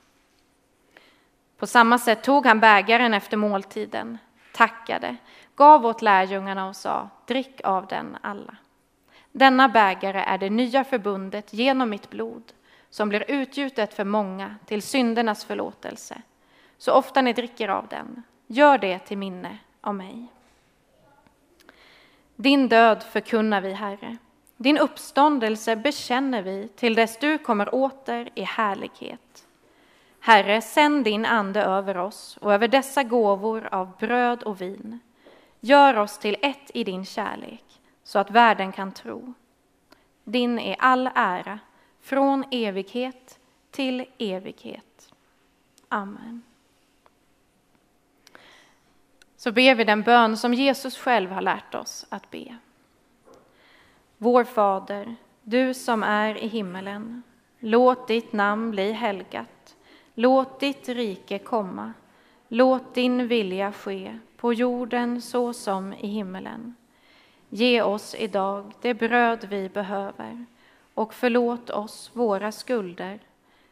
På 1.57 1.67
samma 1.67 1.97
sätt 1.97 2.23
tog 2.23 2.45
han 2.45 2.59
bägaren 2.59 3.13
efter 3.13 3.37
måltiden, 3.37 4.17
tackade, 4.53 5.15
gav 5.55 5.85
åt 5.85 6.01
lärjungarna 6.01 6.67
och 6.67 6.75
sa, 6.75 7.09
drick 7.25 7.61
av 7.63 7.87
den 7.87 8.17
alla. 8.21 8.55
Denna 9.31 9.69
bägare 9.69 10.19
är 10.19 10.37
det 10.37 10.49
nya 10.49 10.83
förbundet 10.83 11.53
genom 11.53 11.89
mitt 11.89 12.09
blod 12.09 12.43
som 12.89 13.09
blir 13.09 13.25
utgjutet 13.27 13.93
för 13.93 14.03
många 14.03 14.55
till 14.65 14.81
syndernas 14.81 15.45
förlåtelse. 15.45 16.21
Så 16.77 16.93
ofta 16.93 17.21
ni 17.21 17.33
dricker 17.33 17.67
av 17.67 17.87
den, 17.87 18.23
gör 18.51 18.77
det 18.77 18.99
till 18.99 19.17
minne 19.17 19.57
av 19.81 19.95
mig. 19.95 20.27
Din 22.35 22.67
död 22.67 23.03
förkunnar 23.03 23.61
vi, 23.61 23.73
Herre. 23.73 24.17
Din 24.57 24.77
uppståndelse 24.77 25.75
bekänner 25.75 26.41
vi 26.41 26.67
till 26.75 26.95
dess 26.95 27.17
du 27.19 27.37
kommer 27.37 27.75
åter 27.75 28.29
i 28.35 28.41
härlighet. 28.41 29.47
Herre, 30.19 30.61
sänd 30.61 31.03
din 31.03 31.25
ande 31.25 31.63
över 31.63 31.97
oss 31.97 32.37
och 32.41 32.53
över 32.53 32.67
dessa 32.67 33.03
gåvor 33.03 33.69
av 33.71 33.97
bröd 33.99 34.43
och 34.43 34.61
vin. 34.61 34.99
Gör 35.59 35.97
oss 35.97 36.17
till 36.17 36.37
ett 36.41 36.71
i 36.73 36.83
din 36.83 37.05
kärlek, 37.05 37.65
så 38.03 38.19
att 38.19 38.31
världen 38.31 38.71
kan 38.71 38.91
tro. 38.91 39.33
Din 40.23 40.59
är 40.59 40.75
all 40.79 41.09
ära, 41.15 41.59
från 42.01 42.45
evighet 42.51 43.39
till 43.71 44.05
evighet. 44.17 45.13
Amen. 45.89 46.41
Så 49.41 49.51
ber 49.51 49.75
vi 49.75 49.83
den 49.83 50.01
bön 50.01 50.37
som 50.37 50.53
Jesus 50.53 50.97
själv 50.97 51.31
har 51.31 51.41
lärt 51.41 51.75
oss 51.75 52.05
att 52.09 52.31
be. 52.31 52.57
Vår 54.17 54.43
Fader, 54.43 55.15
du 55.43 55.73
som 55.73 56.03
är 56.03 56.37
i 56.37 56.47
himmelen. 56.47 57.23
Låt 57.59 58.07
ditt 58.07 58.33
namn 58.33 58.71
bli 58.71 58.91
helgat. 58.91 59.75
Låt 60.13 60.59
ditt 60.59 60.89
rike 60.89 61.39
komma. 61.39 61.93
Låt 62.47 62.93
din 62.93 63.27
vilja 63.27 63.71
ske 63.71 64.17
på 64.37 64.53
jorden 64.53 65.21
så 65.21 65.53
som 65.53 65.93
i 65.93 66.07
himmelen. 66.07 66.75
Ge 67.49 67.81
oss 67.81 68.15
idag 68.15 68.71
det 68.81 68.93
bröd 68.93 69.47
vi 69.49 69.69
behöver 69.69 70.45
och 70.93 71.13
förlåt 71.13 71.69
oss 71.69 72.11
våra 72.13 72.51
skulder 72.51 73.19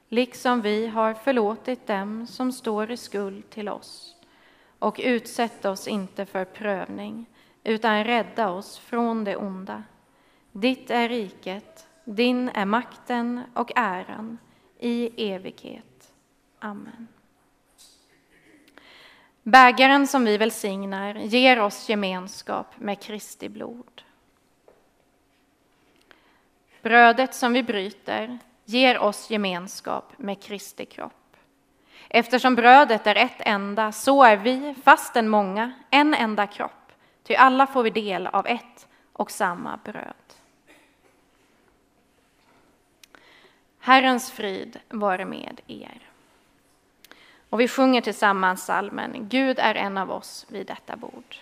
liksom 0.07 0.61
vi 0.61 0.87
har 0.87 1.13
förlåtit 1.13 1.87
dem 1.87 2.27
som 2.27 2.51
står 2.51 2.91
i 2.91 2.97
skuld 2.97 3.49
till 3.49 3.69
oss. 3.69 4.15
Och 4.79 4.99
utsätt 5.03 5.65
oss 5.65 5.87
inte 5.87 6.25
för 6.25 6.45
prövning, 6.45 7.25
utan 7.63 8.03
rädda 8.03 8.49
oss 8.49 8.77
från 8.77 9.23
det 9.23 9.35
onda. 9.35 9.83
Ditt 10.51 10.89
är 10.91 11.09
riket, 11.09 11.87
din 12.03 12.49
är 12.49 12.65
makten 12.65 13.41
och 13.53 13.71
äran 13.75 14.37
i 14.79 15.31
evighet. 15.31 16.13
Amen. 16.59 17.07
Bägaren 19.43 20.07
som 20.07 20.25
vi 20.25 20.37
välsignar 20.37 21.15
ger 21.15 21.59
oss 21.59 21.89
gemenskap 21.89 22.67
med 22.77 23.01
Kristi 23.01 23.49
blod. 23.49 24.01
Brödet 26.81 27.35
som 27.35 27.53
vi 27.53 27.63
bryter 27.63 28.39
ger 28.65 28.99
oss 28.99 29.29
gemenskap 29.29 30.13
med 30.17 30.43
Kristi 30.43 30.85
kropp. 30.85 31.18
Eftersom 32.09 32.55
brödet 32.55 33.07
är 33.07 33.15
ett 33.15 33.39
enda, 33.39 33.91
så 33.91 34.23
är 34.23 34.37
vi, 34.37 34.75
fastän 34.83 35.29
många, 35.29 35.71
en 35.89 36.13
enda 36.13 36.47
kropp, 36.47 36.91
ty 37.23 37.35
alla 37.35 37.67
får 37.67 37.83
vi 37.83 37.89
del 37.89 38.27
av 38.27 38.47
ett 38.47 38.87
och 39.13 39.31
samma 39.31 39.79
bröd. 39.83 40.13
Herrens 43.79 44.31
frid 44.31 44.79
vare 44.89 45.25
med 45.25 45.61
er. 45.67 46.09
Och 47.49 47.59
vi 47.59 47.67
sjunger 47.67 48.01
tillsammans 48.01 48.65
salmen 48.65 49.27
Gud 49.29 49.59
är 49.59 49.75
en 49.75 49.97
av 49.97 50.11
oss 50.11 50.45
vid 50.49 50.67
detta 50.67 50.95
bord. 50.95 51.35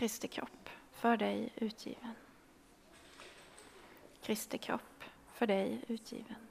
Kristi 0.00 0.28
kropp, 0.28 0.68
för 0.92 1.16
dig 1.16 1.52
utgiven. 1.56 2.14
Kristi 4.22 4.58
kropp, 4.58 5.04
för 5.34 5.46
dig 5.46 5.84
utgiven. 5.88 6.46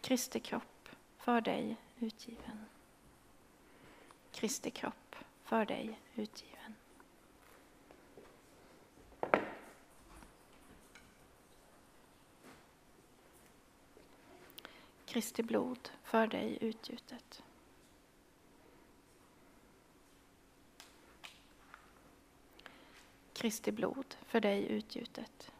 Kristi 0.00 0.40
kropp, 0.40 0.88
för 1.16 1.40
dig 1.40 1.76
utgiven. 1.98 2.64
Kristi 4.32 4.70
kropp 4.70 5.16
för 5.42 5.64
dig 5.64 6.00
utgiven. 6.14 6.74
Kristi 15.06 15.42
blod 15.42 15.90
för 16.04 16.26
dig 16.26 16.58
utgjutet. 16.60 17.42
Kristi 23.44 23.72
blod 23.72 24.14
för 24.26 24.40
dig 24.40 24.66
utgjutet. 24.72 25.52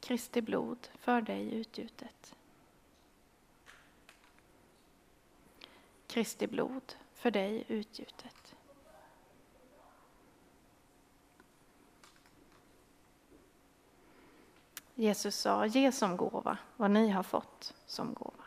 Kristi 0.00 0.40
blod 0.40 0.88
för 0.94 1.20
dig 1.20 1.54
utgjutet. 1.54 2.34
Kristi 6.06 6.46
blod 6.46 6.94
för 7.14 7.30
dig 7.30 7.64
utgjutet. 7.68 8.54
Jesus 14.94 15.36
sa, 15.36 15.66
ge 15.66 15.92
som 15.92 16.16
gåva 16.16 16.58
vad 16.76 16.90
ni 16.90 17.08
har 17.08 17.22
fått 17.22 17.74
som 17.86 18.14
gåva. 18.14 18.44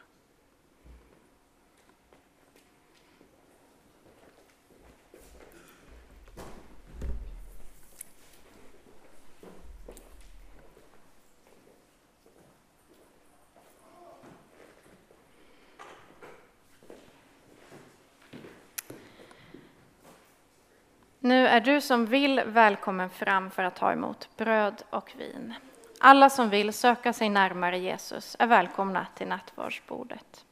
Nu 21.25 21.47
är 21.47 21.54
du 21.65 21.81
som 21.81 22.05
vill 22.05 22.41
välkommen 22.45 23.09
fram 23.09 23.51
för 23.51 23.63
att 23.63 23.75
ta 23.75 23.91
emot 23.91 24.29
bröd 24.37 24.83
och 24.89 25.13
vin. 25.17 25.53
Alla 25.99 26.29
som 26.29 26.49
vill 26.49 26.73
söka 26.73 27.13
sig 27.13 27.29
närmare 27.29 27.77
Jesus 27.77 28.35
är 28.39 28.47
välkomna 28.47 29.07
till 29.15 29.27
nattvardsbordet. 29.27 30.45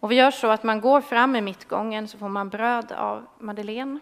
Och 0.00 0.10
vi 0.10 0.14
gör 0.14 0.30
så 0.30 0.48
att 0.48 0.62
man 0.62 0.80
går 0.80 1.00
fram 1.00 1.36
i 1.36 1.40
mittgången 1.40 2.08
så 2.08 2.18
får 2.18 2.28
man 2.28 2.48
bröd 2.48 2.92
av 2.92 3.26
Madeleine 3.38 3.98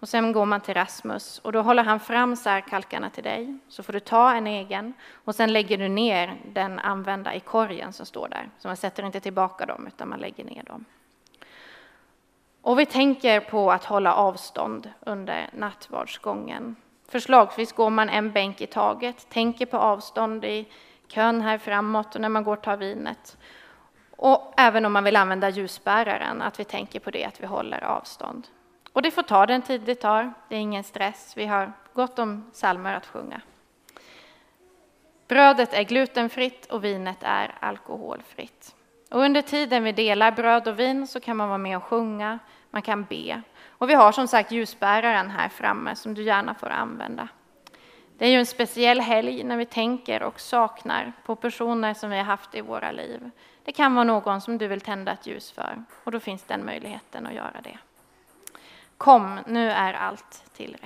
och 0.00 0.08
sen 0.08 0.32
går 0.32 0.46
man 0.46 0.60
till 0.60 0.74
Rasmus 0.74 1.38
och 1.38 1.52
då 1.52 1.62
håller 1.62 1.84
han 1.84 2.00
fram 2.00 2.36
särkalkarna 2.36 3.10
till 3.10 3.24
dig. 3.24 3.58
Så 3.68 3.82
får 3.82 3.92
du 3.92 4.00
ta 4.00 4.32
en 4.34 4.46
egen 4.46 4.92
och 5.12 5.34
sen 5.34 5.52
lägger 5.52 5.78
du 5.78 5.88
ner 5.88 6.40
den 6.52 6.78
använda 6.78 7.34
i 7.34 7.40
korgen 7.40 7.92
som 7.92 8.06
står 8.06 8.28
där. 8.28 8.50
Så 8.58 8.68
man 8.68 8.76
sätter 8.76 9.06
inte 9.06 9.20
tillbaka 9.20 9.66
dem 9.66 9.86
utan 9.86 10.08
man 10.08 10.20
lägger 10.20 10.44
ner 10.44 10.62
dem. 10.62 10.84
Och 12.64 12.78
vi 12.78 12.86
tänker 12.86 13.40
på 13.40 13.72
att 13.72 13.84
hålla 13.84 14.14
avstånd 14.14 14.90
under 15.00 15.50
nattvardsgången. 15.52 16.76
Förslagsvis 17.08 17.72
går 17.72 17.90
man 17.90 18.08
en 18.08 18.32
bänk 18.32 18.60
i 18.60 18.66
taget, 18.66 19.28
tänker 19.28 19.66
på 19.66 19.76
avstånd 19.76 20.44
i 20.44 20.68
kön 21.08 21.40
här 21.40 21.58
framåt 21.58 22.14
och 22.14 22.20
när 22.20 22.28
man 22.28 22.44
går 22.44 22.56
och 22.56 22.62
tar 22.62 22.76
vinet. 22.76 23.36
Och 24.10 24.54
även 24.56 24.84
om 24.84 24.92
man 24.92 25.04
vill 25.04 25.16
använda 25.16 25.48
ljusbäraren, 25.48 26.42
att 26.42 26.60
vi 26.60 26.64
tänker 26.64 27.00
på 27.00 27.10
det, 27.10 27.24
att 27.24 27.42
vi 27.42 27.46
håller 27.46 27.84
avstånd. 27.84 28.46
Och 28.92 29.02
det 29.02 29.10
får 29.10 29.22
ta 29.22 29.46
den 29.46 29.62
tid 29.62 29.80
det 29.80 29.94
tar, 29.94 30.34
det 30.48 30.56
är 30.56 30.60
ingen 30.60 30.84
stress, 30.84 31.32
vi 31.36 31.46
har 31.46 31.72
gott 31.94 32.18
om 32.18 32.50
salmer 32.52 32.94
att 32.94 33.06
sjunga. 33.06 33.40
Brödet 35.28 35.74
är 35.74 35.82
glutenfritt 35.82 36.66
och 36.66 36.84
vinet 36.84 37.18
är 37.20 37.54
alkoholfritt. 37.60 38.73
Och 39.10 39.20
under 39.20 39.42
tiden 39.42 39.84
vi 39.84 39.92
delar 39.92 40.32
bröd 40.32 40.68
och 40.68 40.78
vin 40.78 41.06
så 41.06 41.20
kan 41.20 41.36
man 41.36 41.48
vara 41.48 41.58
med 41.58 41.76
och 41.76 41.84
sjunga, 41.84 42.38
man 42.70 42.82
kan 42.82 43.04
be. 43.04 43.42
Och 43.68 43.90
vi 43.90 43.94
har 43.94 44.12
som 44.12 44.28
sagt 44.28 44.52
ljusbäraren 44.52 45.30
här 45.30 45.48
framme 45.48 45.96
som 45.96 46.14
du 46.14 46.22
gärna 46.22 46.54
får 46.54 46.70
använda. 46.70 47.28
Det 48.18 48.26
är 48.26 48.30
ju 48.30 48.38
en 48.38 48.46
speciell 48.46 49.00
helg 49.00 49.44
när 49.44 49.56
vi 49.56 49.66
tänker 49.66 50.22
och 50.22 50.40
saknar 50.40 51.12
på 51.24 51.36
personer 51.36 51.94
som 51.94 52.10
vi 52.10 52.16
har 52.16 52.24
haft 52.24 52.54
i 52.54 52.60
våra 52.60 52.92
liv. 52.92 53.30
Det 53.64 53.72
kan 53.72 53.94
vara 53.94 54.04
någon 54.04 54.40
som 54.40 54.58
du 54.58 54.68
vill 54.68 54.80
tända 54.80 55.12
ett 55.12 55.26
ljus 55.26 55.50
för 55.50 55.84
och 56.04 56.12
då 56.12 56.20
finns 56.20 56.42
den 56.42 56.64
möjligheten 56.64 57.26
att 57.26 57.34
göra 57.34 57.60
det. 57.62 57.78
Kom, 58.96 59.40
nu 59.46 59.70
är 59.70 59.92
allt 59.92 60.44
till 60.56 60.76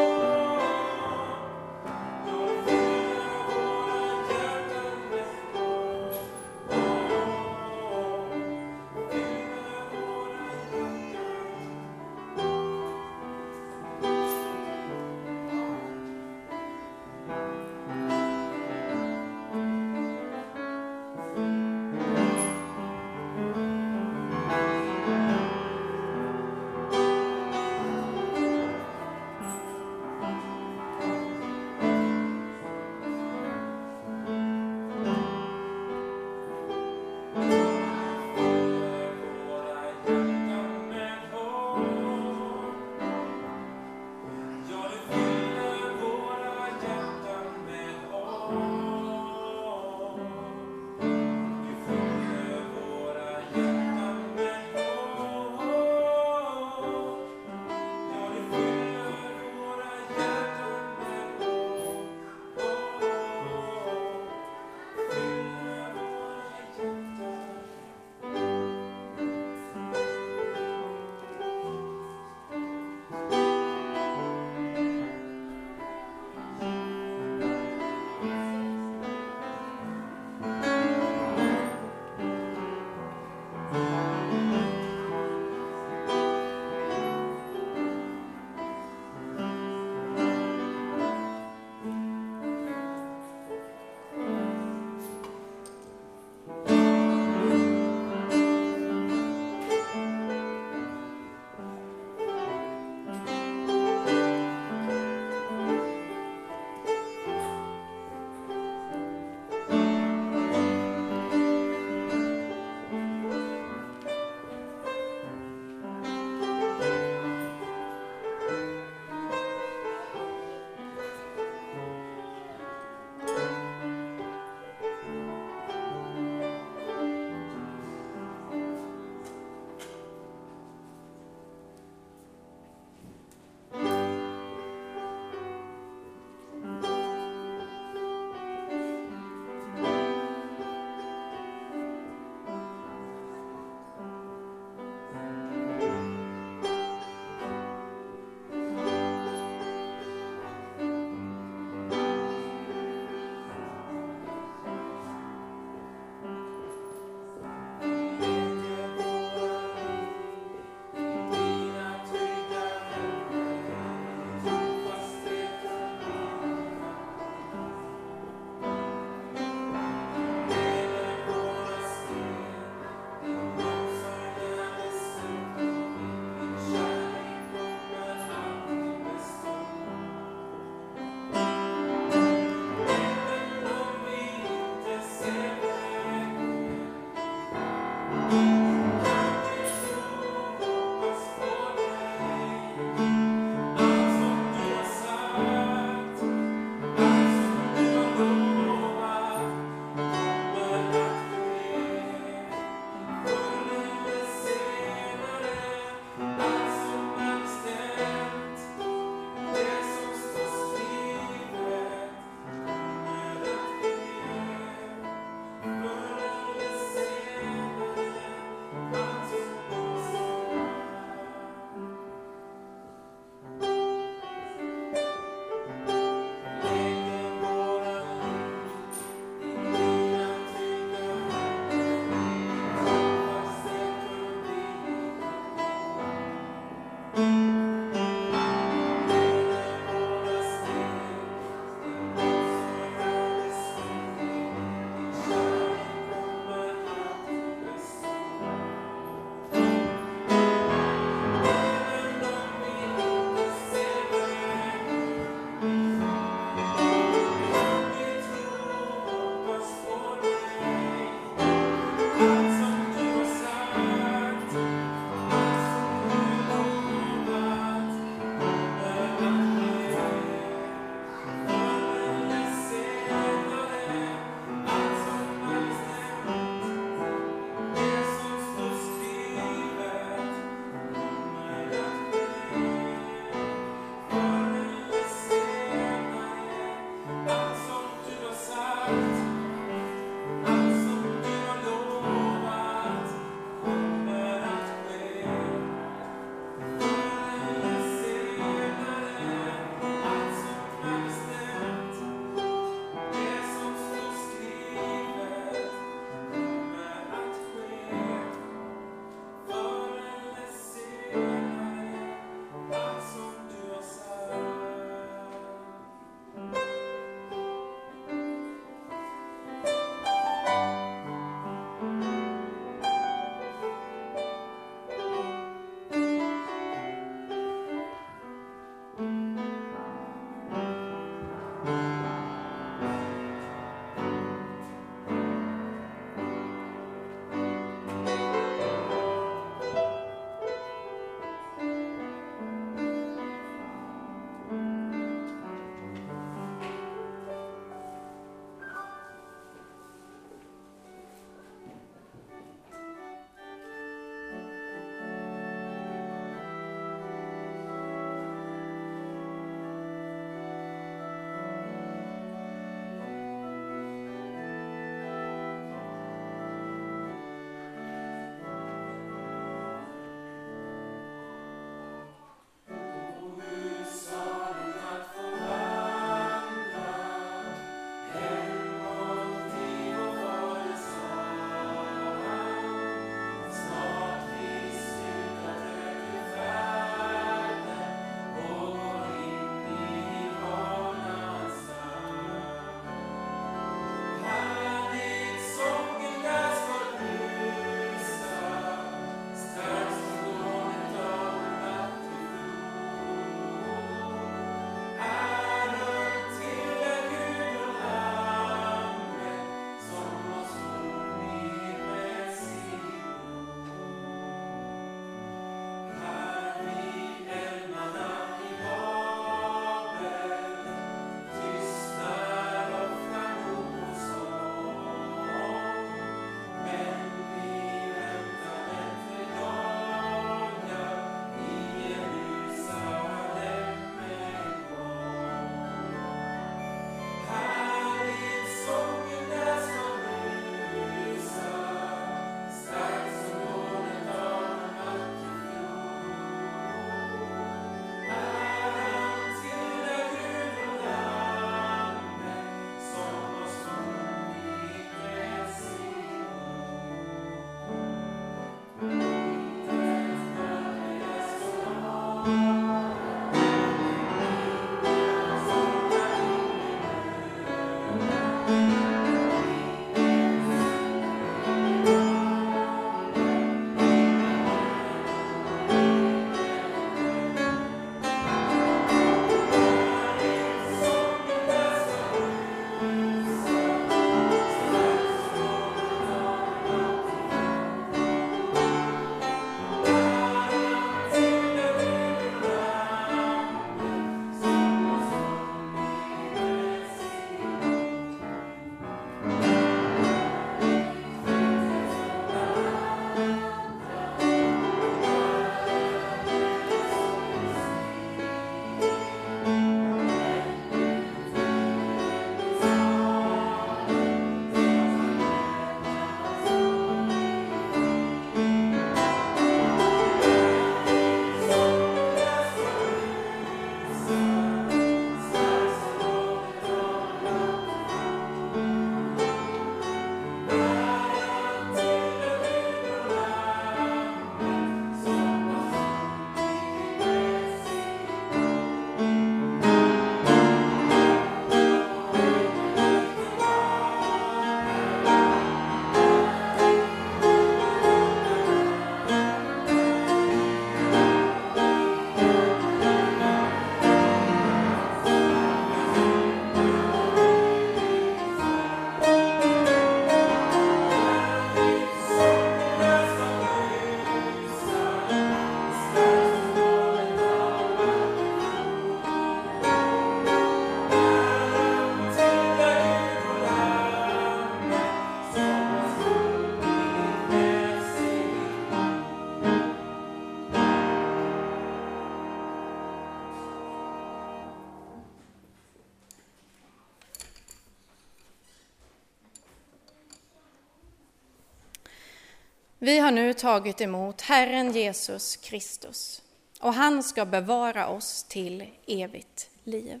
Vi 592.84 592.98
har 592.98 593.10
nu 593.10 593.32
tagit 593.32 593.80
emot 593.80 594.20
Herren 594.20 594.72
Jesus 594.72 595.36
Kristus 595.36 596.22
och 596.60 596.74
han 596.74 597.02
ska 597.02 597.24
bevara 597.24 597.88
oss 597.88 598.22
till 598.22 598.66
evigt 598.86 599.50
liv. 599.64 600.00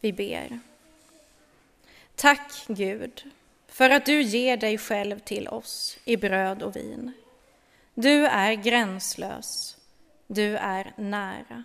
Vi 0.00 0.12
ber. 0.12 0.60
Tack 2.14 2.64
Gud 2.68 3.30
för 3.68 3.90
att 3.90 4.06
du 4.06 4.22
ger 4.22 4.56
dig 4.56 4.78
själv 4.78 5.18
till 5.18 5.48
oss 5.48 5.98
i 6.04 6.16
bröd 6.16 6.62
och 6.62 6.76
vin. 6.76 7.12
Du 7.94 8.26
är 8.26 8.54
gränslös, 8.54 9.76
du 10.26 10.56
är 10.56 10.92
nära. 10.96 11.64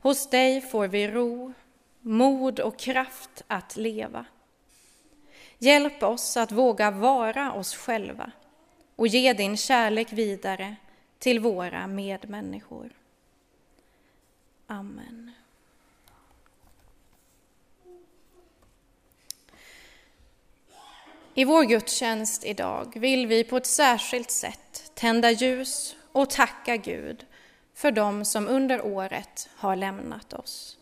Hos 0.00 0.30
dig 0.30 0.60
får 0.60 0.88
vi 0.88 1.08
ro, 1.08 1.52
mod 2.00 2.60
och 2.60 2.78
kraft 2.78 3.42
att 3.46 3.76
leva. 3.76 4.24
Hjälp 5.62 6.02
oss 6.02 6.36
att 6.36 6.52
våga 6.52 6.90
vara 6.90 7.52
oss 7.52 7.74
själva 7.74 8.30
och 8.96 9.06
ge 9.06 9.32
din 9.32 9.56
kärlek 9.56 10.12
vidare 10.12 10.76
till 11.18 11.40
våra 11.40 11.86
medmänniskor. 11.86 12.90
Amen. 14.66 15.32
I 21.34 21.44
vår 21.44 21.64
gudstjänst 21.64 22.44
idag 22.44 22.92
vill 22.96 23.26
vi 23.26 23.44
på 23.44 23.56
ett 23.56 23.66
särskilt 23.66 24.30
sätt 24.30 24.92
tända 24.94 25.30
ljus 25.30 25.96
och 26.12 26.30
tacka 26.30 26.76
Gud 26.76 27.26
för 27.74 27.90
dem 27.90 28.24
som 28.24 28.48
under 28.48 28.86
året 28.86 29.48
har 29.56 29.76
lämnat 29.76 30.32
oss. 30.32 30.78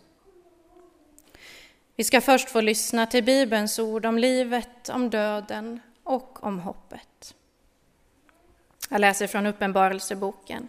Vi 2.00 2.04
ska 2.04 2.20
först 2.20 2.50
få 2.50 2.60
lyssna 2.60 3.06
till 3.06 3.24
Bibelns 3.24 3.78
ord 3.78 4.06
om 4.06 4.18
livet, 4.18 4.88
om 4.88 5.10
döden 5.10 5.80
och 6.04 6.44
om 6.44 6.58
hoppet. 6.58 7.34
Jag 8.88 9.00
läser 9.00 9.26
från 9.26 9.46
Uppenbarelseboken. 9.46 10.68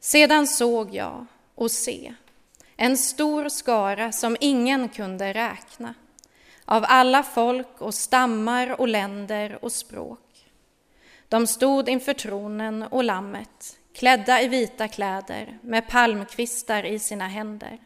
Sedan 0.00 0.46
såg 0.46 0.94
jag 0.94 1.26
och 1.54 1.70
se 1.70 2.14
en 2.76 2.96
stor 2.96 3.48
skara 3.48 4.12
som 4.12 4.36
ingen 4.40 4.88
kunde 4.88 5.32
räkna 5.32 5.94
av 6.64 6.84
alla 6.88 7.22
folk 7.22 7.80
och 7.80 7.94
stammar 7.94 8.80
och 8.80 8.88
länder 8.88 9.64
och 9.64 9.72
språk. 9.72 10.50
De 11.28 11.46
stod 11.46 11.88
inför 11.88 12.14
tronen 12.14 12.82
och 12.82 13.04
lammet, 13.04 13.78
klädda 13.92 14.42
i 14.42 14.48
vita 14.48 14.88
kläder 14.88 15.58
med 15.62 15.88
palmkvistar 15.88 16.84
i 16.84 16.98
sina 16.98 17.28
händer. 17.28 17.78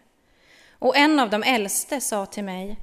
Och 0.79 0.97
en 0.97 1.19
av 1.19 1.31
de 1.31 1.43
äldste 1.43 2.01
sa 2.01 2.27
till 2.27 2.45
mig, 2.45 2.77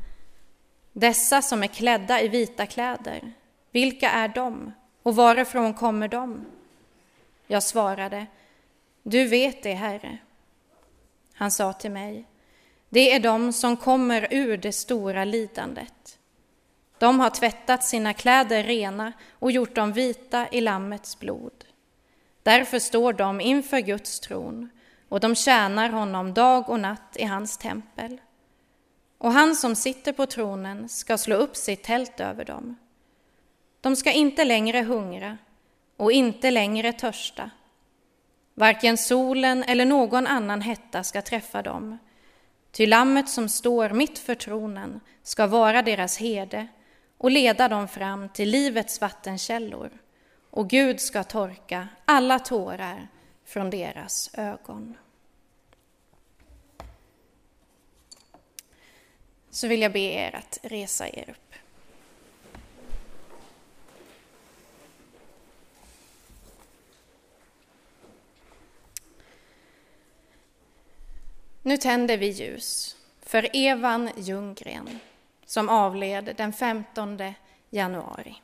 dessa 0.94 1.42
som 1.42 1.64
är 1.64 1.68
klädda 1.68 2.22
i 2.22 2.28
vita 2.28 2.66
kläder, 2.66 3.34
vilka 3.72 4.10
är 4.10 4.28
de 4.28 4.72
och 5.04 5.16
varifrån 5.16 5.74
kommer 5.74 6.08
de? 6.08 6.46
Jag 7.48 7.64
svarade, 7.64 8.26
du 9.04 9.28
vet 9.28 9.64
det, 9.64 9.74
Herre. 9.74 10.18
Han 11.34 11.52
sa 11.52 11.74
till 11.74 11.92
mig, 11.92 12.26
det 12.90 13.12
är 13.12 13.20
de 13.20 13.54
som 13.54 13.78
kommer 13.78 14.28
ur 14.32 14.58
det 14.58 14.72
stora 14.72 15.26
lidandet. 15.26 16.20
De 16.98 17.20
har 17.20 17.30
tvättat 17.30 17.84
sina 17.84 18.14
kläder 18.14 18.64
rena 18.64 19.14
och 19.40 19.52
gjort 19.52 19.76
dem 19.76 19.94
vita 19.94 20.48
i 20.52 20.62
Lammets 20.62 21.20
blod. 21.20 21.66
Därför 22.44 22.80
står 22.80 23.14
de 23.14 23.42
inför 23.42 23.80
Guds 23.80 24.20
tron 24.20 24.70
och 25.10 25.20
de 25.20 25.36
tjänar 25.36 25.90
honom 25.90 26.34
dag 26.34 26.70
och 26.70 26.80
natt 26.80 27.18
i 27.18 27.24
hans 27.24 27.58
tempel. 27.58 28.22
Och 29.18 29.32
han 29.32 29.56
som 29.56 29.76
sitter 29.76 30.14
på 30.14 30.26
tronen 30.26 30.90
ska 30.90 31.18
slå 31.18 31.36
upp 31.36 31.56
sitt 31.56 31.84
tält 31.84 32.20
över 32.20 32.46
dem. 32.46 32.76
De 33.82 33.96
ska 33.96 34.12
inte 34.12 34.46
längre 34.46 34.82
hungra 34.82 35.38
och 35.98 36.12
inte 36.12 36.52
längre 36.52 36.94
törsta. 36.94 37.50
Varken 38.54 38.98
solen 38.98 39.64
eller 39.64 39.86
någon 39.86 40.28
annan 40.28 40.62
hetta 40.62 41.04
ska 41.04 41.22
träffa 41.22 41.62
dem 41.62 41.98
Ty 42.76 42.86
lammet 42.86 43.30
som 43.30 43.50
står 43.50 43.90
mitt 43.90 44.20
för 44.20 44.36
tronen 44.36 45.00
ska 45.24 45.48
vara 45.48 45.82
deras 45.82 46.18
herde 46.18 46.68
och 47.18 47.32
leda 47.32 47.68
dem 47.68 47.88
fram 47.88 48.30
till 48.30 48.50
livets 48.50 49.02
vattenkällor 49.02 49.90
och 50.50 50.70
Gud 50.70 51.00
ska 51.00 51.24
torka 51.24 51.88
alla 52.06 52.40
tårar 52.40 53.08
från 53.46 53.70
deras 53.70 54.30
ögon. 54.34 54.98
Så 59.50 59.68
vill 59.68 59.82
jag 59.82 59.94
be 59.94 60.00
er 60.00 60.36
att 60.36 60.60
resa 60.64 61.08
er 61.08 61.30
upp. 61.30 61.54
Nu 71.62 71.78
tänder 71.78 72.18
vi 72.18 72.28
ljus 72.28 72.98
för 73.22 73.50
Evan 73.54 74.10
Ljunggren 74.18 75.00
som 75.46 75.70
avled 75.70 76.34
den 76.38 76.54
15 76.54 77.34
januari. 77.70 78.36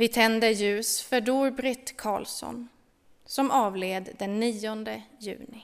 Vi 0.00 0.08
tänder 0.08 0.50
ljus 0.50 1.02
för 1.02 1.20
Dorbritt 1.20 1.96
Karlsson 1.96 2.68
som 3.26 3.50
avled 3.50 4.08
den 4.18 4.40
9 4.40 5.02
juni. 5.18 5.62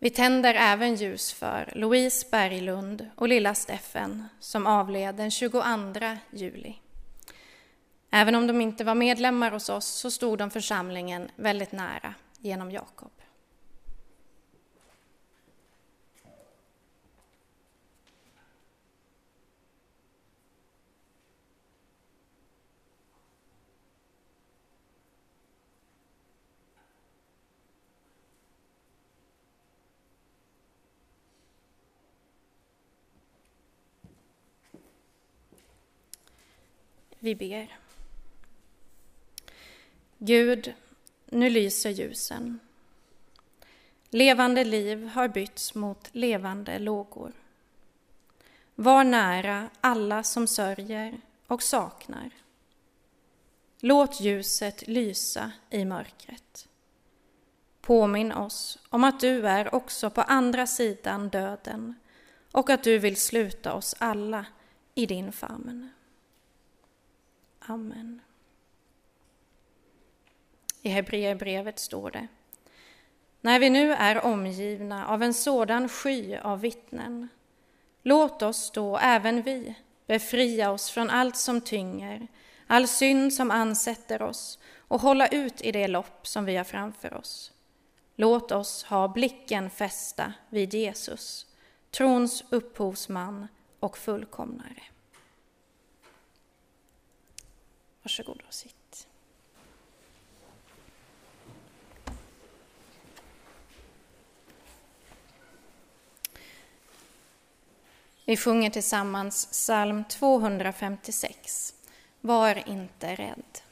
Vi 0.00 0.10
tänder 0.10 0.54
även 0.54 0.94
ljus 0.94 1.32
för 1.32 1.72
Louise 1.74 2.26
Berglund 2.30 3.10
och 3.16 3.28
lilla 3.28 3.54
Steffen 3.54 4.24
som 4.40 4.66
avled 4.66 5.14
den 5.14 5.30
22 5.30 5.62
juli. 6.30 6.74
Även 8.10 8.34
om 8.34 8.46
de 8.46 8.60
inte 8.60 8.84
var 8.84 8.94
medlemmar 8.94 9.50
hos 9.50 9.68
oss 9.68 9.86
så 9.86 10.10
stod 10.10 10.38
de 10.38 10.50
församlingen 10.50 11.30
väldigt 11.36 11.72
nära 11.72 12.14
genom 12.38 12.70
Jakob. 12.70 13.17
Vi 37.28 37.34
ber. 37.34 37.78
Gud, 40.18 40.74
nu 41.26 41.50
lyser 41.50 41.90
ljusen. 41.90 42.60
Levande 44.10 44.64
liv 44.64 45.06
har 45.06 45.28
bytts 45.28 45.74
mot 45.74 46.08
levande 46.12 46.78
lågor. 46.78 47.32
Var 48.74 49.04
nära 49.04 49.70
alla 49.80 50.22
som 50.22 50.46
sörjer 50.46 51.20
och 51.46 51.62
saknar. 51.62 52.30
Låt 53.80 54.20
ljuset 54.20 54.86
lysa 54.86 55.52
i 55.70 55.84
mörkret. 55.84 56.68
Påminn 57.80 58.32
oss 58.32 58.78
om 58.88 59.04
att 59.04 59.20
du 59.20 59.48
är 59.48 59.74
också 59.74 60.10
på 60.10 60.22
andra 60.22 60.66
sidan 60.66 61.28
döden 61.28 61.94
och 62.52 62.70
att 62.70 62.84
du 62.84 62.98
vill 62.98 63.16
sluta 63.16 63.74
oss 63.74 63.94
alla 63.98 64.46
i 64.94 65.06
din 65.06 65.32
famn. 65.32 65.90
Amen. 67.70 68.20
I 70.82 70.88
Hebreerbrevet 70.88 71.78
står 71.78 72.10
det 72.10 72.28
När 73.40 73.58
vi 73.58 73.70
nu 73.70 73.92
är 73.92 74.24
omgivna 74.24 75.06
av 75.06 75.22
en 75.22 75.34
sådan 75.34 75.88
sky 75.88 76.36
av 76.36 76.60
vittnen, 76.60 77.28
låt 78.02 78.42
oss 78.42 78.70
då 78.70 78.98
även 78.98 79.42
vi 79.42 79.74
befria 80.06 80.70
oss 80.70 80.90
från 80.90 81.10
allt 81.10 81.36
som 81.36 81.60
tynger, 81.60 82.28
all 82.66 82.88
synd 82.88 83.32
som 83.32 83.50
ansätter 83.50 84.22
oss 84.22 84.58
och 84.78 85.00
hålla 85.00 85.28
ut 85.28 85.62
i 85.62 85.72
det 85.72 85.88
lopp 85.88 86.26
som 86.26 86.44
vi 86.44 86.56
har 86.56 86.64
framför 86.64 87.14
oss. 87.14 87.52
Låt 88.16 88.52
oss 88.52 88.84
ha 88.84 89.08
blicken 89.08 89.70
fästa 89.70 90.32
vid 90.48 90.74
Jesus, 90.74 91.46
trons 91.90 92.44
upphovsman 92.50 93.48
och 93.80 93.98
fullkomnare. 93.98 94.82
Varsågod 98.08 98.42
och 98.46 98.54
sitt. 98.54 99.06
Vi 108.24 108.36
sjunger 108.36 108.70
tillsammans 108.70 109.46
psalm 109.46 110.04
256. 110.04 111.74
Var 112.20 112.68
inte 112.68 113.14
rädd. 113.14 113.67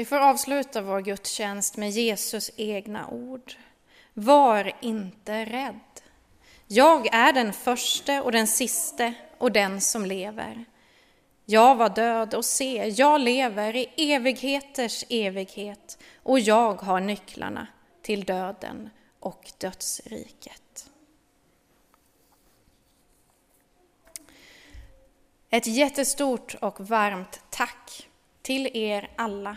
Vi 0.00 0.04
får 0.04 0.18
avsluta 0.18 0.82
vår 0.82 1.00
gudstjänst 1.00 1.76
med 1.76 1.90
Jesus 1.90 2.50
egna 2.56 3.08
ord. 3.08 3.54
Var 4.14 4.72
inte 4.80 5.44
rädd. 5.44 6.00
Jag 6.66 7.14
är 7.14 7.32
den 7.32 7.52
förste 7.52 8.20
och 8.20 8.32
den 8.32 8.46
siste 8.46 9.14
och 9.38 9.52
den 9.52 9.80
som 9.80 10.06
lever. 10.06 10.64
Jag 11.44 11.74
var 11.74 11.88
död 11.88 12.34
och 12.34 12.44
se, 12.44 12.94
jag 12.96 13.20
lever 13.20 13.76
i 13.76 14.12
evigheters 14.12 15.04
evighet 15.08 15.98
och 16.22 16.40
jag 16.40 16.74
har 16.74 17.00
nycklarna 17.00 17.66
till 18.02 18.24
döden 18.24 18.90
och 19.18 19.52
dödsriket. 19.58 20.90
Ett 25.50 25.66
jättestort 25.66 26.54
och 26.60 26.80
varmt 26.80 27.40
tack 27.50 28.08
till 28.42 28.76
er 28.76 29.10
alla 29.16 29.56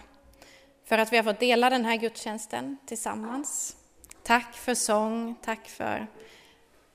för 0.85 0.97
att 0.97 1.13
vi 1.13 1.17
har 1.17 1.23
fått 1.23 1.39
dela 1.39 1.69
den 1.69 1.85
här 1.85 1.95
gudstjänsten 1.95 2.77
tillsammans. 2.85 3.75
Tack 4.23 4.55
för 4.55 4.75
sång, 4.75 5.35
tack 5.41 5.69
för 5.69 6.07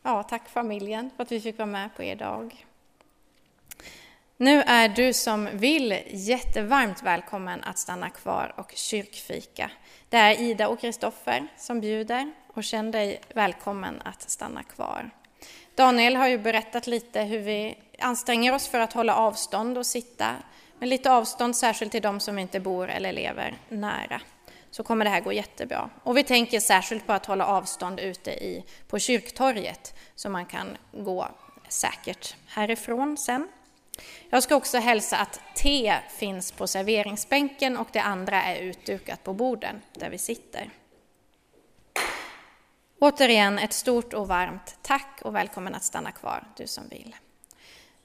ja, 0.02 0.22
tack 0.22 0.48
familjen 0.48 1.10
för 1.16 1.22
att 1.22 1.32
vi 1.32 1.40
fick 1.40 1.58
vara 1.58 1.66
med 1.66 1.94
på 1.96 2.02
er 2.02 2.16
dag. 2.16 2.66
Nu 4.36 4.62
är 4.62 4.88
du 4.88 5.12
som 5.12 5.48
vill 5.52 5.98
jättevarmt 6.10 7.02
välkommen 7.02 7.64
att 7.64 7.78
stanna 7.78 8.10
kvar 8.10 8.54
och 8.56 8.72
kyrkfika. 8.74 9.70
Det 10.08 10.16
är 10.16 10.40
Ida 10.40 10.68
och 10.68 10.80
Kristoffer 10.80 11.46
som 11.56 11.80
bjuder 11.80 12.32
och 12.54 12.64
känn 12.64 12.90
dig 12.90 13.20
välkommen 13.34 14.02
att 14.04 14.30
stanna 14.30 14.62
kvar. 14.62 15.10
Daniel 15.74 16.16
har 16.16 16.28
ju 16.28 16.38
berättat 16.38 16.86
lite 16.86 17.22
hur 17.22 17.38
vi 17.38 17.78
anstränger 17.98 18.54
oss 18.54 18.68
för 18.68 18.80
att 18.80 18.92
hålla 18.92 19.14
avstånd 19.14 19.78
och 19.78 19.86
sitta 19.86 20.36
med 20.78 20.88
lite 20.88 21.12
avstånd, 21.12 21.56
särskilt 21.56 21.92
till 21.92 22.02
de 22.02 22.20
som 22.20 22.38
inte 22.38 22.60
bor 22.60 22.90
eller 22.90 23.12
lever 23.12 23.58
nära, 23.68 24.20
så 24.70 24.82
kommer 24.82 25.04
det 25.04 25.10
här 25.10 25.20
gå 25.20 25.32
jättebra. 25.32 25.90
Och 26.02 26.16
vi 26.16 26.24
tänker 26.24 26.60
särskilt 26.60 27.06
på 27.06 27.12
att 27.12 27.26
hålla 27.26 27.46
avstånd 27.46 28.00
ute 28.00 28.30
i, 28.30 28.64
på 28.88 28.98
kyrktorget, 28.98 29.94
så 30.14 30.30
man 30.30 30.46
kan 30.46 30.76
gå 30.92 31.28
säkert 31.68 32.36
härifrån 32.46 33.16
sen. 33.16 33.48
Jag 34.30 34.42
ska 34.42 34.56
också 34.56 34.78
hälsa 34.78 35.16
att 35.16 35.40
te 35.54 35.94
finns 36.08 36.52
på 36.52 36.66
serveringsbänken 36.66 37.76
och 37.76 37.88
det 37.92 38.00
andra 38.00 38.42
är 38.42 38.60
utdukat 38.60 39.24
på 39.24 39.32
borden 39.32 39.82
där 39.92 40.10
vi 40.10 40.18
sitter. 40.18 40.70
Återigen 43.00 43.58
ett 43.58 43.72
stort 43.72 44.14
och 44.14 44.28
varmt 44.28 44.76
tack 44.82 45.20
och 45.22 45.34
välkommen 45.34 45.74
att 45.74 45.84
stanna 45.84 46.12
kvar, 46.12 46.44
du 46.56 46.66
som 46.66 46.88
vill. 46.88 47.16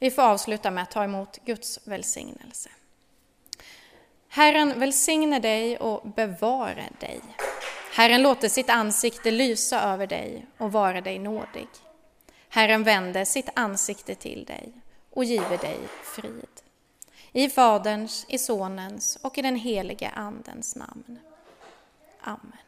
Vi 0.03 0.11
får 0.11 0.21
avsluta 0.21 0.71
med 0.71 0.83
att 0.83 0.91
ta 0.91 1.03
emot 1.03 1.39
Guds 1.45 1.79
välsignelse. 1.83 2.69
Herren 4.27 4.79
välsigne 4.79 5.39
dig 5.39 5.77
och 5.77 6.09
bevare 6.09 6.89
dig. 6.99 7.21
Herren 7.93 8.21
låter 8.21 8.49
sitt 8.49 8.69
ansikte 8.69 9.31
lysa 9.31 9.81
över 9.81 10.07
dig 10.07 10.45
och 10.57 10.71
vara 10.71 11.01
dig 11.01 11.19
nådig. 11.19 11.67
Herren 12.49 12.83
vände 12.83 13.25
sitt 13.25 13.49
ansikte 13.55 14.15
till 14.15 14.45
dig 14.45 14.71
och 15.09 15.23
give 15.23 15.57
dig 15.57 15.79
frid. 16.03 16.61
I 17.31 17.49
Faderns, 17.49 18.25
i 18.29 18.37
Sonens 18.37 19.17
och 19.21 19.37
i 19.37 19.41
den 19.41 19.55
helige 19.55 20.09
Andens 20.09 20.75
namn. 20.75 21.19
Amen. 22.21 22.62